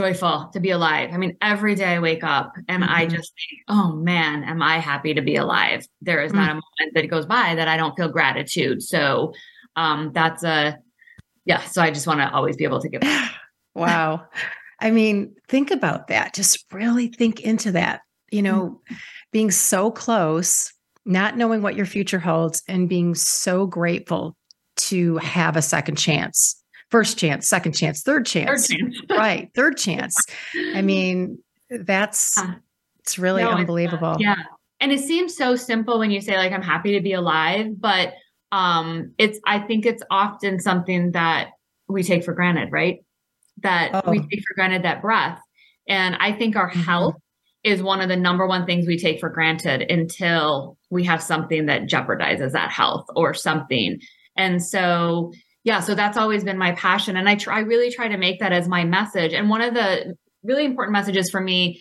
joyful 0.01 0.49
to 0.55 0.61
be 0.61 0.71
alive. 0.71 1.11
I 1.13 1.19
mean, 1.19 1.37
every 1.43 1.75
day 1.75 1.85
I 1.97 2.01
wake 2.01 2.25
up 2.25 2.55
and 2.69 2.83
mm-hmm. 2.83 2.93
I 2.93 3.05
just 3.05 3.33
think, 3.35 3.63
oh 3.69 3.93
man, 3.93 4.45
am 4.45 4.63
I 4.63 4.79
happy 4.79 5.13
to 5.13 5.21
be 5.21 5.37
alive? 5.37 5.87
There 6.01 6.23
is 6.23 6.33
mm-hmm. 6.33 6.41
not 6.41 6.51
a 6.51 6.55
moment 6.55 6.95
that 6.95 7.11
goes 7.11 7.27
by 7.27 7.55
that 7.55 7.69
I 7.69 7.77
don't 7.77 7.95
feel 7.97 8.09
gratitude. 8.09 8.83
So 8.83 9.35
um, 9.77 10.13
that's 10.15 10.43
a, 10.43 10.79
yeah. 11.45 11.61
So 11.65 11.83
I 11.83 11.91
just 11.91 12.07
want 12.07 12.21
to 12.21 12.33
always 12.33 12.57
be 12.57 12.65
able 12.65 12.81
to 12.81 12.89
give. 12.89 13.03
wow. 13.75 14.27
I 14.81 14.91
mean, 14.91 15.35
think 15.49 15.71
about 15.71 16.09
that. 16.09 16.33
Just 16.33 16.65
really 16.73 17.09
think 17.09 17.41
into 17.41 17.73
that. 17.73 18.01
You 18.31 18.43
know, 18.43 18.81
mm-hmm. 18.91 18.95
being 19.33 19.51
so 19.51 19.91
close, 19.91 20.73
not 21.05 21.37
knowing 21.37 21.61
what 21.61 21.77
your 21.77 21.87
future 21.87 22.21
holds, 22.21 22.63
and 22.69 22.89
being 22.89 23.15
so 23.15 23.67
grateful 23.67 24.37
to 24.77 25.19
have 25.19 25.57
a 25.57 25.63
second 25.63 25.97
chance 25.97 26.60
first 26.91 27.19
chance, 27.19 27.49
second 27.49 27.73
chance, 27.73 28.03
third 28.03 28.27
chance. 28.27 28.67
Third 28.67 28.79
chance. 28.79 29.01
right. 29.11 29.51
Third 29.55 29.77
chance. 29.77 30.17
I 30.75 30.83
mean, 30.83 31.39
that's 31.71 32.39
it's 33.01 33.19
really 33.19 33.43
no, 33.43 33.51
unbelievable. 33.51 34.13
It's, 34.13 34.23
yeah. 34.23 34.37
And 34.81 34.93
it 34.93 35.01
seems 35.01 35.37
so 35.37 35.57
simple 35.57 35.99
when 35.99 36.11
you 36.11 36.21
say 36.21 36.37
like 36.37 36.53
I'm 36.53 36.63
happy 36.63 36.93
to 36.93 37.01
be 37.01 37.13
alive, 37.13 37.81
but 37.81 38.15
um 38.53 39.13
it's 39.19 39.39
I 39.47 39.61
think 39.61 39.87
it's 39.87 40.03
often 40.11 40.59
something 40.59 41.13
that 41.13 41.51
we 41.89 42.03
take 42.03 42.25
for 42.25 42.35
granted, 42.35 42.71
right? 42.73 42.99
That 43.63 43.91
oh. 43.95 44.11
we 44.11 44.19
take 44.19 44.43
for 44.47 44.55
granted 44.55 44.83
that 44.83 45.03
breath. 45.03 45.41
And 45.89 46.17
I 46.17 46.33
think 46.33 46.57
our 46.57 46.71
mm-hmm. 46.71 46.81
health 46.81 47.17
is 47.63 47.83
one 47.83 48.01
of 48.01 48.09
the 48.09 48.17
number 48.17 48.47
one 48.47 48.65
things 48.65 48.87
we 48.87 48.99
take 48.99 49.21
for 49.21 49.29
granted 49.29 49.83
until 49.91 50.79
we 50.89 51.05
have 51.05 51.23
something 51.23 51.67
that 51.67 51.83
jeopardizes 51.83 52.53
that 52.53 52.71
health 52.71 53.07
or 53.15 53.35
something. 53.35 54.01
And 54.37 54.65
so 54.65 55.33
yeah, 55.65 55.81
so 55.81 55.95
that's 55.95 56.17
always 56.17 56.45
been 56.45 56.59
my 56.59 56.73
passion. 56.73 57.17
And 57.17 57.29
I 57.29 57.35
try, 57.35 57.57
I 57.57 57.61
really 57.61 57.91
try 57.91 58.09
to 58.09 58.17
make 58.17 58.41
that 58.41 58.53
as 58.53 58.69
my 58.69 58.85
message. 58.85 59.33
And 59.33 59.49
one 59.49 59.61
of 59.61 59.75
the 59.75 60.17
really 60.43 60.65
important 60.65 60.93
messages 60.93 61.31
for 61.31 61.41
me 61.41 61.81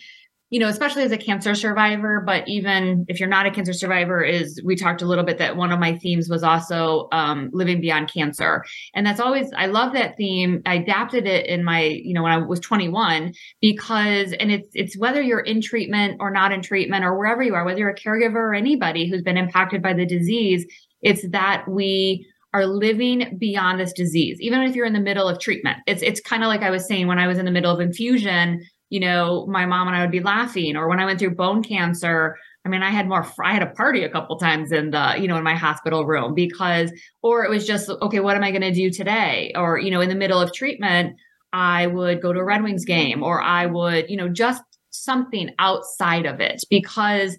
you 0.50 0.58
know, 0.58 0.68
especially 0.68 1.04
as 1.04 1.12
a 1.12 1.16
cancer 1.16 1.54
survivor, 1.54 2.22
but 2.26 2.46
even 2.48 3.06
if 3.08 3.20
you're 3.20 3.28
not 3.28 3.46
a 3.46 3.52
cancer 3.52 3.72
survivor, 3.72 4.22
is 4.22 4.60
we 4.64 4.74
talked 4.74 5.00
a 5.00 5.06
little 5.06 5.24
bit 5.24 5.38
that 5.38 5.56
one 5.56 5.70
of 5.70 5.78
my 5.78 5.96
themes 5.96 6.28
was 6.28 6.42
also 6.42 7.08
um, 7.12 7.50
living 7.52 7.80
beyond 7.80 8.12
cancer. 8.12 8.64
And 8.92 9.06
that's 9.06 9.20
always, 9.20 9.48
I 9.56 9.66
love 9.66 9.92
that 9.92 10.16
theme. 10.16 10.60
I 10.66 10.74
adapted 10.74 11.26
it 11.26 11.46
in 11.46 11.62
my, 11.62 11.82
you 11.82 12.12
know, 12.12 12.24
when 12.24 12.32
I 12.32 12.38
was 12.38 12.58
21, 12.58 13.32
because, 13.60 14.32
and 14.32 14.50
it's, 14.50 14.68
it's 14.74 14.98
whether 14.98 15.22
you're 15.22 15.38
in 15.38 15.62
treatment 15.62 16.16
or 16.18 16.32
not 16.32 16.50
in 16.50 16.62
treatment 16.62 17.04
or 17.04 17.16
wherever 17.16 17.44
you 17.44 17.54
are, 17.54 17.64
whether 17.64 17.78
you're 17.78 17.90
a 17.90 17.94
caregiver 17.94 18.34
or 18.34 18.54
anybody 18.54 19.08
who's 19.08 19.22
been 19.22 19.36
impacted 19.36 19.82
by 19.82 19.92
the 19.92 20.04
disease, 20.04 20.66
it's 21.00 21.26
that 21.30 21.64
we 21.68 22.26
are 22.52 22.66
living 22.66 23.36
beyond 23.38 23.78
this 23.78 23.92
disease 23.92 24.38
even 24.40 24.62
if 24.62 24.74
you're 24.74 24.86
in 24.86 24.92
the 24.92 25.00
middle 25.00 25.28
of 25.28 25.38
treatment 25.38 25.78
it's 25.86 26.02
it's 26.02 26.20
kind 26.20 26.42
of 26.42 26.48
like 26.48 26.62
i 26.62 26.70
was 26.70 26.86
saying 26.86 27.06
when 27.06 27.18
i 27.18 27.26
was 27.26 27.38
in 27.38 27.44
the 27.44 27.50
middle 27.50 27.72
of 27.72 27.80
infusion 27.80 28.60
you 28.90 28.98
know, 28.98 29.46
my 29.46 29.66
mom 29.66 29.86
and 29.86 29.96
I 29.96 30.00
would 30.02 30.10
be 30.10 30.20
laughing. 30.20 30.76
Or 30.76 30.88
when 30.88 30.98
I 30.98 31.06
went 31.06 31.20
through 31.20 31.36
bone 31.36 31.62
cancer, 31.62 32.36
I 32.66 32.68
mean, 32.68 32.82
I 32.82 32.90
had 32.90 33.08
more, 33.08 33.26
I 33.42 33.54
had 33.54 33.62
a 33.62 33.70
party 33.70 34.02
a 34.02 34.10
couple 34.10 34.36
times 34.36 34.72
in 34.72 34.90
the, 34.90 35.14
you 35.18 35.28
know, 35.28 35.36
in 35.36 35.44
my 35.44 35.54
hospital 35.54 36.04
room 36.04 36.34
because, 36.34 36.92
or 37.22 37.44
it 37.44 37.50
was 37.50 37.66
just, 37.66 37.88
okay, 37.88 38.20
what 38.20 38.36
am 38.36 38.42
I 38.42 38.50
going 38.50 38.62
to 38.62 38.72
do 38.72 38.90
today? 38.90 39.52
Or, 39.54 39.78
you 39.78 39.90
know, 39.90 40.00
in 40.00 40.08
the 40.08 40.14
middle 40.14 40.40
of 40.40 40.52
treatment, 40.52 41.16
I 41.52 41.86
would 41.86 42.20
go 42.20 42.32
to 42.32 42.40
a 42.40 42.44
Red 42.44 42.62
Wings 42.62 42.84
game 42.84 43.22
or 43.22 43.40
I 43.40 43.66
would, 43.66 44.10
you 44.10 44.16
know, 44.16 44.28
just 44.28 44.62
something 44.90 45.50
outside 45.58 46.26
of 46.26 46.40
it 46.40 46.60
because 46.68 47.36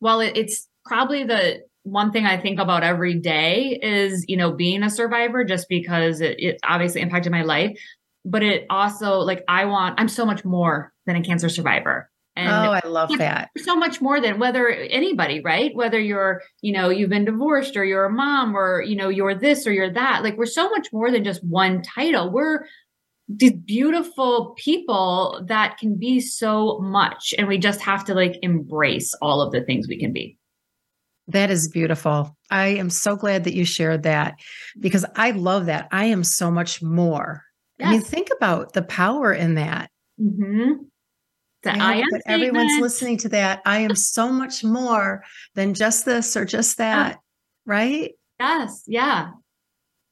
while 0.00 0.20
it, 0.20 0.36
it's 0.36 0.66
probably 0.86 1.22
the 1.22 1.60
one 1.84 2.12
thing 2.12 2.26
I 2.26 2.36
think 2.36 2.58
about 2.58 2.82
every 2.82 3.14
day 3.14 3.78
is, 3.80 4.24
you 4.28 4.36
know, 4.36 4.52
being 4.52 4.82
a 4.82 4.90
survivor 4.90 5.44
just 5.44 5.68
because 5.68 6.20
it, 6.20 6.38
it 6.38 6.58
obviously 6.64 7.00
impacted 7.00 7.32
my 7.32 7.42
life 7.42 7.78
but 8.24 8.42
it 8.42 8.66
also 8.70 9.18
like 9.18 9.44
I 9.48 9.64
want 9.66 10.00
I'm 10.00 10.08
so 10.08 10.24
much 10.24 10.44
more 10.44 10.92
than 11.06 11.16
a 11.16 11.22
cancer 11.22 11.48
survivor. 11.48 12.10
And 12.36 12.48
oh, 12.48 12.72
I 12.72 12.80
love 12.84 13.16
that. 13.18 13.50
So 13.58 13.76
much 13.76 14.00
more 14.00 14.20
than 14.20 14.40
whether 14.40 14.68
anybody, 14.68 15.40
right? 15.40 15.72
Whether 15.72 16.00
you're, 16.00 16.42
you 16.62 16.72
know, 16.72 16.88
you've 16.88 17.10
been 17.10 17.24
divorced 17.24 17.76
or 17.76 17.84
you're 17.84 18.06
a 18.06 18.12
mom 18.12 18.56
or, 18.56 18.82
you 18.82 18.96
know, 18.96 19.08
you're 19.08 19.36
this 19.36 19.68
or 19.68 19.72
you're 19.72 19.92
that. 19.92 20.24
Like 20.24 20.36
we're 20.36 20.46
so 20.46 20.68
much 20.70 20.92
more 20.92 21.12
than 21.12 21.22
just 21.22 21.44
one 21.44 21.82
title. 21.82 22.32
We're 22.32 22.66
these 23.28 23.52
beautiful 23.52 24.56
people 24.58 25.44
that 25.46 25.78
can 25.78 25.96
be 25.96 26.18
so 26.18 26.80
much. 26.80 27.34
And 27.38 27.46
we 27.46 27.56
just 27.56 27.80
have 27.82 28.04
to 28.06 28.14
like 28.14 28.36
embrace 28.42 29.14
all 29.22 29.40
of 29.40 29.52
the 29.52 29.62
things 29.62 29.86
we 29.86 29.98
can 29.98 30.12
be. 30.12 30.36
That 31.28 31.50
is 31.50 31.68
beautiful. 31.68 32.36
I 32.50 32.66
am 32.66 32.90
so 32.90 33.16
glad 33.16 33.44
that 33.44 33.54
you 33.54 33.64
shared 33.64 34.02
that 34.02 34.34
because 34.78 35.06
I 35.16 35.30
love 35.30 35.66
that. 35.66 35.88
I 35.90 36.06
am 36.06 36.22
so 36.22 36.50
much 36.50 36.82
more 36.82 37.42
Yes. 37.78 37.88
I 37.88 37.90
mean, 37.92 38.00
think 38.02 38.28
about 38.36 38.72
the 38.72 38.82
power 38.82 39.32
in 39.32 39.54
that. 39.54 39.90
Mm-hmm. 40.20 40.84
That 41.64 41.80
I 41.80 41.96
am. 41.96 42.04
But 42.10 42.22
everyone's 42.26 42.80
listening 42.80 43.16
to 43.18 43.28
that. 43.30 43.62
I 43.64 43.80
am 43.80 43.96
so 43.96 44.28
much 44.30 44.62
more 44.62 45.24
than 45.54 45.74
just 45.74 46.04
this 46.04 46.36
or 46.36 46.44
just 46.44 46.78
that, 46.78 47.18
right? 47.64 48.12
Yes. 48.38 48.84
Yeah. 48.86 49.30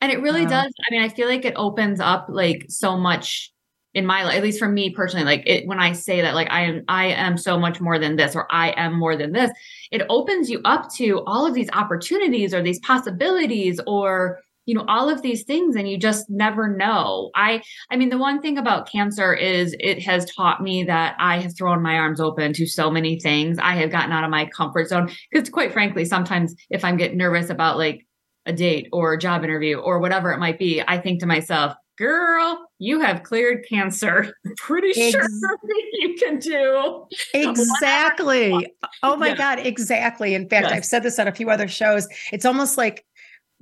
And 0.00 0.10
it 0.10 0.22
really 0.22 0.44
wow. 0.44 0.62
does. 0.62 0.72
I 0.88 0.90
mean, 0.90 1.02
I 1.02 1.08
feel 1.08 1.28
like 1.28 1.44
it 1.44 1.54
opens 1.56 2.00
up 2.00 2.26
like 2.28 2.66
so 2.68 2.96
much 2.96 3.51
in 3.94 4.06
my 4.06 4.24
life, 4.24 4.36
at 4.36 4.42
least 4.42 4.58
for 4.58 4.68
me 4.68 4.90
personally. 4.90 5.24
Like 5.24 5.42
it, 5.46 5.66
when 5.66 5.78
I 5.78 5.92
say 5.92 6.22
that, 6.22 6.34
like 6.34 6.50
I 6.50 6.62
am, 6.62 6.82
I 6.88 7.06
am 7.06 7.36
so 7.36 7.58
much 7.58 7.80
more 7.80 7.98
than 7.98 8.16
this, 8.16 8.34
or 8.34 8.46
I 8.50 8.72
am 8.76 8.98
more 8.98 9.16
than 9.16 9.32
this. 9.32 9.50
It 9.90 10.02
opens 10.08 10.50
you 10.50 10.60
up 10.64 10.92
to 10.94 11.22
all 11.26 11.46
of 11.46 11.54
these 11.54 11.68
opportunities 11.72 12.54
or 12.54 12.62
these 12.62 12.80
possibilities, 12.80 13.80
or 13.86 14.40
you 14.66 14.74
know 14.74 14.84
all 14.88 15.08
of 15.08 15.22
these 15.22 15.42
things 15.44 15.76
and 15.76 15.88
you 15.88 15.98
just 15.98 16.30
never 16.30 16.68
know 16.68 17.30
i 17.34 17.60
i 17.90 17.96
mean 17.96 18.10
the 18.10 18.18
one 18.18 18.40
thing 18.40 18.58
about 18.58 18.90
cancer 18.90 19.34
is 19.34 19.74
it 19.80 20.00
has 20.00 20.24
taught 20.32 20.62
me 20.62 20.84
that 20.84 21.16
i 21.18 21.38
have 21.40 21.56
thrown 21.56 21.82
my 21.82 21.96
arms 21.96 22.20
open 22.20 22.52
to 22.52 22.66
so 22.66 22.90
many 22.90 23.18
things 23.18 23.58
i 23.58 23.74
have 23.74 23.90
gotten 23.90 24.12
out 24.12 24.24
of 24.24 24.30
my 24.30 24.46
comfort 24.46 24.88
zone 24.88 25.10
because 25.30 25.50
quite 25.50 25.72
frankly 25.72 26.04
sometimes 26.04 26.54
if 26.70 26.84
i'm 26.84 26.96
getting 26.96 27.18
nervous 27.18 27.50
about 27.50 27.76
like 27.76 28.06
a 28.46 28.52
date 28.52 28.88
or 28.92 29.12
a 29.12 29.18
job 29.18 29.44
interview 29.44 29.78
or 29.78 29.98
whatever 29.98 30.32
it 30.32 30.38
might 30.38 30.58
be 30.58 30.82
i 30.88 30.98
think 30.98 31.20
to 31.20 31.26
myself 31.26 31.74
girl 31.98 32.66
you 32.78 33.00
have 33.00 33.22
cleared 33.22 33.64
cancer 33.68 34.32
pretty 34.56 34.92
Ex- 35.00 35.12
sure 35.12 35.22
you 35.92 36.14
can 36.14 36.38
do 36.38 37.06
exactly 37.34 38.66
oh 39.02 39.16
my 39.16 39.28
yeah. 39.28 39.34
god 39.34 39.58
exactly 39.60 40.34
in 40.34 40.48
fact 40.48 40.64
yes. 40.64 40.72
i've 40.72 40.84
said 40.84 41.02
this 41.02 41.18
on 41.18 41.28
a 41.28 41.32
few 41.32 41.50
other 41.50 41.68
shows 41.68 42.08
it's 42.32 42.44
almost 42.44 42.76
like 42.78 43.04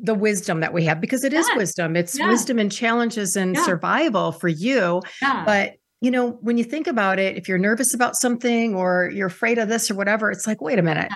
the 0.02 0.14
wisdom 0.14 0.60
that 0.60 0.72
we 0.72 0.84
have 0.84 1.00
because 1.00 1.24
it 1.24 1.32
is 1.32 1.46
yes. 1.48 1.56
wisdom. 1.56 1.94
It's 1.94 2.18
wisdom 2.18 2.58
and 2.58 2.72
challenges 2.72 3.36
and 3.36 3.56
survival 3.58 4.32
for 4.32 4.48
you. 4.48 5.02
But 5.20 5.74
you 6.00 6.10
know, 6.10 6.30
when 6.40 6.56
you 6.56 6.64
think 6.64 6.86
about 6.86 7.18
it, 7.18 7.36
if 7.36 7.46
you're 7.46 7.58
nervous 7.58 7.92
about 7.92 8.16
something 8.16 8.74
or 8.74 9.10
you're 9.12 9.26
afraid 9.26 9.58
of 9.58 9.68
this 9.68 9.90
or 9.90 9.94
whatever, 9.94 10.30
it's 10.30 10.46
like, 10.46 10.60
wait 10.62 10.78
a 10.78 10.82
minute. 10.82 11.12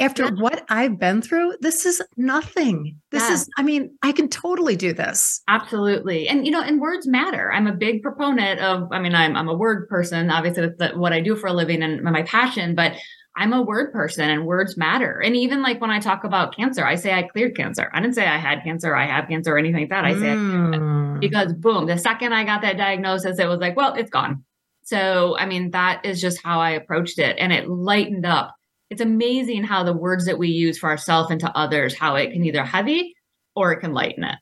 After 0.00 0.28
what 0.28 0.64
I've 0.68 0.98
been 0.98 1.22
through, 1.22 1.56
this 1.60 1.84
is 1.84 2.00
nothing. 2.16 3.00
This 3.10 3.28
is, 3.28 3.48
I 3.58 3.62
mean, 3.62 3.96
I 4.02 4.12
can 4.12 4.28
totally 4.28 4.76
do 4.76 4.92
this. 4.92 5.42
Absolutely. 5.48 6.28
And, 6.28 6.46
you 6.46 6.52
know, 6.52 6.62
and 6.62 6.80
words 6.80 7.06
matter. 7.06 7.52
I'm 7.52 7.66
a 7.66 7.72
big 7.72 8.02
proponent 8.02 8.60
of, 8.60 8.92
I 8.92 9.00
mean, 9.00 9.14
I'm, 9.14 9.36
I'm 9.36 9.48
a 9.48 9.56
word 9.56 9.88
person, 9.88 10.30
obviously, 10.30 10.68
that's 10.78 10.96
what 10.96 11.12
I 11.12 11.20
do 11.20 11.34
for 11.34 11.48
a 11.48 11.52
living 11.52 11.82
and 11.82 12.02
my 12.02 12.22
passion, 12.22 12.76
but 12.76 12.92
I'm 13.36 13.52
a 13.52 13.62
word 13.62 13.92
person 13.92 14.28
and 14.28 14.46
words 14.46 14.76
matter. 14.76 15.20
And 15.20 15.36
even 15.36 15.62
like 15.62 15.80
when 15.80 15.90
I 15.90 16.00
talk 16.00 16.24
about 16.24 16.56
cancer, 16.56 16.84
I 16.84 16.96
say 16.96 17.12
I 17.12 17.22
cleared 17.22 17.56
cancer. 17.56 17.90
I 17.94 18.00
didn't 18.00 18.16
say 18.16 18.26
I 18.26 18.36
had 18.36 18.64
cancer, 18.64 18.96
I 18.96 19.06
have 19.06 19.28
cancer, 19.28 19.54
or 19.54 19.58
anything 19.58 19.82
like 19.82 19.90
that. 19.90 20.04
I 20.04 20.14
say 20.14 20.34
mm. 20.34 21.20
because 21.20 21.52
boom, 21.52 21.86
the 21.86 21.98
second 21.98 22.32
I 22.32 22.44
got 22.44 22.62
that 22.62 22.76
diagnosis, 22.76 23.38
it 23.38 23.46
was 23.46 23.60
like, 23.60 23.76
well, 23.76 23.94
it's 23.94 24.10
gone. 24.10 24.44
So, 24.82 25.36
I 25.38 25.46
mean, 25.46 25.70
that 25.72 26.04
is 26.04 26.20
just 26.20 26.42
how 26.42 26.60
I 26.60 26.70
approached 26.70 27.18
it. 27.18 27.36
And 27.38 27.52
it 27.52 27.68
lightened 27.68 28.26
up. 28.26 28.54
It's 28.90 29.00
amazing 29.00 29.64
how 29.64 29.84
the 29.84 29.92
words 29.92 30.24
that 30.26 30.38
we 30.38 30.48
use 30.48 30.78
for 30.78 30.88
ourselves 30.88 31.30
and 31.30 31.40
to 31.40 31.56
others, 31.56 31.96
how 31.96 32.16
it 32.16 32.32
can 32.32 32.44
either 32.44 32.64
heavy 32.64 33.14
or 33.54 33.72
it 33.72 33.80
can 33.80 33.92
lighten 33.92 34.24
it. 34.24 34.36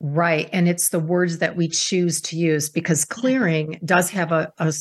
Right. 0.00 0.48
And 0.52 0.68
it's 0.68 0.88
the 0.88 0.98
words 0.98 1.38
that 1.38 1.56
we 1.56 1.68
choose 1.68 2.20
to 2.22 2.36
use 2.36 2.70
because 2.70 3.04
clearing 3.04 3.78
does 3.84 4.08
have 4.10 4.32
a, 4.32 4.52
a, 4.58 4.72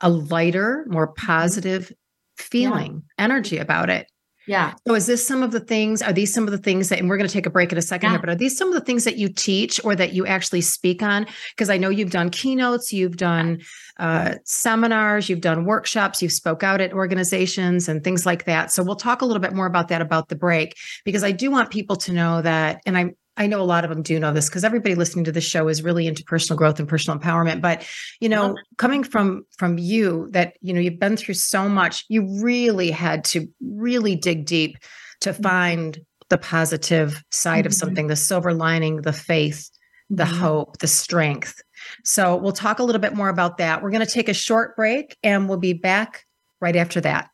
a 0.00 0.08
lighter, 0.08 0.86
more 0.88 1.08
mm-hmm. 1.08 1.26
positive 1.26 1.92
feeling, 2.38 3.02
yeah. 3.18 3.24
energy 3.24 3.58
about 3.58 3.90
it. 3.90 4.06
Yeah. 4.46 4.74
So 4.86 4.94
is 4.94 5.06
this 5.06 5.26
some 5.26 5.42
of 5.42 5.52
the 5.52 5.60
things, 5.60 6.02
are 6.02 6.12
these 6.12 6.32
some 6.32 6.44
of 6.44 6.50
the 6.50 6.58
things 6.58 6.90
that, 6.90 6.98
and 6.98 7.08
we're 7.08 7.16
going 7.16 7.28
to 7.28 7.32
take 7.32 7.46
a 7.46 7.50
break 7.50 7.72
in 7.72 7.78
a 7.78 7.82
second 7.82 8.08
yeah. 8.08 8.12
here, 8.12 8.20
but 8.20 8.28
are 8.28 8.34
these 8.34 8.56
some 8.56 8.68
of 8.68 8.74
the 8.74 8.80
things 8.82 9.04
that 9.04 9.16
you 9.16 9.28
teach 9.28 9.82
or 9.84 9.96
that 9.96 10.12
you 10.12 10.26
actually 10.26 10.60
speak 10.60 11.02
on? 11.02 11.26
Because 11.54 11.70
I 11.70 11.78
know 11.78 11.88
you've 11.88 12.10
done 12.10 12.30
keynotes, 12.30 12.92
you've 12.92 13.16
done 13.16 13.62
uh, 13.98 14.34
seminars, 14.44 15.28
you've 15.28 15.40
done 15.40 15.64
workshops, 15.64 16.20
you've 16.22 16.32
spoke 16.32 16.62
out 16.62 16.80
at 16.80 16.92
organizations 16.92 17.88
and 17.88 18.02
things 18.02 18.26
like 18.26 18.44
that. 18.44 18.72
So 18.72 18.82
we'll 18.82 18.96
talk 18.96 19.22
a 19.22 19.24
little 19.24 19.40
bit 19.40 19.52
more 19.52 19.66
about 19.66 19.88
that 19.88 20.02
about 20.02 20.28
the 20.28 20.36
break, 20.36 20.76
because 21.04 21.24
I 21.24 21.32
do 21.32 21.50
want 21.50 21.70
people 21.70 21.96
to 21.96 22.12
know 22.12 22.42
that, 22.42 22.80
and 22.86 22.96
I'm, 22.98 23.16
I 23.36 23.48
know 23.48 23.60
a 23.60 23.64
lot 23.64 23.84
of 23.84 23.90
them 23.90 24.02
do 24.02 24.20
know 24.20 24.32
this 24.32 24.48
because 24.48 24.62
everybody 24.62 24.94
listening 24.94 25.24
to 25.24 25.32
this 25.32 25.44
show 25.44 25.66
is 25.68 25.82
really 25.82 26.06
into 26.06 26.22
personal 26.22 26.56
growth 26.56 26.78
and 26.78 26.88
personal 26.88 27.18
empowerment. 27.18 27.60
But 27.60 27.84
you 28.20 28.28
know, 28.28 28.54
coming 28.76 29.02
from 29.02 29.44
from 29.58 29.76
you, 29.76 30.28
that 30.30 30.54
you 30.60 30.72
know 30.72 30.80
you've 30.80 31.00
been 31.00 31.16
through 31.16 31.34
so 31.34 31.68
much, 31.68 32.04
you 32.08 32.26
really 32.42 32.92
had 32.92 33.24
to 33.24 33.48
really 33.60 34.14
dig 34.14 34.44
deep 34.46 34.78
to 35.22 35.30
mm-hmm. 35.30 35.42
find 35.42 35.98
the 36.28 36.38
positive 36.38 37.24
side 37.30 37.60
mm-hmm. 37.60 37.66
of 37.66 37.74
something, 37.74 38.06
the 38.06 38.14
silver 38.14 38.54
lining, 38.54 39.02
the 39.02 39.12
faith, 39.12 39.68
the 40.10 40.22
mm-hmm. 40.22 40.38
hope, 40.38 40.78
the 40.78 40.86
strength. 40.86 41.60
So 42.02 42.36
we'll 42.36 42.52
talk 42.52 42.78
a 42.78 42.82
little 42.82 43.00
bit 43.00 43.14
more 43.14 43.28
about 43.28 43.58
that. 43.58 43.82
We're 43.82 43.90
going 43.90 44.04
to 44.04 44.12
take 44.12 44.28
a 44.28 44.34
short 44.34 44.76
break, 44.76 45.16
and 45.22 45.48
we'll 45.48 45.58
be 45.58 45.72
back 45.72 46.24
right 46.60 46.76
after 46.76 47.00
that. 47.02 47.30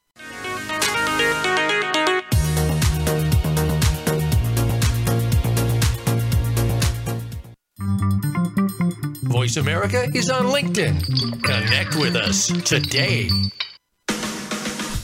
Voice 9.31 9.57
America 9.57 10.07
is 10.15 10.29
on 10.29 10.47
LinkedIn. 10.47 11.43
Connect 11.43 11.97
with 11.97 12.17
us 12.17 12.49
today. 12.65 13.31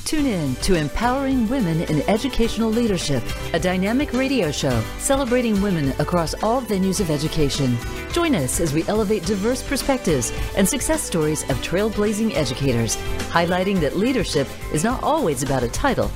Tune 0.07 0.27
in 0.27 0.55
to 0.57 0.77
Empowering 0.77 1.49
Women 1.49 1.83
in 1.83 2.09
Educational 2.09 2.71
Leadership, 2.71 3.25
a 3.53 3.59
dynamic 3.59 4.13
radio 4.13 4.53
show 4.53 4.81
celebrating 4.99 5.61
women 5.61 5.91
across 5.99 6.33
all 6.45 6.63
venues 6.63 7.01
of 7.01 7.11
education. 7.11 7.77
Join 8.13 8.37
us 8.37 8.61
as 8.61 8.73
we 8.73 8.87
elevate 8.87 9.27
diverse 9.27 9.65
perspectives 9.65 10.33
and 10.57 10.67
success 10.67 11.03
stories 11.03 11.43
of 11.51 11.57
trailblazing 11.61 12.37
educators, 12.37 12.97
highlighting 13.33 13.81
that 13.81 13.97
leadership 13.97 14.47
is 14.73 14.85
not 14.85 15.03
always 15.03 15.43
about 15.43 15.65
a 15.65 15.69
title 15.69 16.09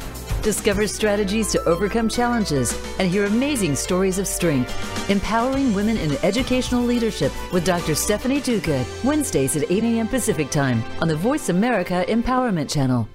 Discover 0.42 0.86
strategies 0.86 1.52
to 1.52 1.62
overcome 1.64 2.08
challenges 2.08 2.72
and 2.98 3.10
hear 3.10 3.26
amazing 3.26 3.76
stories 3.76 4.18
of 4.18 4.26
strength. 4.26 5.10
Empowering 5.10 5.74
Women 5.74 5.98
in 5.98 6.12
Educational 6.24 6.82
Leadership 6.82 7.30
with 7.52 7.66
Dr. 7.66 7.94
Stephanie 7.94 8.40
Duguid, 8.40 8.86
Wednesdays 9.04 9.54
at 9.56 9.70
8 9.70 9.84
a.m. 9.84 10.08
Pacific 10.08 10.50
Time 10.50 10.82
on 11.02 11.08
the 11.08 11.16
Voice 11.16 11.50
America 11.50 12.06
Empowerment 12.08 12.70
Channel. 12.70 13.06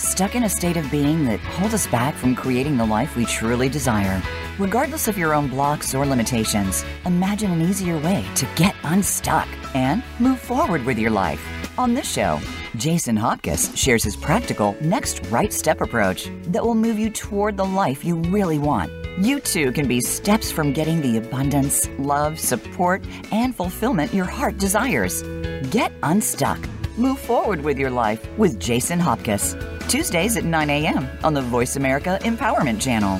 Stuck 0.00 0.34
in 0.34 0.44
a 0.44 0.48
state 0.48 0.78
of 0.78 0.90
being 0.90 1.26
that 1.26 1.40
holds 1.40 1.74
us 1.74 1.86
back 1.86 2.14
from 2.14 2.34
creating 2.34 2.78
the 2.78 2.86
life 2.86 3.16
we 3.16 3.26
truly 3.26 3.68
desire. 3.68 4.22
Regardless 4.58 5.08
of 5.08 5.18
your 5.18 5.34
own 5.34 5.46
blocks 5.46 5.94
or 5.94 6.06
limitations, 6.06 6.86
imagine 7.04 7.50
an 7.50 7.60
easier 7.60 7.98
way 7.98 8.24
to 8.36 8.46
get 8.56 8.74
unstuck 8.84 9.46
and 9.74 10.02
move 10.18 10.40
forward 10.40 10.82
with 10.86 10.98
your 10.98 11.10
life. 11.10 11.46
On 11.78 11.92
this 11.92 12.10
show, 12.10 12.40
Jason 12.76 13.14
Hopkins 13.14 13.78
shares 13.78 14.02
his 14.02 14.16
practical 14.16 14.74
next 14.80 15.20
right 15.26 15.52
step 15.52 15.82
approach 15.82 16.30
that 16.44 16.64
will 16.64 16.74
move 16.74 16.98
you 16.98 17.10
toward 17.10 17.58
the 17.58 17.66
life 17.66 18.02
you 18.02 18.16
really 18.16 18.58
want. 18.58 18.90
You 19.18 19.38
too 19.38 19.70
can 19.70 19.86
be 19.86 20.00
steps 20.00 20.50
from 20.50 20.72
getting 20.72 21.02
the 21.02 21.18
abundance, 21.18 21.90
love, 21.98 22.40
support, 22.40 23.04
and 23.32 23.54
fulfillment 23.54 24.14
your 24.14 24.24
heart 24.24 24.56
desires. 24.56 25.22
Get 25.68 25.92
unstuck. 26.02 26.58
Move 27.00 27.18
forward 27.18 27.62
with 27.62 27.78
your 27.78 27.90
life 27.90 28.28
with 28.36 28.60
Jason 28.60 29.00
Hopkins. 29.00 29.56
Tuesdays 29.88 30.36
at 30.36 30.44
9 30.44 30.68
a.m. 30.68 31.08
on 31.24 31.32
the 31.32 31.40
Voice 31.40 31.76
America 31.76 32.18
Empowerment 32.24 32.78
Channel. 32.78 33.18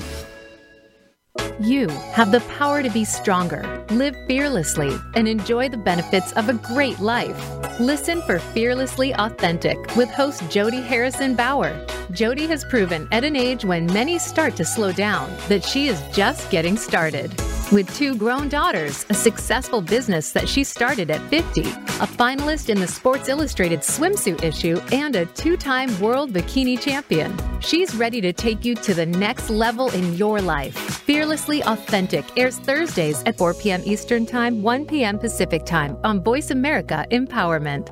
You 1.58 1.88
have 2.12 2.30
the 2.30 2.40
power 2.58 2.82
to 2.82 2.90
be 2.90 3.06
stronger, 3.06 3.82
live 3.88 4.14
fearlessly, 4.26 4.94
and 5.14 5.26
enjoy 5.26 5.70
the 5.70 5.78
benefits 5.78 6.32
of 6.32 6.50
a 6.50 6.54
great 6.74 7.00
life. 7.00 7.80
Listen 7.80 8.20
for 8.22 8.38
Fearlessly 8.38 9.14
Authentic 9.14 9.78
with 9.96 10.10
host 10.10 10.42
Jody 10.50 10.82
Harrison 10.82 11.34
Bauer. 11.34 11.86
Jody 12.10 12.46
has 12.48 12.66
proven 12.66 13.08
at 13.12 13.24
an 13.24 13.34
age 13.34 13.64
when 13.64 13.86
many 13.86 14.18
start 14.18 14.56
to 14.56 14.64
slow 14.64 14.92
down 14.92 15.34
that 15.48 15.64
she 15.64 15.88
is 15.88 16.02
just 16.12 16.50
getting 16.50 16.76
started. 16.76 17.30
With 17.72 17.94
two 17.94 18.16
grown 18.16 18.48
daughters, 18.48 19.06
a 19.10 19.14
successful 19.14 19.80
business 19.80 20.32
that 20.32 20.48
she 20.48 20.64
started 20.64 21.08
at 21.08 21.20
50, 21.30 21.60
a 21.60 22.08
finalist 22.18 22.68
in 22.68 22.80
the 22.80 22.88
Sports 22.88 23.28
Illustrated 23.28 23.78
swimsuit 23.82 24.42
issue, 24.42 24.80
and 24.90 25.14
a 25.14 25.24
two 25.26 25.56
time 25.56 25.88
world 26.00 26.32
bikini 26.32 26.80
champion, 26.80 27.32
she's 27.60 27.94
ready 27.94 28.20
to 28.22 28.32
take 28.32 28.64
you 28.64 28.74
to 28.74 28.92
the 28.92 29.06
next 29.06 29.50
level 29.50 29.88
in 29.90 30.16
your 30.16 30.40
life. 30.40 30.74
Fearlessly 30.74 31.62
Authentic 31.62 32.24
airs 32.36 32.58
Thursdays 32.58 33.22
at 33.24 33.38
4 33.38 33.54
p.m. 33.54 33.82
Eastern 33.84 34.26
Time, 34.26 34.62
1 34.62 34.86
p.m. 34.86 35.16
Pacific 35.16 35.64
Time 35.64 35.96
on 36.02 36.24
Voice 36.24 36.50
America 36.50 37.06
Empowerment. 37.12 37.88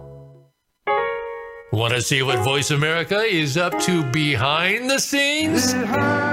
Want 1.71 1.95
to 1.95 2.03
see 2.03 2.23
what 2.23 2.41
Voice 2.41 2.73
America 2.73 3.21
is 3.21 3.57
up 3.57 3.79
to 3.83 4.03
behind 4.11 4.91
the 4.91 4.99
scenes? 4.99 5.73
Follow 5.73 6.28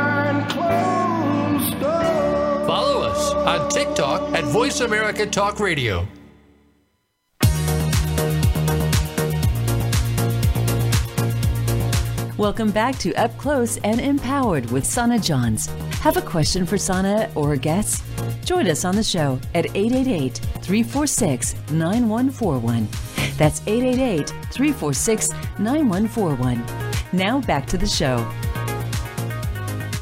on 3.45 3.69
TikTok 3.69 4.33
at 4.33 4.43
Voice 4.45 4.79
America 4.81 5.25
Talk 5.25 5.59
Radio. 5.59 6.07
Welcome 12.37 12.71
back 12.71 12.97
to 12.99 13.13
Up 13.13 13.37
Close 13.37 13.77
and 13.77 14.01
Empowered 14.01 14.69
with 14.71 14.83
Sonna 14.83 15.23
Johns. 15.23 15.67
Have 16.01 16.17
a 16.17 16.21
question 16.21 16.65
for 16.65 16.75
Sonna 16.75 17.33
or 17.35 17.53
a 17.53 17.57
guest? 17.57 18.03
Join 18.43 18.67
us 18.67 18.83
on 18.83 18.95
the 18.95 19.03
show 19.03 19.39
at 19.53 19.67
888 19.75 20.37
346 20.37 21.55
9141. 21.71 22.87
That's 23.37 23.61
888 23.67 24.29
346 24.51 25.29
9141. 25.59 26.65
Now 27.13 27.39
back 27.39 27.67
to 27.67 27.77
the 27.77 27.87
show. 27.87 28.17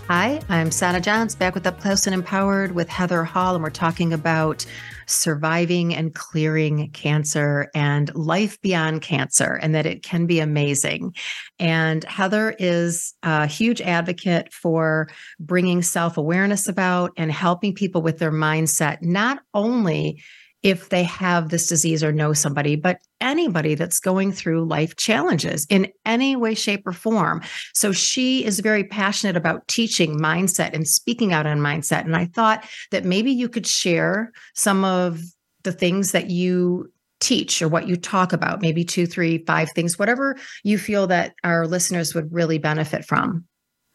Hi, 0.10 0.42
I'm 0.50 0.70
Sonna 0.70 1.02
Johns 1.02 1.34
back 1.34 1.54
with 1.54 1.66
Up 1.66 1.80
Close 1.80 2.06
and 2.06 2.14
Empowered 2.14 2.74
with 2.74 2.90
Heather 2.90 3.24
Hall, 3.24 3.56
and 3.56 3.64
we're 3.64 3.70
talking 3.70 4.12
about 4.12 4.66
surviving 5.06 5.96
and 5.96 6.14
clearing 6.14 6.92
cancer 6.92 7.72
and 7.74 8.14
life 8.14 8.62
beyond 8.62 9.02
cancer, 9.02 9.54
and 9.62 9.74
that 9.74 9.86
it 9.86 10.04
can 10.04 10.26
be 10.26 10.42
amazing. 10.42 11.16
And 11.58 12.04
Heather 12.04 12.54
is 12.60 13.14
a 13.24 13.48
huge 13.48 13.80
advocate 13.80 14.52
for 14.52 15.08
bringing 15.40 15.82
self 15.82 16.18
awareness 16.18 16.68
about 16.68 17.12
and 17.16 17.32
helping 17.32 17.74
people 17.74 18.02
with 18.02 18.20
their 18.20 18.32
mindset, 18.32 19.02
not 19.02 19.40
only 19.54 20.22
if 20.64 20.90
they 20.90 21.04
have 21.04 21.50
this 21.50 21.68
disease 21.68 22.04
or 22.04 22.12
know 22.12 22.34
somebody, 22.34 22.76
but 22.76 23.00
anybody 23.20 23.76
that's 23.76 24.00
going 24.00 24.32
through 24.32 24.66
life 24.66 24.96
challenges 24.96 25.68
in 25.70 25.92
any 26.06 26.36
way, 26.36 26.56
shape, 26.56 26.88
or 26.88 26.94
form. 26.94 27.42
So 27.74 27.92
she 27.92 28.46
is 28.46 28.62
very 28.62 28.86
passionate 28.86 29.36
about 29.36 29.68
teaching 29.68 30.18
mindset 30.18 30.74
and 30.74 30.88
speaking 30.88 31.34
out 31.34 31.46
on 31.46 31.60
mindset. 31.60 32.06
And 32.06 32.16
I 32.16 32.26
thought 32.26 32.66
that 32.92 33.04
maybe 33.04 33.32
you 33.32 33.50
could 33.50 33.68
share 33.68 34.32
some 34.56 34.86
of 34.86 35.22
the 35.64 35.74
things 35.74 36.14
that 36.14 36.30
you 36.30 36.92
teach 37.20 37.62
or 37.62 37.68
what 37.68 37.88
you 37.88 37.96
talk 37.96 38.34
about, 38.34 38.62
maybe 38.62 38.84
two, 38.84 39.06
three, 39.06 39.40
five 39.46 39.70
things, 39.72 39.98
whatever 39.98 40.36
you 40.64 40.78
feel 40.78 41.08
that 41.08 41.34
our 41.44 41.68
listeners 41.68 42.14
would 42.14 42.32
really 42.34 42.58
benefit 42.58 43.06
from. 43.06 43.46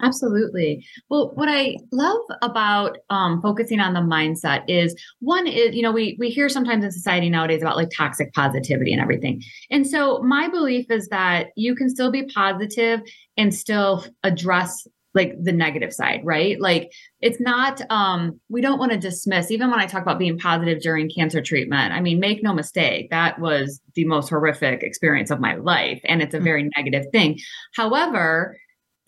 Absolutely. 0.01 0.87
Well, 1.09 1.33
what 1.35 1.49
I 1.49 1.77
love 1.91 2.21
about 2.43 2.99
um, 3.11 3.43
focusing 3.43 3.81
on 3.81 3.95
the 3.95 4.01
mindset 4.01 4.63
is 4.69 4.95
one 5.21 5.47
is 5.47 5.75
you 5.75 5.83
know 5.83 5.91
we 5.91 6.17
we 6.21 6.31
hear 6.31 6.49
sometimes 6.49 6.85
in 6.85 6.93
society 6.93 7.29
nowadays 7.29 7.63
about 7.63 7.77
like 7.77 7.91
toxic 7.97 8.33
positivity 8.33 8.93
and 8.93 9.03
everything, 9.03 9.43
and 9.71 9.87
so 9.87 10.21
my 10.23 10.49
belief 10.49 10.91
is 10.91 11.09
that 11.09 11.49
you 11.57 11.75
can 11.75 11.89
still 11.91 12.13
be 12.13 12.25
positive 12.27 13.01
and 13.37 13.53
still 13.55 14.05
address 14.23 14.87
like 15.15 15.33
the 15.43 15.53
negative 15.53 15.93
side 15.93 16.21
right? 16.23 16.61
Like 16.61 16.93
it's 17.21 17.41
not 17.41 17.81
um 17.91 18.39
we 18.49 18.61
don't 18.61 18.79
want 18.79 18.93
to 18.93 18.99
dismiss 18.99 19.51
even 19.51 19.69
when 19.71 19.81
i 19.81 19.87
talk 19.87 20.03
about 20.03 20.19
being 20.21 20.39
positive 20.39 20.81
during 20.81 21.11
cancer 21.11 21.43
treatment 21.43 21.93
i 21.93 22.01
mean 22.01 22.21
make 22.21 22.45
no 22.45 22.55
mistake 22.55 23.11
that 23.11 23.41
was 23.41 23.81
the 23.97 24.05
most 24.05 24.29
horrific 24.29 24.85
experience 24.85 25.31
of 25.33 25.41
my 25.41 25.57
life 25.57 26.01
and 26.05 26.23
it's 26.23 26.35
a 26.35 26.39
very 26.41 26.71
negative 26.77 27.07
thing. 27.11 27.37
However 27.75 28.57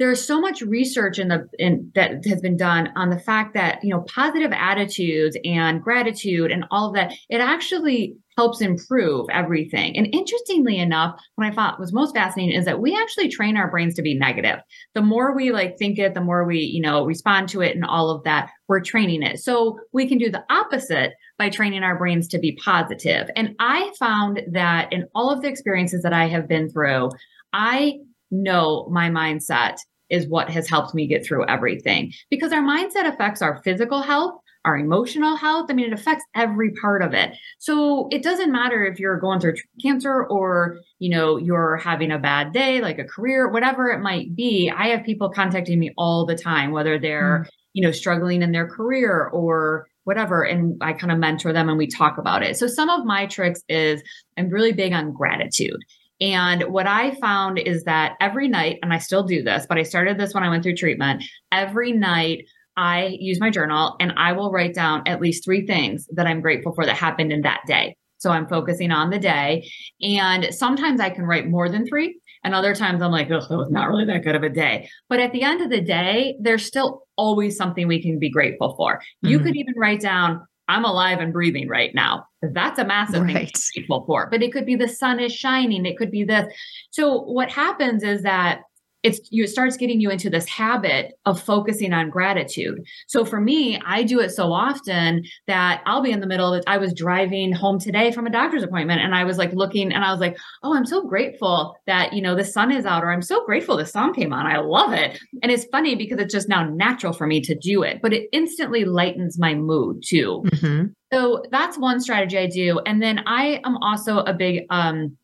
there's 0.00 0.26
so 0.26 0.40
much 0.40 0.62
research 0.62 1.18
in 1.18 1.28
the 1.28 1.46
in 1.58 1.92
that 1.94 2.24
has 2.24 2.40
been 2.40 2.56
done 2.56 2.88
on 2.96 3.10
the 3.10 3.18
fact 3.18 3.52
that 3.52 3.78
you 3.84 3.90
know 3.90 4.00
positive 4.08 4.50
attitudes 4.50 5.36
and 5.44 5.82
gratitude 5.82 6.50
and 6.50 6.64
all 6.70 6.88
of 6.88 6.94
that 6.94 7.12
it 7.28 7.40
actually 7.40 8.16
helps 8.36 8.62
improve 8.62 9.26
everything. 9.30 9.94
And 9.98 10.08
interestingly 10.14 10.78
enough 10.78 11.20
what 11.34 11.46
i 11.46 11.54
thought 11.54 11.78
was 11.78 11.92
most 11.92 12.14
fascinating 12.14 12.58
is 12.58 12.64
that 12.64 12.80
we 12.80 12.96
actually 12.96 13.28
train 13.28 13.58
our 13.58 13.70
brains 13.70 13.94
to 13.94 14.02
be 14.02 14.18
negative. 14.18 14.60
The 14.94 15.02
more 15.02 15.36
we 15.36 15.52
like 15.52 15.76
think 15.78 15.98
it 15.98 16.14
the 16.14 16.22
more 16.22 16.44
we 16.44 16.60
you 16.60 16.80
know 16.80 17.04
respond 17.04 17.50
to 17.50 17.60
it 17.60 17.76
and 17.76 17.84
all 17.84 18.10
of 18.10 18.24
that 18.24 18.50
we're 18.68 18.80
training 18.80 19.22
it. 19.22 19.38
So 19.38 19.78
we 19.92 20.08
can 20.08 20.16
do 20.16 20.30
the 20.30 20.44
opposite 20.48 21.12
by 21.38 21.50
training 21.50 21.82
our 21.82 21.98
brains 21.98 22.26
to 22.28 22.38
be 22.38 22.58
positive. 22.64 23.28
And 23.36 23.54
i 23.60 23.92
found 23.98 24.40
that 24.50 24.90
in 24.94 25.06
all 25.14 25.30
of 25.30 25.42
the 25.42 25.48
experiences 25.48 26.02
that 26.02 26.14
i 26.14 26.26
have 26.26 26.48
been 26.48 26.70
through 26.70 27.10
i 27.52 27.98
know 28.30 28.88
my 28.90 29.08
mindset 29.08 29.76
is 30.08 30.26
what 30.26 30.50
has 30.50 30.68
helped 30.68 30.94
me 30.94 31.06
get 31.06 31.24
through 31.24 31.46
everything. 31.46 32.12
Because 32.30 32.52
our 32.52 32.62
mindset 32.62 33.06
affects 33.06 33.42
our 33.42 33.62
physical 33.62 34.02
health 34.02 34.34
our 34.64 34.76
emotional 34.76 35.36
health. 35.36 35.66
I 35.70 35.74
mean 35.74 35.86
it 35.86 35.92
affects 35.92 36.24
every 36.34 36.72
part 36.72 37.02
of 37.02 37.14
it. 37.14 37.34
So 37.58 38.08
it 38.10 38.22
doesn't 38.22 38.52
matter 38.52 38.84
if 38.84 38.98
you're 38.98 39.18
going 39.18 39.40
through 39.40 39.54
cancer 39.82 40.24
or 40.24 40.80
you 40.98 41.10
know 41.10 41.36
you're 41.36 41.76
having 41.76 42.10
a 42.10 42.18
bad 42.18 42.52
day 42.52 42.80
like 42.80 42.98
a 42.98 43.04
career 43.04 43.48
whatever 43.48 43.88
it 43.88 44.00
might 44.00 44.34
be. 44.36 44.70
I 44.70 44.88
have 44.88 45.04
people 45.04 45.30
contacting 45.30 45.78
me 45.78 45.92
all 45.96 46.26
the 46.26 46.36
time 46.36 46.72
whether 46.72 46.98
they're 46.98 47.46
mm. 47.46 47.50
you 47.72 47.82
know 47.82 47.92
struggling 47.92 48.42
in 48.42 48.52
their 48.52 48.68
career 48.68 49.30
or 49.32 49.86
whatever 50.04 50.42
and 50.42 50.76
i 50.80 50.92
kind 50.92 51.12
of 51.12 51.18
mentor 51.18 51.52
them 51.52 51.68
and 51.68 51.78
we 51.78 51.86
talk 51.86 52.18
about 52.18 52.42
it. 52.42 52.56
So 52.56 52.66
some 52.66 52.90
of 52.90 53.06
my 53.06 53.26
tricks 53.26 53.62
is 53.68 54.02
i'm 54.36 54.50
really 54.50 54.72
big 54.72 54.92
on 54.92 55.12
gratitude 55.12 55.80
and 56.20 56.64
what 56.64 56.86
I 56.86 57.14
found 57.16 57.58
is 57.58 57.84
that 57.84 58.16
every 58.20 58.48
night, 58.48 58.78
and 58.82 58.92
I 58.92 58.98
still 58.98 59.22
do 59.22 59.42
this, 59.42 59.66
but 59.68 59.78
I 59.78 59.82
started 59.82 60.18
this 60.18 60.34
when 60.34 60.42
I 60.42 60.48
went 60.48 60.62
through 60.62 60.76
treatment, 60.76 61.24
every 61.50 61.92
night 61.92 62.46
I 62.76 63.16
use 63.20 63.40
my 63.40 63.50
journal 63.50 63.96
and 64.00 64.12
I 64.16 64.32
will 64.32 64.50
write 64.50 64.74
down 64.74 65.02
at 65.06 65.20
least 65.20 65.44
three 65.44 65.66
things 65.66 66.08
that 66.12 66.26
I'm 66.26 66.40
grateful 66.40 66.74
for 66.74 66.86
that 66.86 66.96
happened 66.96 67.32
in 67.32 67.42
that 67.42 67.60
day. 67.66 67.96
So 68.18 68.30
I'm 68.30 68.46
focusing 68.46 68.90
on 68.90 69.10
the 69.10 69.18
day. 69.18 69.70
And 70.02 70.54
sometimes 70.54 71.00
I 71.00 71.10
can 71.10 71.24
write 71.24 71.48
more 71.48 71.68
than 71.68 71.86
three. 71.86 72.20
And 72.44 72.54
other 72.54 72.74
times 72.74 73.02
I'm 73.02 73.10
like, 73.10 73.30
oh, 73.30 73.36
it 73.36 73.50
was 73.50 73.70
not 73.70 73.88
really 73.88 74.04
that 74.06 74.22
good 74.22 74.34
of 74.34 74.42
a 74.42 74.48
day. 74.48 74.88
But 75.08 75.20
at 75.20 75.32
the 75.32 75.42
end 75.42 75.60
of 75.60 75.70
the 75.70 75.80
day, 75.80 76.36
there's 76.40 76.64
still 76.64 77.02
always 77.16 77.56
something 77.56 77.86
we 77.86 78.02
can 78.02 78.18
be 78.18 78.30
grateful 78.30 78.74
for. 78.76 78.96
Mm-hmm. 78.96 79.28
You 79.28 79.40
could 79.40 79.56
even 79.56 79.74
write 79.76 80.00
down 80.00 80.46
I'm 80.70 80.84
alive 80.84 81.18
and 81.18 81.32
breathing 81.32 81.68
right 81.68 81.92
now. 81.94 82.26
That's 82.42 82.78
a 82.78 82.84
massive 82.84 83.22
right. 83.22 83.34
thing 83.34 83.46
to 83.46 83.60
be 83.74 83.80
grateful 83.80 84.04
for. 84.06 84.28
But 84.30 84.42
it 84.42 84.52
could 84.52 84.64
be 84.64 84.76
the 84.76 84.88
sun 84.88 85.18
is 85.18 85.32
shining. 85.32 85.84
It 85.84 85.98
could 85.98 86.12
be 86.12 86.22
this. 86.22 86.46
So 86.90 87.22
what 87.22 87.50
happens 87.50 88.04
is 88.04 88.22
that 88.22 88.60
it's 89.02 89.20
you 89.30 89.44
it 89.44 89.48
starts 89.48 89.76
getting 89.76 90.00
you 90.00 90.10
into 90.10 90.28
this 90.30 90.46
habit 90.48 91.14
of 91.24 91.40
focusing 91.40 91.92
on 91.92 92.10
gratitude. 92.10 92.84
So 93.06 93.24
for 93.24 93.40
me 93.40 93.80
i 93.86 94.02
do 94.02 94.20
it 94.20 94.30
so 94.30 94.52
often 94.52 95.24
that 95.46 95.82
i'll 95.86 96.02
be 96.02 96.10
in 96.10 96.20
the 96.20 96.26
middle 96.26 96.52
of 96.52 96.58
it. 96.58 96.64
I 96.66 96.78
was 96.78 96.92
driving 96.92 97.52
home 97.52 97.78
today 97.78 98.12
from 98.12 98.26
a 98.26 98.30
doctor's 98.30 98.62
appointment 98.62 99.00
and 99.00 99.14
i 99.14 99.24
was 99.24 99.38
like 99.38 99.52
looking 99.52 99.92
and 99.92 100.04
i 100.04 100.10
was 100.10 100.20
like 100.20 100.36
oh 100.62 100.74
i'm 100.74 100.86
so 100.86 101.06
grateful 101.06 101.76
that 101.86 102.12
you 102.12 102.22
know 102.22 102.34
the 102.34 102.44
sun 102.44 102.72
is 102.72 102.84
out 102.84 103.04
or 103.04 103.10
i'm 103.10 103.22
so 103.22 103.44
grateful 103.44 103.76
the 103.76 103.86
song 103.86 104.12
came 104.12 104.32
on. 104.32 104.46
I 104.46 104.58
love 104.58 104.92
it. 104.92 105.18
And 105.42 105.50
it's 105.50 105.64
funny 105.66 105.94
because 105.94 106.18
it's 106.18 106.32
just 106.32 106.48
now 106.48 106.64
natural 106.64 107.12
for 107.12 107.26
me 107.26 107.40
to 107.42 107.54
do 107.54 107.82
it 107.82 108.00
but 108.02 108.12
it 108.12 108.28
instantly 108.32 108.84
lightens 108.84 109.38
my 109.38 109.54
mood 109.54 110.02
too. 110.06 110.42
Mm-hmm. 110.46 110.86
so 111.12 111.42
that's 111.50 111.78
one 111.78 112.00
strategy 112.00 112.38
i 112.38 112.46
do. 112.46 112.80
And 112.80 113.02
then 113.02 113.20
i 113.26 113.60
am 113.64 113.76
also 113.78 114.18
a 114.18 114.34
big 114.34 114.66
um 114.70 115.16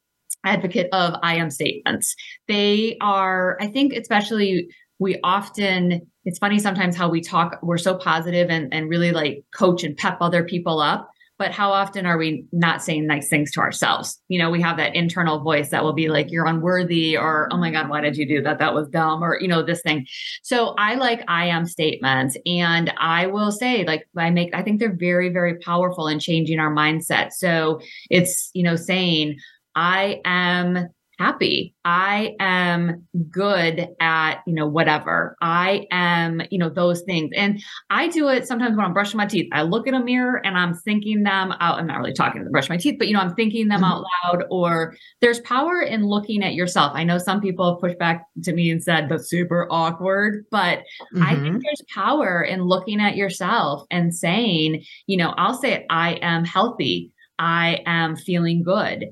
advocate 0.45 0.89
of 0.93 1.15
I 1.23 1.37
am 1.37 1.51
statements. 1.51 2.15
They 2.49 2.97
are, 3.01 3.57
I 3.61 3.67
think, 3.67 3.93
especially 3.93 4.69
we 4.99 5.19
often, 5.23 6.01
it's 6.25 6.39
funny 6.39 6.59
sometimes 6.59 6.97
how 6.97 7.09
we 7.09 7.21
talk, 7.21 7.59
we're 7.63 7.79
so 7.79 7.97
positive 7.97 8.49
and, 8.49 8.73
and 8.73 8.89
really 8.89 9.13
like 9.13 9.45
coach 9.55 9.85
and 9.85 9.97
pep 9.97 10.19
other 10.21 10.43
people 10.45 10.81
up. 10.81 11.11
but 11.39 11.53
how 11.53 11.71
often 11.71 12.07
are 12.07 12.17
we 12.17 12.47
not 12.53 12.83
saying 12.83 13.07
nice 13.07 13.29
things 13.29 13.51
to 13.53 13.61
ourselves? 13.61 14.19
You 14.29 14.39
know, 14.39 14.51
we 14.51 14.61
have 14.63 14.79
that 14.79 14.95
internal 14.95 15.41
voice 15.41 15.69
that 15.71 15.85
will 15.85 15.93
be 15.93 16.09
like, 16.09 16.31
you're 16.31 16.47
unworthy, 16.47 17.17
or 17.17 17.49
oh 17.53 17.59
my 17.59 17.71
God, 17.71 17.91
why 17.91 18.01
did 18.01 18.17
you 18.17 18.27
do 18.27 18.43
that? 18.43 18.59
That 18.59 18.75
was 18.75 18.89
dumb, 18.89 19.23
or, 19.23 19.39
you 19.41 19.49
know, 19.49 19.63
this 19.63 19.83
thing. 19.83 20.07
So 20.43 20.75
I 20.79 20.95
like 20.95 21.23
I 21.29 21.47
am 21.47 21.67
statements. 21.67 22.39
And 22.47 22.93
I 22.99 23.27
will 23.27 23.53
say, 23.53 23.85
like, 23.85 24.09
I 24.17 24.31
make, 24.31 24.55
I 24.55 24.63
think 24.63 24.81
they're 24.81 24.97
very, 24.97 25.29
very 25.29 25.59
powerful 25.59 26.09
in 26.09 26.21
changing 26.21 26.59
our 26.59 26.75
mindset. 26.75 27.33
So 27.33 27.81
it's, 28.09 28.51
you 28.55 28.63
know, 28.63 28.77
saying, 28.77 29.37
I 29.77 30.21
am 30.25 30.89
happy. 31.19 31.75
I 31.85 32.35
am 32.41 33.07
good 33.31 33.89
at, 34.01 34.41
you 34.47 34.55
know, 34.55 34.67
whatever. 34.67 35.37
I 35.41 35.87
am, 35.91 36.43
you 36.51 36.59
know, 36.59 36.69
those 36.69 37.03
things. 37.03 37.31
And 37.35 37.63
I 37.91 38.09
do 38.09 38.29
it 38.29 38.47
sometimes 38.47 38.77
when 38.77 38.85
I'm 38.85 38.93
brushing 38.93 39.17
my 39.17 39.27
teeth. 39.27 39.49
I 39.53 39.63
look 39.63 39.87
in 39.87 39.95
a 39.95 40.05
mirror 40.05 40.45
and 40.45 40.59
I'm 40.59 40.75
thinking 40.75 41.23
them 41.23 41.53
out. 41.61 41.79
I'm 41.79 41.87
not 41.87 41.99
really 41.99 42.13
talking 42.13 42.45
to 42.45 42.51
brush 42.51 42.69
my 42.69 42.77
teeth, 42.77 42.97
but, 42.99 43.09
you 43.09 43.15
know, 43.15 43.21
I'm 43.21 43.35
thinking 43.35 43.69
them 43.69 43.83
out 43.83 44.05
loud 44.25 44.45
or 44.51 44.95
there's 45.21 45.41
power 45.41 45.81
in 45.81 46.07
looking 46.07 46.43
at 46.43 46.55
yourself. 46.55 46.93
I 46.95 47.05
know 47.05 47.19
some 47.19 47.41
people 47.41 47.73
have 47.73 47.81
pushed 47.81 47.99
back 47.99 48.27
to 48.45 48.53
me 48.53 48.71
and 48.71 48.83
said 48.83 49.09
that's 49.09 49.31
super 49.31 49.67
awkward, 49.71 50.45
but 50.51 50.81
mm-hmm. 50.81 51.23
I 51.23 51.31
think 51.31 51.47
mm-hmm. 51.47 51.59
there's 51.63 51.83
power 51.95 52.43
in 52.43 52.63
looking 52.63 53.01
at 53.01 53.17
yourself 53.17 53.85
and 53.91 54.15
saying, 54.15 54.85
you 55.07 55.17
know, 55.17 55.33
I'll 55.39 55.55
say 55.55 55.73
it, 55.73 55.87
I 55.89 56.19
am 56.23 56.45
healthy. 56.45 57.13
I 57.39 57.83
am 57.87 58.17
feeling 58.17 58.63
good 58.63 59.07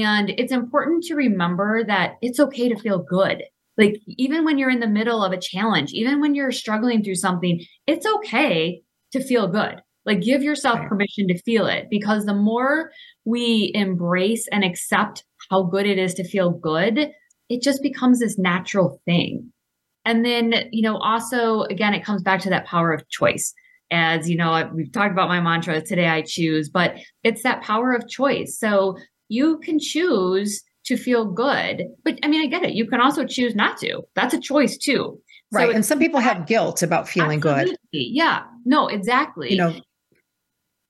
and 0.00 0.30
it's 0.38 0.52
important 0.52 1.04
to 1.04 1.14
remember 1.14 1.84
that 1.84 2.14
it's 2.22 2.40
okay 2.40 2.68
to 2.68 2.78
feel 2.78 2.98
good. 2.98 3.42
Like, 3.76 4.00
even 4.06 4.44
when 4.44 4.58
you're 4.58 4.70
in 4.70 4.80
the 4.80 4.86
middle 4.86 5.22
of 5.22 5.32
a 5.32 5.40
challenge, 5.40 5.92
even 5.92 6.20
when 6.20 6.34
you're 6.34 6.52
struggling 6.52 7.02
through 7.02 7.16
something, 7.16 7.64
it's 7.86 8.06
okay 8.06 8.82
to 9.12 9.22
feel 9.22 9.48
good. 9.48 9.82
Like, 10.06 10.22
give 10.22 10.42
yourself 10.42 10.80
permission 10.88 11.28
to 11.28 11.42
feel 11.42 11.66
it 11.66 11.88
because 11.90 12.24
the 12.24 12.34
more 12.34 12.90
we 13.24 13.70
embrace 13.74 14.48
and 14.50 14.64
accept 14.64 15.24
how 15.50 15.64
good 15.64 15.86
it 15.86 15.98
is 15.98 16.14
to 16.14 16.24
feel 16.24 16.50
good, 16.50 17.10
it 17.48 17.62
just 17.62 17.82
becomes 17.82 18.20
this 18.20 18.38
natural 18.38 19.00
thing. 19.04 19.52
And 20.04 20.24
then, 20.24 20.68
you 20.72 20.82
know, 20.82 20.96
also, 20.96 21.62
again, 21.62 21.94
it 21.94 22.04
comes 22.04 22.22
back 22.22 22.40
to 22.40 22.50
that 22.50 22.66
power 22.66 22.92
of 22.92 23.08
choice 23.08 23.54
as 23.92 24.28
you 24.28 24.36
know 24.36 24.70
we've 24.74 24.90
talked 24.90 25.12
about 25.12 25.28
my 25.28 25.38
mantra 25.38 25.80
today 25.82 26.08
i 26.08 26.22
choose 26.22 26.68
but 26.68 26.96
it's 27.22 27.42
that 27.42 27.62
power 27.62 27.92
of 27.92 28.08
choice 28.08 28.58
so 28.58 28.96
you 29.32 29.58
can 29.58 29.78
choose 29.78 30.62
to 30.84 30.96
feel 30.96 31.24
good. 31.24 31.84
But 32.04 32.18
I 32.22 32.28
mean, 32.28 32.42
I 32.42 32.46
get 32.46 32.64
it. 32.64 32.74
You 32.74 32.86
can 32.86 33.00
also 33.00 33.24
choose 33.24 33.54
not 33.54 33.78
to. 33.78 34.02
That's 34.14 34.34
a 34.34 34.40
choice 34.40 34.76
too. 34.76 35.20
Right. 35.50 35.70
So 35.70 35.74
and 35.74 35.86
some 35.86 35.98
people 35.98 36.20
have 36.20 36.46
guilt 36.46 36.82
about 36.82 37.08
feeling 37.08 37.40
good. 37.40 37.76
Yeah. 37.92 38.42
No, 38.64 38.88
exactly. 38.88 39.50
You 39.50 39.58
know, 39.58 39.68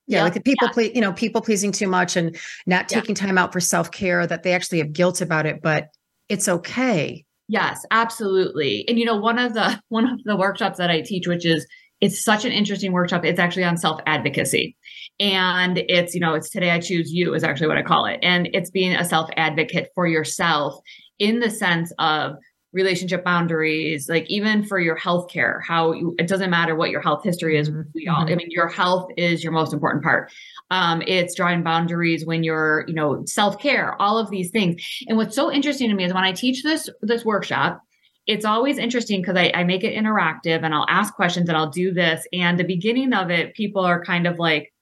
yeah, 0.05 0.17
yeah, 0.17 0.23
like 0.23 0.33
the 0.33 0.41
people 0.41 0.69
yeah. 0.75 0.89
you 0.93 1.01
know, 1.01 1.13
people 1.13 1.41
pleasing 1.41 1.71
too 1.71 1.87
much 1.87 2.17
and 2.17 2.37
not 2.65 2.89
taking 2.89 3.15
yeah. 3.15 3.25
time 3.25 3.37
out 3.37 3.53
for 3.53 3.61
self-care 3.61 4.27
that 4.27 4.43
they 4.43 4.53
actually 4.53 4.79
have 4.79 4.91
guilt 4.91 5.21
about 5.21 5.45
it, 5.45 5.61
but 5.61 5.89
it's 6.27 6.49
okay. 6.49 7.25
Yes, 7.47 7.85
absolutely. 7.91 8.85
And 8.89 8.99
you 8.99 9.05
know, 9.05 9.15
one 9.15 9.39
of 9.39 9.53
the 9.53 9.79
one 9.89 10.09
of 10.09 10.21
the 10.25 10.35
workshops 10.35 10.77
that 10.79 10.89
I 10.89 11.01
teach 11.01 11.27
which 11.27 11.45
is 11.45 11.65
it's 12.01 12.21
such 12.21 12.43
an 12.43 12.51
interesting 12.51 12.91
workshop. 12.91 13.23
It's 13.23 13.39
actually 13.39 13.63
on 13.63 13.77
self-advocacy 13.77 14.75
and 15.19 15.77
it's 15.89 16.13
you 16.13 16.19
know 16.19 16.33
it's 16.33 16.49
today 16.49 16.71
i 16.71 16.79
choose 16.79 17.11
you 17.11 17.33
is 17.33 17.43
actually 17.43 17.67
what 17.67 17.77
i 17.77 17.83
call 17.83 18.05
it 18.05 18.19
and 18.23 18.49
it's 18.53 18.71
being 18.71 18.93
a 18.93 19.05
self 19.05 19.29
advocate 19.37 19.89
for 19.93 20.07
yourself 20.07 20.79
in 21.19 21.39
the 21.39 21.49
sense 21.49 21.93
of 21.99 22.35
relationship 22.71 23.23
boundaries 23.23 24.09
like 24.09 24.25
even 24.27 24.65
for 24.65 24.79
your 24.79 24.95
health 24.95 25.29
care 25.29 25.61
how 25.67 25.91
you, 25.91 26.15
it 26.17 26.27
doesn't 26.27 26.49
matter 26.49 26.75
what 26.75 26.89
your 26.89 27.01
health 27.01 27.23
history 27.23 27.57
is 27.57 27.69
we 27.93 28.07
all 28.07 28.21
i 28.21 28.25
mm-hmm. 28.25 28.37
mean 28.37 28.47
your 28.49 28.67
health 28.67 29.07
is 29.15 29.43
your 29.43 29.53
most 29.53 29.73
important 29.73 30.03
part 30.03 30.31
um, 30.71 31.03
it's 31.05 31.35
drawing 31.35 31.61
boundaries 31.61 32.25
when 32.25 32.43
you're 32.43 32.83
you 32.87 32.95
know 32.95 33.23
self-care 33.25 34.01
all 34.01 34.17
of 34.17 34.31
these 34.31 34.49
things 34.49 34.81
and 35.07 35.17
what's 35.17 35.35
so 35.35 35.51
interesting 35.51 35.89
to 35.89 35.95
me 35.95 36.03
is 36.03 36.13
when 36.13 36.23
i 36.23 36.31
teach 36.31 36.63
this 36.63 36.89
this 37.03 37.23
workshop 37.23 37.83
it's 38.25 38.45
always 38.45 38.77
interesting 38.77 39.21
because 39.21 39.35
I, 39.35 39.51
I 39.53 39.63
make 39.63 39.83
it 39.83 39.95
interactive 39.95 40.63
and 40.63 40.73
I'll 40.73 40.85
ask 40.87 41.13
questions 41.13 41.49
and 41.49 41.57
I'll 41.57 41.69
do 41.69 41.93
this. 41.93 42.25
And 42.31 42.57
the 42.57 42.63
beginning 42.63 43.13
of 43.13 43.29
it, 43.29 43.53
people 43.53 43.83
are 43.83 44.03
kind 44.03 44.27
of 44.27 44.39
like, 44.39 44.72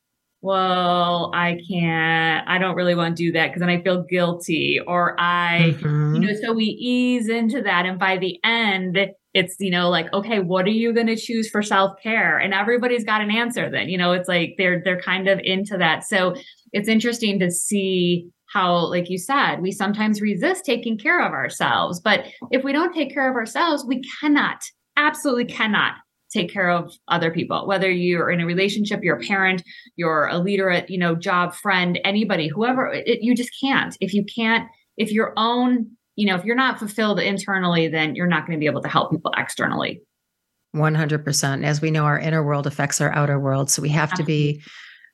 well, 0.41 1.31
I 1.35 1.59
can't, 1.69 2.47
I 2.49 2.57
don't 2.57 2.75
really 2.75 2.95
want 2.95 3.15
to 3.15 3.23
do 3.23 3.31
that 3.33 3.47
because 3.47 3.59
then 3.59 3.69
I 3.69 3.81
feel 3.81 4.03
guilty 4.03 4.79
or 4.85 5.15
I, 5.19 5.75
mm-hmm. 5.77 6.15
you 6.15 6.19
know, 6.21 6.33
so 6.41 6.51
we 6.51 6.65
ease 6.65 7.29
into 7.29 7.61
that. 7.61 7.85
And 7.85 7.99
by 7.99 8.17
the 8.17 8.39
end, 8.43 8.97
it's, 9.33 9.55
you 9.59 9.69
know, 9.69 9.89
like, 9.89 10.11
okay, 10.13 10.39
what 10.39 10.65
are 10.65 10.71
you 10.71 10.93
going 10.93 11.07
to 11.07 11.15
choose 11.15 11.49
for 11.49 11.61
self-care? 11.61 12.39
And 12.39 12.55
everybody's 12.55 13.03
got 13.03 13.21
an 13.21 13.29
answer 13.29 13.69
then, 13.69 13.87
you 13.87 13.97
know, 13.97 14.13
it's 14.13 14.27
like 14.27 14.55
they're, 14.57 14.81
they're 14.83 14.99
kind 14.99 15.27
of 15.27 15.39
into 15.43 15.77
that. 15.77 16.03
So 16.05 16.35
it's 16.73 16.89
interesting 16.89 17.39
to 17.39 17.51
see 17.51 18.27
how, 18.47 18.87
like 18.87 19.09
you 19.09 19.19
said, 19.19 19.61
we 19.61 19.71
sometimes 19.71 20.21
resist 20.21 20.65
taking 20.65 20.97
care 20.97 21.25
of 21.25 21.33
ourselves. 21.33 22.01
But 22.01 22.25
if 22.49 22.63
we 22.63 22.73
don't 22.73 22.93
take 22.93 23.13
care 23.13 23.29
of 23.29 23.35
ourselves, 23.35 23.85
we 23.85 24.01
cannot, 24.19 24.61
absolutely 24.97 25.45
cannot 25.45 25.93
take 26.31 26.51
care 26.51 26.69
of 26.69 26.93
other 27.07 27.31
people 27.31 27.67
whether 27.67 27.89
you're 27.89 28.29
in 28.29 28.39
a 28.39 28.45
relationship 28.45 29.03
you're 29.03 29.17
a 29.17 29.21
parent 29.21 29.61
you're 29.95 30.27
a 30.27 30.37
leader 30.37 30.69
at 30.69 30.89
you 30.89 30.97
know 30.97 31.15
job 31.15 31.53
friend 31.53 31.99
anybody 32.03 32.47
whoever 32.47 32.91
it, 32.91 33.21
you 33.21 33.35
just 33.35 33.51
can't. 33.59 33.97
If 33.99 34.13
you 34.13 34.23
can't 34.23 34.67
if 34.97 35.11
your 35.11 35.33
own 35.37 35.91
you 36.15 36.27
know 36.27 36.35
if 36.35 36.45
you're 36.45 36.55
not 36.55 36.79
fulfilled 36.79 37.19
internally 37.19 37.87
then 37.87 38.15
you're 38.15 38.27
not 38.27 38.45
going 38.45 38.57
to 38.57 38.59
be 38.59 38.65
able 38.65 38.81
to 38.81 38.89
help 38.89 39.11
people 39.11 39.33
externally. 39.37 40.01
100% 40.75 41.65
as 41.65 41.81
we 41.81 41.91
know 41.91 42.05
our 42.05 42.17
inner 42.17 42.43
world 42.43 42.65
affects 42.65 43.01
our 43.01 43.11
outer 43.13 43.37
world 43.37 43.69
so 43.69 43.81
we 43.81 43.89
have 43.89 44.13
to 44.13 44.23
be 44.23 44.61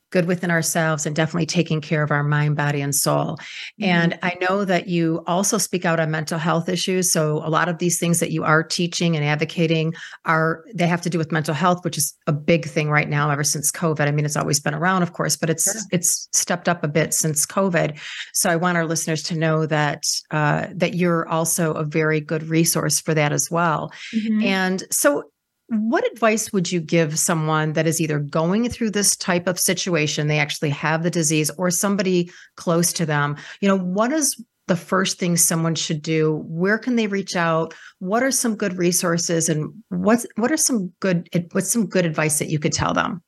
good 0.10 0.26
within 0.26 0.52
ourselves 0.52 1.06
and 1.06 1.16
definitely 1.16 1.46
taking 1.46 1.82
care 1.82 2.04
of 2.04 2.12
our 2.12 2.24
mind, 2.24 2.56
body, 2.56 2.82
and 2.82 2.96
soul. 2.96 3.36
Mm-hmm. 3.36 3.84
And 3.84 4.20
I 4.24 4.38
know 4.40 4.64
that 4.66 4.88
you 4.88 5.24
also 5.28 5.58
speak 5.58 5.86
out 5.86 6.00
on 6.00 6.12
mental 6.12 6.40
health 6.40 6.70
issues. 6.70 7.12
So 7.12 7.38
a 7.38 7.50
lot 7.50 7.68
of 7.68 7.80
these 7.80 8.00
things 8.00 8.20
that 8.20 8.32
you 8.32 8.44
are 8.44 8.64
teaching 8.64 9.16
and 9.16 9.26
advocating 9.26 9.94
are 10.26 10.64
they 10.74 10.88
have 10.88 11.02
to 11.02 11.10
do 11.10 11.18
with 11.18 11.32
mental 11.32 11.54
health, 11.54 11.84
which 11.84 11.98
is 11.98 12.16
a 12.26 12.34
big 12.34 12.66
thing 12.66 12.90
right 12.90 13.10
now 13.10 13.30
ever 13.30 13.44
since 13.44 13.72
COVID. 13.72 14.08
I 14.08 14.12
mean, 14.12 14.26
it's 14.26 14.38
always 14.38 14.60
been 14.60 14.74
around, 14.74 15.04
of 15.04 15.14
course, 15.14 15.36
but 15.36 15.50
it's 15.50 15.72
sure. 15.72 15.82
it's 15.92 16.30
stepped 16.32 16.70
up 16.70 16.84
a 16.84 16.88
bit 16.88 17.14
since 17.14 17.46
COVID. 17.46 18.00
So 18.34 18.50
I 18.50 18.56
want 18.56 18.78
our 18.78 18.86
listeners 18.86 19.24
to 19.24 19.38
know 19.38 19.66
that 19.66 20.04
uh, 20.32 20.68
that 20.76 20.96
you're 20.96 21.28
also 21.28 21.74
a 21.74 21.84
very 21.84 22.22
good 22.22 22.44
resource 22.44 23.02
for 23.02 23.14
that 23.14 23.34
as 23.34 23.52
well. 23.52 23.92
Mm-hmm. 24.16 24.44
And 24.44 24.84
so 24.90 25.24
what 25.70 26.10
advice 26.12 26.54
would 26.54 26.72
you 26.72 26.80
give 26.80 27.20
someone 27.20 27.74
that 27.74 27.88
is 27.88 28.00
either 28.00 28.20
going 28.20 28.70
through 28.70 28.92
this 28.92 29.16
type 29.18 29.48
of 29.48 29.60
situation, 29.60 30.28
they 30.28 30.40
actually 30.40 30.70
have 30.70 31.04
the 31.04 31.12
disease, 31.12 31.52
or 31.58 31.70
somebody 31.70 32.32
close 32.56 32.94
to 32.94 33.06
them? 33.06 33.36
You 33.60 33.68
know, 33.68 33.78
what 33.78 34.12
is 34.14 34.42
the 34.68 34.78
first 34.78 35.20
thing 35.20 35.36
someone 35.36 35.76
should 35.76 36.02
do? 36.02 36.44
Where 36.48 36.78
can 36.78 36.96
they 36.96 37.08
reach 37.08 37.36
out? 37.36 37.74
What 38.00 38.24
are 38.24 38.32
some 38.32 38.56
good 38.56 38.78
resources, 38.78 39.50
and 39.50 39.74
what's 39.90 40.26
what 40.36 40.52
are 40.52 40.58
some 40.58 40.94
good 41.02 41.28
what's 41.52 41.72
some 41.72 41.88
good 41.88 42.06
advice 42.06 42.40
that 42.40 42.50
you 42.50 42.60
could 42.60 42.74
tell 42.74 42.94
them? 42.94 43.22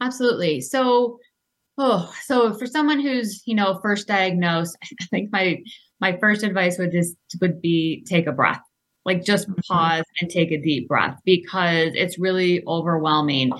Absolutely. 0.00 0.60
So, 0.60 1.18
oh, 1.76 2.12
so 2.24 2.54
for 2.54 2.66
someone 2.66 3.00
who's 3.00 3.42
you 3.46 3.54
know 3.54 3.78
first 3.82 4.08
diagnosed, 4.08 4.76
I 5.02 5.04
think 5.06 5.30
my 5.32 5.58
my 6.00 6.16
first 6.18 6.42
advice 6.42 6.78
would 6.78 6.92
just 6.92 7.14
would 7.42 7.60
be 7.60 8.04
take 8.08 8.26
a 8.26 8.32
breath 8.32 8.62
like 9.08 9.24
just 9.24 9.48
mm-hmm. 9.48 9.60
pause 9.66 10.04
and 10.20 10.30
take 10.30 10.52
a 10.52 10.60
deep 10.60 10.86
breath 10.86 11.18
because 11.24 11.92
it's 11.94 12.18
really 12.18 12.62
overwhelming. 12.66 13.50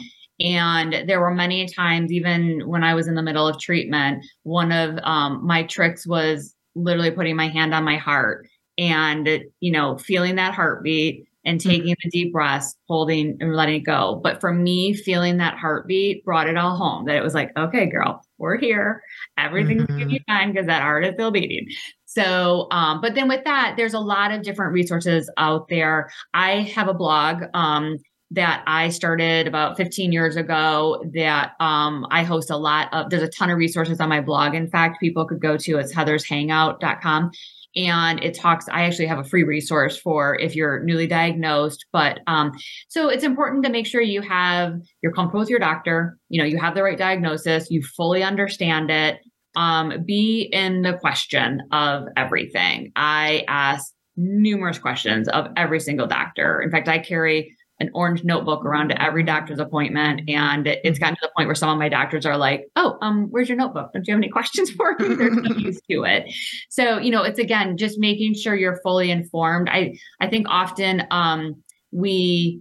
And 0.41 1.09
there 1.09 1.21
were 1.21 1.35
many 1.35 1.67
times, 1.67 2.13
even 2.13 2.69
when 2.69 2.85
I 2.85 2.95
was 2.95 3.09
in 3.09 3.15
the 3.15 3.23
middle 3.23 3.49
of 3.49 3.59
treatment, 3.59 4.25
one 4.43 4.71
of 4.71 4.99
um, 5.03 5.45
my 5.45 5.65
tricks 5.65 6.07
was 6.07 6.55
literally 6.77 7.11
putting 7.11 7.35
my 7.35 7.49
hand 7.49 7.75
on 7.75 7.83
my 7.83 7.97
heart 7.97 8.47
and, 8.77 9.41
you 9.61 9.73
know, 9.73 9.97
feeling 9.97 10.37
that 10.37 10.55
heartbeat 10.55 11.25
and 11.45 11.59
mm-hmm. 11.59 11.71
taking 11.71 11.97
the 12.05 12.11
deep 12.11 12.33
breaths, 12.33 12.77
holding 12.89 13.39
and 13.41 13.57
letting 13.57 13.77
it 13.77 13.87
go. 13.87 14.21
But 14.23 14.41
for 14.41 14.53
me, 14.53 14.93
feeling 14.93 15.39
that 15.39 15.57
heartbeat 15.57 16.25
brought 16.25 16.47
it 16.47 16.59
all 16.59 16.77
home 16.77 17.07
that 17.07 17.17
it 17.17 17.23
was 17.23 17.35
like, 17.35 17.51
okay, 17.57 17.87
girl, 17.87 18.21
we're 18.37 18.59
here. 18.59 19.03
Everything's 19.39 19.85
mm-hmm. 19.85 19.99
gonna 19.99 20.11
be 20.11 20.23
fine 20.29 20.53
because 20.53 20.67
that 20.67 20.83
heart 20.83 21.07
is 21.07 21.15
still 21.15 21.31
beating. 21.31 21.67
So, 22.09 22.69
um, 22.71 23.03
but 23.03 23.15
then 23.15 23.29
with 23.29 23.45
that, 23.45 23.75
there's 23.77 23.93
a 23.93 24.01
lot 24.01 24.33
of 24.33 24.43
different 24.43 24.73
resources 24.73 25.31
out 25.37 25.69
there. 25.69 26.11
I 26.33 26.63
have 26.75 26.89
a 26.89 26.95
blog 26.95 27.43
um, 27.53 27.99
that 28.31 28.65
I 28.67 28.89
started 28.89 29.47
about 29.47 29.77
15 29.77 30.11
years 30.11 30.37
ago 30.37 31.05
that 31.13 31.53
um, 31.61 32.07
I 32.11 32.23
host 32.23 32.49
a 32.49 32.57
lot 32.57 32.89
of, 32.95 33.11
there's 33.11 33.23
a 33.23 33.29
ton 33.29 33.51
of 33.51 33.59
resources 33.59 34.01
on 34.01 34.09
my 34.09 34.23
blog. 34.23 34.55
In 34.55 34.71
fact, 34.71 35.01
people 35.01 35.27
could 35.27 35.41
go 35.41 35.59
to 35.59 35.77
it's 35.77 35.95
heathershangout.com 35.95 37.31
and 37.77 38.25
it 38.25 38.35
talks 38.35 38.67
i 38.71 38.85
actually 38.85 39.07
have 39.07 39.19
a 39.19 39.25
free 39.25 39.45
resource 39.45 39.99
for 39.99 40.39
if 40.39 40.57
you're 40.57 40.83
newly 40.85 41.07
diagnosed 41.07 41.85
but 41.93 42.21
um, 42.27 42.51
so 42.89 43.11
it's 43.11 43.25
important 43.25 43.63
to 43.63 43.71
make 43.71 43.87
sure 43.87 44.01
you 44.01 44.23
have 44.23 44.75
you're 45.03 45.13
comfortable 45.13 45.41
with 45.41 45.51
your 45.51 45.59
doctor 45.59 46.19
you 46.31 46.41
know 46.41 46.47
you 46.47 46.59
have 46.59 46.75
the 46.75 46.83
right 46.83 46.97
diagnosis 46.97 47.71
you 47.71 47.83
fully 47.83 48.23
understand 48.23 48.91
it 48.91 49.19
um, 49.59 50.05
be 50.05 50.43
in 50.53 50.83
the 50.83 50.95
question 50.95 51.63
of 51.73 52.05
everything. 52.17 52.93
I 52.95 53.45
ask 53.49 53.93
numerous 54.17 54.79
questions 54.79 55.29
of 55.29 55.49
every 55.57 55.81
single 55.81 56.07
doctor. 56.07 56.63
In 56.63 56.71
fact, 56.71 56.87
I 56.87 57.01
carry 57.01 57.57
an 57.81 57.91
orange 57.93 58.23
notebook 58.23 58.65
around 58.65 58.89
to 58.89 59.03
every 59.03 59.25
doctor's 59.25 59.59
appointment. 59.59 60.29
And 60.29 60.67
it's 60.67 60.99
gotten 60.99 61.17
to 61.17 61.21
the 61.23 61.31
point 61.37 61.49
where 61.49 61.57
some 61.57 61.71
of 61.71 61.79
my 61.79 61.89
doctors 61.89 62.25
are 62.25 62.37
like, 62.37 62.67
oh, 62.77 62.99
um, 63.03 63.27
where's 63.31 63.49
your 63.49 63.59
notebook? 63.59 63.93
Don't 63.93 64.07
you 64.07 64.15
have 64.15 64.21
any 64.21 64.29
questions 64.29 64.71
for 64.77 64.95
me? 64.99 65.15
They're 65.15 65.35
so 65.35 65.55
used 65.57 65.83
to 65.91 66.05
it. 66.05 66.33
So, 66.69 66.99
you 66.99 67.11
know, 67.11 67.25
it's 67.25 67.39
again 67.41 67.77
just 67.77 67.99
making 67.99 68.35
sure 68.35 68.55
you're 68.55 68.81
fully 68.83 69.11
informed. 69.11 69.69
I 69.71 69.99
I 70.21 70.29
think 70.29 70.47
often 70.49 71.03
um 71.11 71.63
we 71.91 72.61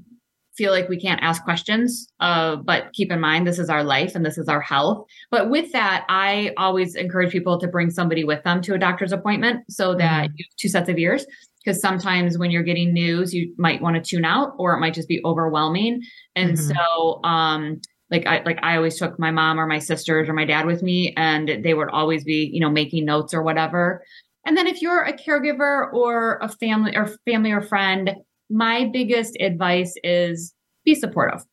feel 0.57 0.71
like 0.71 0.89
we 0.89 0.99
can't 0.99 1.21
ask 1.21 1.43
questions 1.43 2.11
uh, 2.19 2.55
but 2.55 2.91
keep 2.93 3.11
in 3.11 3.19
mind 3.19 3.45
this 3.45 3.59
is 3.59 3.69
our 3.69 3.83
life 3.83 4.15
and 4.15 4.25
this 4.25 4.37
is 4.37 4.47
our 4.47 4.61
health 4.61 5.05
but 5.31 5.49
with 5.49 5.71
that 5.71 6.05
i 6.09 6.51
always 6.57 6.95
encourage 6.95 7.31
people 7.31 7.59
to 7.59 7.67
bring 7.67 7.89
somebody 7.89 8.23
with 8.23 8.43
them 8.43 8.61
to 8.61 8.73
a 8.73 8.79
doctor's 8.79 9.11
appointment 9.11 9.63
so 9.69 9.93
that 9.95 10.25
mm-hmm. 10.25 10.33
you 10.35 10.45
have 10.49 10.55
two 10.57 10.69
sets 10.69 10.89
of 10.89 10.97
ears 10.97 11.25
because 11.63 11.79
sometimes 11.81 12.37
when 12.37 12.51
you're 12.51 12.63
getting 12.63 12.93
news 12.93 13.33
you 13.33 13.53
might 13.57 13.81
want 13.81 13.95
to 13.95 14.01
tune 14.01 14.25
out 14.25 14.53
or 14.57 14.73
it 14.73 14.79
might 14.79 14.93
just 14.93 15.07
be 15.07 15.21
overwhelming 15.23 16.01
and 16.35 16.57
mm-hmm. 16.57 16.71
so 16.71 17.23
um 17.23 17.79
like 18.09 18.25
I 18.25 18.41
like 18.43 18.59
I 18.63 18.77
always 18.77 18.97
took 18.97 19.19
my 19.19 19.31
mom 19.31 19.59
or 19.59 19.67
my 19.67 19.79
sisters 19.79 20.29
or 20.29 20.33
my 20.33 20.45
dad 20.45 20.65
with 20.65 20.81
me 20.81 21.13
and 21.17 21.63
they 21.63 21.73
would 21.73 21.89
always 21.89 22.23
be, 22.23 22.49
you 22.53 22.59
know, 22.59 22.69
making 22.69 23.05
notes 23.05 23.33
or 23.33 23.43
whatever. 23.43 24.03
And 24.45 24.55
then 24.55 24.65
if 24.65 24.81
you're 24.81 25.03
a 25.03 25.11
caregiver 25.11 25.91
or 25.91 26.39
a 26.41 26.47
family 26.47 26.95
or 26.95 27.07
family 27.25 27.51
or 27.51 27.61
friend 27.61 28.15
my 28.49 28.89
biggest 28.91 29.37
advice 29.39 29.93
is 30.03 30.53
be 30.85 30.95
supportive. 30.95 31.43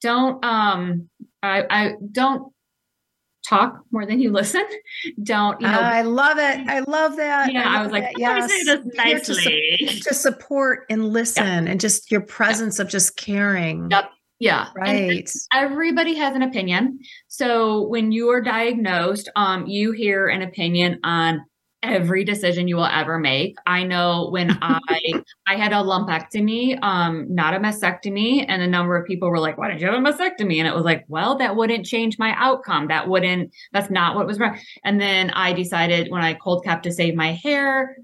Don't 0.00 0.44
um 0.44 1.08
I, 1.42 1.64
I 1.70 1.94
don't 2.10 2.52
talk 3.46 3.80
more 3.90 4.06
than 4.06 4.20
you 4.20 4.30
listen. 4.32 4.64
Don't 5.22 5.60
you 5.60 5.66
know? 5.66 5.80
I 5.80 6.02
love 6.02 6.38
it. 6.38 6.68
I 6.68 6.80
love 6.80 7.16
that. 7.16 7.52
Yeah, 7.52 7.68
I, 7.68 7.78
I 7.78 7.82
was 7.82 7.92
like, 7.92 8.12
yes. 8.16 8.50
say 8.50 8.64
this 8.64 8.86
nicely. 8.94 9.76
To, 9.78 9.88
su- 9.88 10.00
to, 10.00 10.14
support 10.14 10.86
and 10.90 11.08
listen, 11.08 11.68
and 11.68 11.80
just 11.80 12.10
your 12.10 12.20
presence 12.20 12.78
of 12.78 12.88
just 12.88 13.16
caring. 13.16 13.90
Yep. 13.90 14.10
Yeah. 14.38 14.68
Right. 14.74 15.18
And 15.18 15.28
everybody 15.52 16.14
has 16.14 16.34
an 16.34 16.40
opinion. 16.40 17.00
So 17.28 17.82
when 17.88 18.10
you 18.10 18.30
are 18.30 18.40
diagnosed, 18.40 19.30
um, 19.36 19.66
you 19.66 19.92
hear 19.92 20.28
an 20.28 20.40
opinion 20.40 20.98
on 21.04 21.42
every 21.82 22.24
decision 22.24 22.68
you 22.68 22.76
will 22.76 22.86
ever 22.86 23.18
make. 23.18 23.56
I 23.66 23.84
know 23.84 24.28
when 24.30 24.50
I 24.62 25.22
I 25.46 25.56
had 25.56 25.72
a 25.72 25.76
lumpectomy, 25.76 26.82
um, 26.82 27.26
not 27.34 27.54
a 27.54 27.58
mastectomy, 27.58 28.44
and 28.48 28.62
a 28.62 28.66
number 28.66 28.96
of 28.96 29.06
people 29.06 29.30
were 29.30 29.38
like, 29.38 29.58
"Why 29.58 29.70
did 29.70 29.80
you 29.80 29.86
have 29.86 29.96
a 29.96 29.98
mastectomy?" 29.98 30.58
And 30.58 30.68
it 30.68 30.74
was 30.74 30.84
like, 30.84 31.04
"Well, 31.08 31.38
that 31.38 31.56
wouldn't 31.56 31.86
change 31.86 32.18
my 32.18 32.34
outcome. 32.36 32.88
That 32.88 33.08
wouldn't. 33.08 33.52
That's 33.72 33.90
not 33.90 34.14
what 34.14 34.26
was 34.26 34.38
wrong." 34.38 34.58
And 34.84 35.00
then 35.00 35.30
I 35.30 35.52
decided 35.52 36.10
when 36.10 36.22
I 36.22 36.34
cold 36.34 36.64
capped 36.64 36.84
to 36.84 36.92
save 36.92 37.14
my 37.14 37.32
hair, 37.32 37.96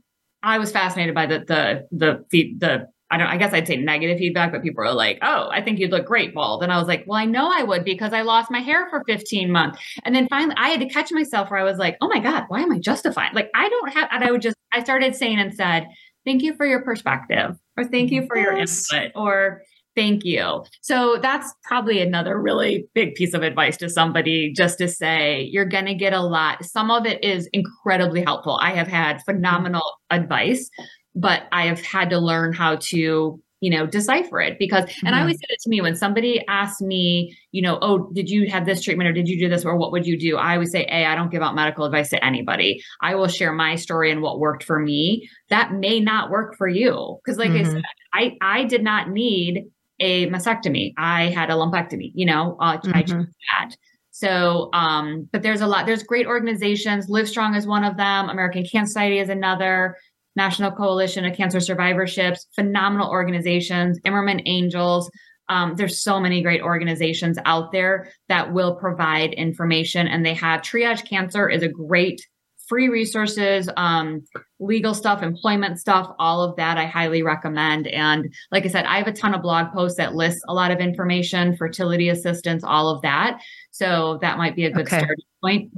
I 0.43 0.59
was 0.59 0.73
fascinated 0.73 1.15
by 1.15 1.27
the 1.27 1.41
the 1.41 1.87
the 1.93 2.25
the, 2.31 2.55
the 2.59 2.89
I 3.11 3.19
don't 3.19 3.29
I 3.29 3.37
guess 3.37 3.53
I'd 3.53 3.67
say 3.67 3.77
negative 3.77 4.19
feedback, 4.19 4.51
but 4.53 4.63
people 4.63 4.83
are 4.83 4.93
like, 4.93 5.19
"Oh, 5.23 5.49
I 5.53 5.63
think 5.63 5.79
you'd 5.79 5.93
look 5.93 6.07
great 6.07 6.35
bald." 6.35 6.63
And 6.63 6.73
I 6.73 6.79
was 6.79 6.89
like, 6.89 7.05
"Well, 7.07 7.19
I 7.19 7.25
know 7.25 7.49
I 7.53 7.63
would 7.63 7.85
because 7.85 8.13
I 8.13 8.23
lost 8.23 8.51
my 8.51 8.59
hair 8.59 8.89
for 8.91 9.05
15 9.07 9.51
months." 9.51 9.79
And 10.05 10.15
then 10.15 10.27
finally 10.29 10.55
I 10.59 10.71
had 10.71 10.81
to 10.81 10.89
catch 10.89 11.13
myself 11.13 11.51
where 11.51 11.61
I 11.61 11.65
was 11.65 11.79
like, 11.79 11.97
"Oh 12.01 12.09
my 12.09 12.19
god, 12.19 12.45
why 12.49 12.61
am 12.61 12.73
I 12.73 12.79
justifying? 12.79 13.35
Like 13.35 13.51
I 13.55 13.69
don't 13.69 13.93
have 13.93 14.09
and 14.11 14.25
I 14.25 14.33
would 14.33 14.43
just 14.43 14.57
I 14.73 14.83
started 14.83 15.15
saying 15.15 15.39
and 15.39 15.55
said, 15.55 15.87
"Thank 16.25 16.43
you 16.43 16.55
for 16.57 16.67
your 16.67 16.83
perspective." 16.83 17.57
Or 17.77 17.85
"Thank 17.85 18.11
you 18.11 18.27
for 18.27 18.37
your 18.37 18.57
input." 18.57 19.13
Or 19.15 19.63
"Thank 19.95 20.25
you." 20.25 20.65
So 20.83 21.19
that's 21.23 21.55
probably 21.63 22.01
another 22.01 22.41
really 22.41 22.89
big 22.93 23.15
piece 23.15 23.35
of 23.35 23.43
advice 23.43 23.77
to 23.79 23.89
somebody 23.89 24.53
just 24.53 24.79
to 24.79 24.89
say, 24.89 25.43
"You're 25.43 25.65
going 25.65 25.87
to 25.87 25.95
get 25.95 26.13
a 26.13 26.23
lot. 26.23 26.65
Some 26.65 26.91
of 26.91 27.07
it 27.07 27.23
is 27.23 27.49
incredibly 27.53 28.25
helpful. 28.25 28.59
I 28.61 28.73
have 28.73 28.89
had 28.89 29.17
mm-hmm. 29.17 29.31
phenomenal 29.31 29.85
advice 30.11 30.69
but 31.17 31.45
I 31.51 31.67
have 31.67 31.81
had 31.81 32.11
to 32.11 32.19
learn 32.19 32.53
how 32.53 32.77
to 32.77 33.41
you 33.61 33.71
know 33.71 33.87
decipher 33.87 34.39
it 34.39 34.59
because 34.59 34.83
and 34.83 34.91
mm-hmm. 34.91 35.15
i 35.15 35.21
always 35.21 35.37
say 35.37 35.47
it 35.49 35.59
to 35.59 35.71
me 35.71 35.81
when 35.81 35.97
somebody 35.97 36.45
asks 36.47 36.83
me 36.83 37.35
you 37.53 37.63
know 37.63 37.79
oh 37.81 38.11
did 38.13 38.29
you 38.29 38.51
have 38.51 38.67
this 38.67 38.83
treatment 38.83 39.09
or 39.09 39.15
did 39.15 39.27
you 39.27 39.39
do 39.39 39.49
this 39.49 39.65
or 39.65 39.77
what 39.77 39.93
would 39.93 40.07
you 40.07 40.19
do 40.19 40.37
i 40.37 40.53
always 40.53 40.71
say 40.71 40.87
hey 40.91 41.07
i 41.07 41.15
don't 41.15 41.31
give 41.31 41.41
out 41.41 41.55
medical 41.55 41.87
advice 41.87 42.11
to 42.11 42.23
anybody 42.23 42.83
i 43.01 43.15
will 43.15 43.29
share 43.29 43.53
my 43.53 43.75
story 43.75 44.13
and 44.13 44.21
what 44.21 44.39
worked 44.39 44.63
for 44.63 44.79
me 44.79 45.27
that 45.49 45.73
may 45.73 46.01
not 46.01 46.31
work 46.31 46.55
for 46.57 46.69
you 46.69 47.19
because 47.25 47.39
like 47.39 47.51
mm-hmm. 47.51 47.67
i 47.67 47.73
said 47.73 47.83
i 48.13 48.37
i 48.43 48.65
did 48.65 48.85
not 48.85 49.09
need 49.09 49.65
a 50.01 50.29
mastectomy 50.29 50.93
i 50.99 51.29
had 51.29 51.49
a 51.49 51.55
lumpectomy 51.55 52.13
you 52.15 52.27
know 52.27 52.59
uh, 52.61 52.77
mm-hmm. 52.77 52.95
i 52.95 53.03
chose 53.03 53.27
that 53.49 53.75
so, 54.17 54.71
um, 54.73 55.29
but 55.31 55.43
there's 55.43 55.61
a 55.61 55.67
lot, 55.67 55.85
there's 55.85 56.03
great 56.03 56.27
organizations. 56.27 57.11
Livestrong 57.11 57.55
is 57.55 57.67
one 57.67 57.85
of 57.85 57.99
them. 57.99 58.31
American 58.31 58.65
Cancer 58.65 58.87
Society 58.89 59.19
is 59.19 59.29
another. 59.29 59.99
National 60.37 60.71
Coalition 60.71 61.25
of 61.25 61.37
Cancer 61.37 61.59
Survivorships, 61.59 62.47
phenomenal 62.55 63.11
organizations, 63.11 63.99
Imerman 64.01 64.43
Angels. 64.47 65.11
Um, 65.49 65.75
there's 65.77 66.03
so 66.03 66.21
many 66.21 66.43
great 66.43 66.61
organizations 66.61 67.39
out 67.45 67.73
there 67.73 68.13
that 68.29 68.53
will 68.53 68.77
provide 68.77 69.33
information, 69.33 70.09
and 70.09 70.25
they 70.25 70.35
have 70.35 70.61
Triage 70.61 71.09
Cancer 71.09 71.49
is 71.49 71.63
a 71.63 71.69
great 71.69 72.21
free 72.69 72.89
resources, 72.89 73.69
um, 73.77 74.25
legal 74.59 74.93
stuff, 74.93 75.23
employment 75.23 75.79
stuff, 75.79 76.11
all 76.19 76.43
of 76.43 76.57
that 76.57 76.77
I 76.77 76.87
highly 76.87 77.23
recommend. 77.23 77.87
And 77.87 78.35
like 78.51 78.65
I 78.65 78.69
said, 78.69 78.87
I 78.87 78.99
have 78.99 79.07
a 79.07 79.13
ton 79.13 79.35
of 79.35 79.43
blog 79.43 79.73
posts 79.73 79.99
that 79.99 80.15
lists 80.15 80.43
a 80.49 80.55
lot 80.55 80.73
of 80.73 80.81
information, 80.81 81.57
fertility 81.57 82.09
assistance, 82.09 82.65
all 82.65 82.89
of 82.89 83.03
that. 83.03 83.41
So 83.71 84.19
that 84.21 84.39
might 84.39 84.57
be 84.57 84.65
a 84.65 84.71
good 84.71 84.87
okay. 84.87 84.99
starting 84.99 85.25
point. 85.43 85.73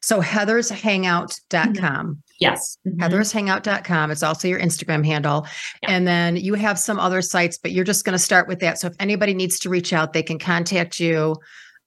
So 0.00 0.22
heathershangout.com. 0.22 2.22
Yes. 2.40 2.76
Mm-hmm. 2.86 3.00
Heathershangout.com. 3.00 4.10
It's 4.10 4.22
also 4.22 4.48
your 4.48 4.60
Instagram 4.60 5.04
handle. 5.04 5.46
Yeah. 5.82 5.92
And 5.92 6.06
then 6.06 6.36
you 6.36 6.54
have 6.54 6.78
some 6.78 6.98
other 6.98 7.22
sites, 7.22 7.58
but 7.58 7.72
you're 7.72 7.84
just 7.84 8.04
going 8.04 8.14
to 8.14 8.18
start 8.18 8.48
with 8.48 8.60
that. 8.60 8.78
So 8.78 8.88
if 8.88 8.94
anybody 8.98 9.34
needs 9.34 9.58
to 9.60 9.68
reach 9.68 9.92
out, 9.92 10.12
they 10.12 10.22
can 10.22 10.38
contact 10.38 10.98
you 10.98 11.36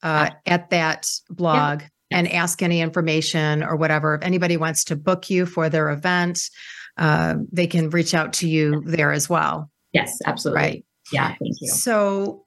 uh, 0.04 0.30
at 0.46 0.70
that 0.70 1.10
blog 1.30 1.82
yeah. 1.82 2.20
and 2.20 2.32
ask 2.32 2.62
any 2.62 2.82
information 2.82 3.64
or 3.64 3.76
whatever. 3.76 4.16
If 4.16 4.24
anybody 4.24 4.58
wants 4.58 4.84
to 4.86 4.96
book 4.96 5.30
you 5.30 5.46
for 5.46 5.70
their 5.70 5.90
event, 5.90 6.50
uh, 6.98 7.36
they 7.52 7.68
can 7.68 7.90
reach 7.90 8.14
out 8.14 8.34
to 8.34 8.48
you 8.48 8.82
there 8.86 9.12
as 9.12 9.30
well. 9.30 9.70
Yes, 9.94 10.18
absolutely. 10.26 10.62
Right. 10.62 10.86
Yeah. 11.12 11.36
Thank 11.40 11.56
you. 11.62 11.70
So 11.70 12.46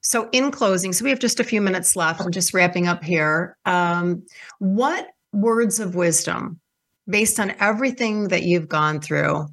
so, 0.00 0.28
in 0.32 0.50
closing, 0.50 0.92
so 0.92 1.04
we 1.04 1.10
have 1.10 1.18
just 1.18 1.40
a 1.40 1.44
few 1.44 1.60
minutes 1.60 1.96
left. 1.96 2.20
I'm 2.20 2.30
just 2.30 2.54
wrapping 2.54 2.86
up 2.86 3.02
here. 3.02 3.56
Um, 3.66 4.24
what 4.58 5.08
words 5.32 5.80
of 5.80 5.94
wisdom, 5.94 6.60
based 7.08 7.40
on 7.40 7.54
everything 7.60 8.28
that 8.28 8.42
you've 8.42 8.68
gone 8.68 9.00
through, 9.00 9.46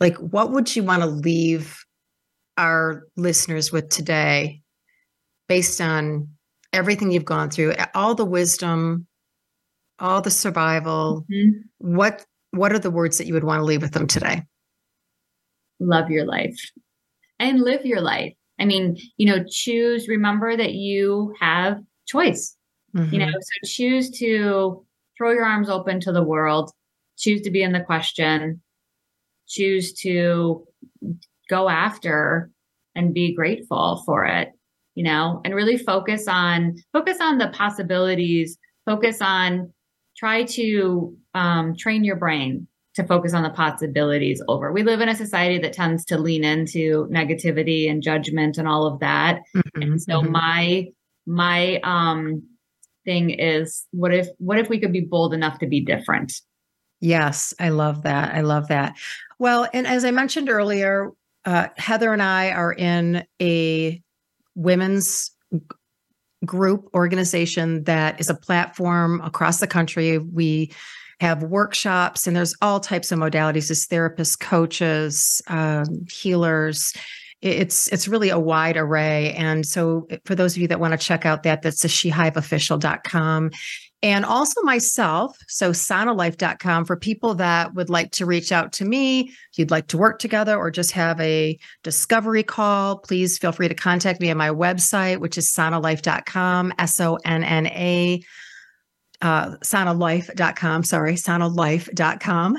like 0.00 0.16
what 0.16 0.50
would 0.50 0.74
you 0.74 0.82
want 0.82 1.02
to 1.02 1.08
leave 1.08 1.84
our 2.56 3.04
listeners 3.16 3.72
with 3.72 3.88
today, 3.88 4.62
based 5.48 5.80
on 5.80 6.28
everything 6.72 7.10
you've 7.10 7.24
gone 7.24 7.50
through, 7.50 7.74
all 7.94 8.14
the 8.14 8.24
wisdom, 8.24 9.06
all 9.98 10.20
the 10.20 10.30
survival? 10.30 11.26
Mm-hmm. 11.30 11.60
What 11.78 12.24
What 12.52 12.72
are 12.72 12.78
the 12.78 12.90
words 12.90 13.18
that 13.18 13.26
you 13.26 13.34
would 13.34 13.44
want 13.44 13.60
to 13.60 13.64
leave 13.64 13.82
with 13.82 13.92
them 13.92 14.06
today? 14.06 14.42
Love 15.78 16.10
your 16.10 16.26
life 16.26 16.58
and 17.38 17.60
live 17.60 17.86
your 17.86 18.00
life 18.00 18.34
I 18.60 18.66
mean, 18.66 18.98
you 19.16 19.26
know, 19.26 19.42
choose, 19.48 20.06
remember 20.06 20.56
that 20.56 20.74
you 20.74 21.34
have 21.40 21.80
choice. 22.06 22.54
Mm-hmm. 22.94 23.14
You 23.14 23.18
know, 23.20 23.30
so 23.32 23.66
choose 23.68 24.10
to 24.18 24.84
throw 25.16 25.32
your 25.32 25.44
arms 25.44 25.70
open 25.70 25.98
to 26.00 26.12
the 26.12 26.22
world, 26.22 26.70
choose 27.20 27.42
to 27.42 27.50
be 27.50 27.62
in 27.62 27.72
the 27.72 27.80
question, 27.80 28.60
choose 29.46 29.92
to 29.92 30.66
go 31.48 31.68
after 31.68 32.50
and 32.94 33.14
be 33.14 33.34
grateful 33.34 34.02
for 34.06 34.24
it, 34.24 34.52
you 34.94 35.04
know, 35.04 35.40
and 35.44 35.54
really 35.54 35.76
focus 35.76 36.26
on 36.26 36.76
focus 36.92 37.18
on 37.20 37.38
the 37.38 37.48
possibilities, 37.48 38.58
focus 38.86 39.20
on 39.20 39.72
try 40.16 40.44
to 40.44 41.16
um, 41.34 41.74
train 41.76 42.04
your 42.04 42.16
brain 42.16 42.66
to 42.94 43.04
focus 43.04 43.32
on 43.32 43.42
the 43.42 43.50
possibilities 43.50 44.42
over. 44.48 44.72
We 44.72 44.82
live 44.82 45.00
in 45.00 45.08
a 45.08 45.14
society 45.14 45.58
that 45.58 45.72
tends 45.72 46.04
to 46.06 46.18
lean 46.18 46.44
into 46.44 47.06
negativity 47.06 47.90
and 47.90 48.02
judgment 48.02 48.58
and 48.58 48.66
all 48.66 48.86
of 48.86 49.00
that. 49.00 49.40
Mm-hmm, 49.56 49.82
and 49.82 50.02
so 50.02 50.20
mm-hmm. 50.20 50.32
my 50.32 50.86
my 51.26 51.80
um 51.84 52.42
thing 53.04 53.30
is 53.30 53.86
what 53.92 54.12
if 54.12 54.28
what 54.38 54.58
if 54.58 54.68
we 54.68 54.78
could 54.78 54.92
be 54.92 55.00
bold 55.00 55.32
enough 55.34 55.58
to 55.60 55.66
be 55.66 55.80
different? 55.80 56.32
Yes, 57.00 57.54
I 57.58 57.70
love 57.70 58.02
that. 58.02 58.34
I 58.34 58.42
love 58.42 58.68
that. 58.68 58.96
Well, 59.38 59.68
and 59.72 59.86
as 59.86 60.04
I 60.04 60.10
mentioned 60.10 60.50
earlier, 60.50 61.10
uh, 61.44 61.68
Heather 61.76 62.12
and 62.12 62.22
I 62.22 62.50
are 62.50 62.72
in 62.72 63.24
a 63.40 64.02
women's 64.54 65.30
group 66.44 66.88
organization 66.94 67.84
that 67.84 68.20
is 68.20 68.28
a 68.28 68.34
platform 68.34 69.20
across 69.22 69.58
the 69.58 69.66
country. 69.66 70.18
We 70.18 70.72
have 71.20 71.42
workshops, 71.42 72.26
and 72.26 72.34
there's 72.34 72.54
all 72.62 72.80
types 72.80 73.12
of 73.12 73.18
modalities 73.18 73.70
as 73.70 73.86
therapists, 73.86 74.38
coaches, 74.38 75.42
um, 75.48 76.06
healers. 76.10 76.94
It's 77.42 77.88
it's 77.88 78.06
really 78.06 78.28
a 78.28 78.38
wide 78.38 78.76
array. 78.76 79.32
And 79.32 79.64
so 79.66 80.06
eh, 80.10 80.18
for 80.24 80.34
those 80.34 80.56
of 80.56 80.62
you 80.62 80.68
that 80.68 80.80
want 80.80 80.92
to 80.92 80.98
check 80.98 81.24
out 81.24 81.42
that, 81.44 81.62
that's 81.62 81.82
the 81.82 81.88
shehiveofficial.com. 81.88 83.50
And 84.02 84.24
also 84.24 84.62
myself, 84.62 85.36
so 85.46 85.72
sonnalife.com 85.72 86.86
for 86.86 86.96
people 86.96 87.34
that 87.34 87.74
would 87.74 87.90
like 87.90 88.12
to 88.12 88.24
reach 88.24 88.50
out 88.50 88.72
to 88.74 88.86
me, 88.86 89.28
if 89.52 89.58
you'd 89.58 89.70
like 89.70 89.88
to 89.88 89.98
work 89.98 90.18
together 90.18 90.56
or 90.56 90.70
just 90.70 90.92
have 90.92 91.20
a 91.20 91.58
discovery 91.82 92.42
call, 92.42 92.98
please 92.98 93.36
feel 93.36 93.52
free 93.52 93.68
to 93.68 93.74
contact 93.74 94.20
me 94.20 94.30
at 94.30 94.38
my 94.38 94.48
website, 94.48 95.18
which 95.18 95.36
is 95.36 95.52
sonnalife.com, 95.52 96.72
S 96.78 96.98
O 97.00 97.18
N 97.26 97.44
N 97.44 97.66
A 97.66 98.22
uh, 99.22 99.56
sonnalife.com, 99.64 100.84
sorry, 100.84 101.14
sonnalife.com. 101.14 102.58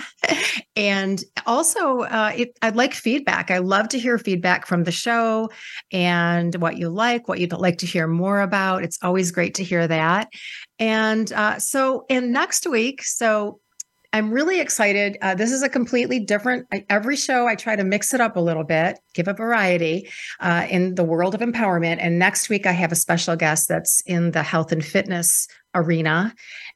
and 0.75 1.23
also, 1.45 2.01
uh, 2.01 2.31
it, 2.35 2.57
I'd 2.61 2.75
like 2.75 2.93
feedback. 2.93 3.49
I 3.49 3.59
love 3.59 3.87
to 3.89 3.99
hear 3.99 4.17
feedback 4.17 4.65
from 4.65 4.83
the 4.83 4.91
show 4.91 5.49
and 5.91 6.53
what 6.55 6.77
you 6.77 6.89
like, 6.89 7.27
what 7.27 7.39
you'd 7.39 7.53
like 7.53 7.79
to 7.79 7.85
hear 7.85 8.07
more 8.07 8.41
about. 8.41 8.83
It's 8.83 8.99
always 9.01 9.31
great 9.31 9.55
to 9.55 9.63
hear 9.63 9.87
that. 9.87 10.29
And 10.77 11.31
uh, 11.31 11.59
so, 11.59 12.05
in 12.09 12.31
next 12.31 12.67
week, 12.67 13.03
so 13.03 13.60
I'm 14.13 14.31
really 14.31 14.59
excited. 14.59 15.17
Uh, 15.21 15.35
this 15.35 15.51
is 15.51 15.63
a 15.63 15.69
completely 15.69 16.19
different. 16.19 16.67
I, 16.73 16.85
every 16.89 17.15
show, 17.15 17.47
I 17.47 17.55
try 17.55 17.75
to 17.75 17.83
mix 17.83 18.13
it 18.13 18.19
up 18.19 18.35
a 18.35 18.41
little 18.41 18.65
bit, 18.65 18.99
give 19.13 19.27
a 19.27 19.33
variety 19.33 20.09
uh, 20.41 20.67
in 20.69 20.95
the 20.95 21.03
world 21.03 21.33
of 21.33 21.41
empowerment. 21.41 21.97
And 22.01 22.19
next 22.19 22.49
week, 22.49 22.65
I 22.65 22.73
have 22.73 22.91
a 22.91 22.95
special 22.95 23.35
guest 23.35 23.69
that's 23.69 24.01
in 24.05 24.31
the 24.31 24.43
health 24.43 24.71
and 24.71 24.83
fitness 24.83 25.47
arena, 25.73 26.33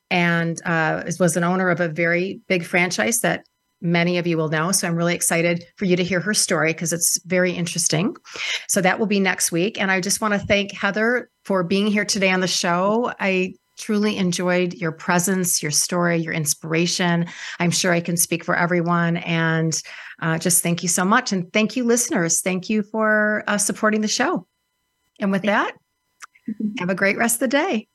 and 0.10 0.58
uh, 0.66 1.04
was 1.20 1.36
an 1.36 1.44
owner 1.44 1.70
of 1.70 1.82
a 1.82 1.90
very 1.90 2.40
big 2.48 2.64
franchise 2.64 3.20
that 3.20 3.46
many 3.82 4.18
of 4.18 4.26
you 4.26 4.38
will 4.38 4.50
know. 4.50 4.72
So 4.72 4.88
I'm 4.88 4.96
really 4.96 5.14
excited 5.14 5.66
for 5.76 5.86
you 5.86 5.98
to 5.98 6.04
hear 6.04 6.22
her 6.22 6.34
story 6.34 6.72
because 6.72 6.94
it's 6.94 7.20
very 7.26 7.52
interesting. 7.52 8.16
So 8.70 8.80
that 8.82 8.98
will 8.98 9.06
be 9.06 9.20
next 9.20 9.52
week. 9.52 9.80
And 9.80 9.92
I 9.92 10.00
just 10.00 10.22
want 10.22 10.34
to 10.34 10.40
thank 10.40 10.72
Heather 10.72 11.30
for 11.44 11.64
being 11.64 11.88
here 11.88 12.06
today 12.06 12.32
on 12.32 12.40
the 12.40 12.48
show. 12.48 13.12
I 13.20 13.56
truly 13.78 14.18
enjoyed 14.18 14.74
your 14.74 14.92
presence, 14.92 15.62
your 15.62 15.72
story, 15.72 16.18
your 16.18 16.34
inspiration. 16.34 17.28
I'm 17.60 17.72
sure 17.72 17.92
I 17.92 18.02
can 18.02 18.18
speak 18.18 18.44
for 18.44 18.56
everyone. 18.56 19.18
And 19.18 19.80
uh, 20.22 20.38
just 20.38 20.64
thank 20.64 20.84
you 20.84 20.90
so 20.90 21.06
much. 21.06 21.32
And 21.32 21.52
thank 21.52 21.76
you, 21.76 21.84
listeners. 21.84 22.42
Thank 22.42 22.70
you 22.70 22.84
for 22.84 23.44
uh, 23.48 23.58
supporting 23.58 24.02
the 24.02 24.08
show. 24.08 24.48
And 25.20 25.32
with 25.32 25.44
that, 25.44 25.74
have 26.80 26.90
a 26.90 26.96
great 26.96 27.18
rest 27.18 27.36
of 27.36 27.40
the 27.42 27.48
day. 27.48 27.88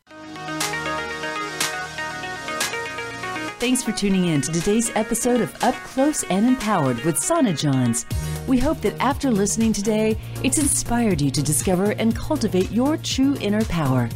Thanks 3.61 3.83
for 3.83 3.93
tuning 3.93 4.25
in 4.27 4.41
to 4.41 4.53
today's 4.53 4.91
episode 4.95 5.43
of 5.43 5.55
Up 5.63 5.75
Close 5.75 6.25
and 6.25 6.47
Empowered 6.47 7.05
with 7.05 7.17
Sonna 7.17 7.59
Johns. 7.59 8.07
We 8.47 8.59
hope 8.59 8.81
that 8.81 8.99
after 9.01 9.31
listening 9.31 9.73
today, 9.73 10.17
it's 10.43 10.59
inspired 10.59 11.21
you 11.21 11.31
to 11.31 11.43
discover 11.43 11.93
and 11.93 12.17
cultivate 12.17 12.71
your 12.71 12.97
true 12.97 13.37
inner 13.41 13.65
power 13.65 14.09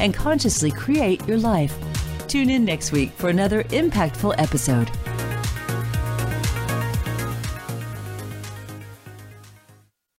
and 0.00 0.14
consciously 0.14 0.70
create 0.70 1.26
your 1.28 1.38
life. 1.38 1.76
Tune 2.28 2.50
in 2.50 2.64
next 2.64 2.92
week 2.92 3.10
for 3.12 3.28
another 3.28 3.64
impactful 3.64 4.34
episode. 4.38 4.90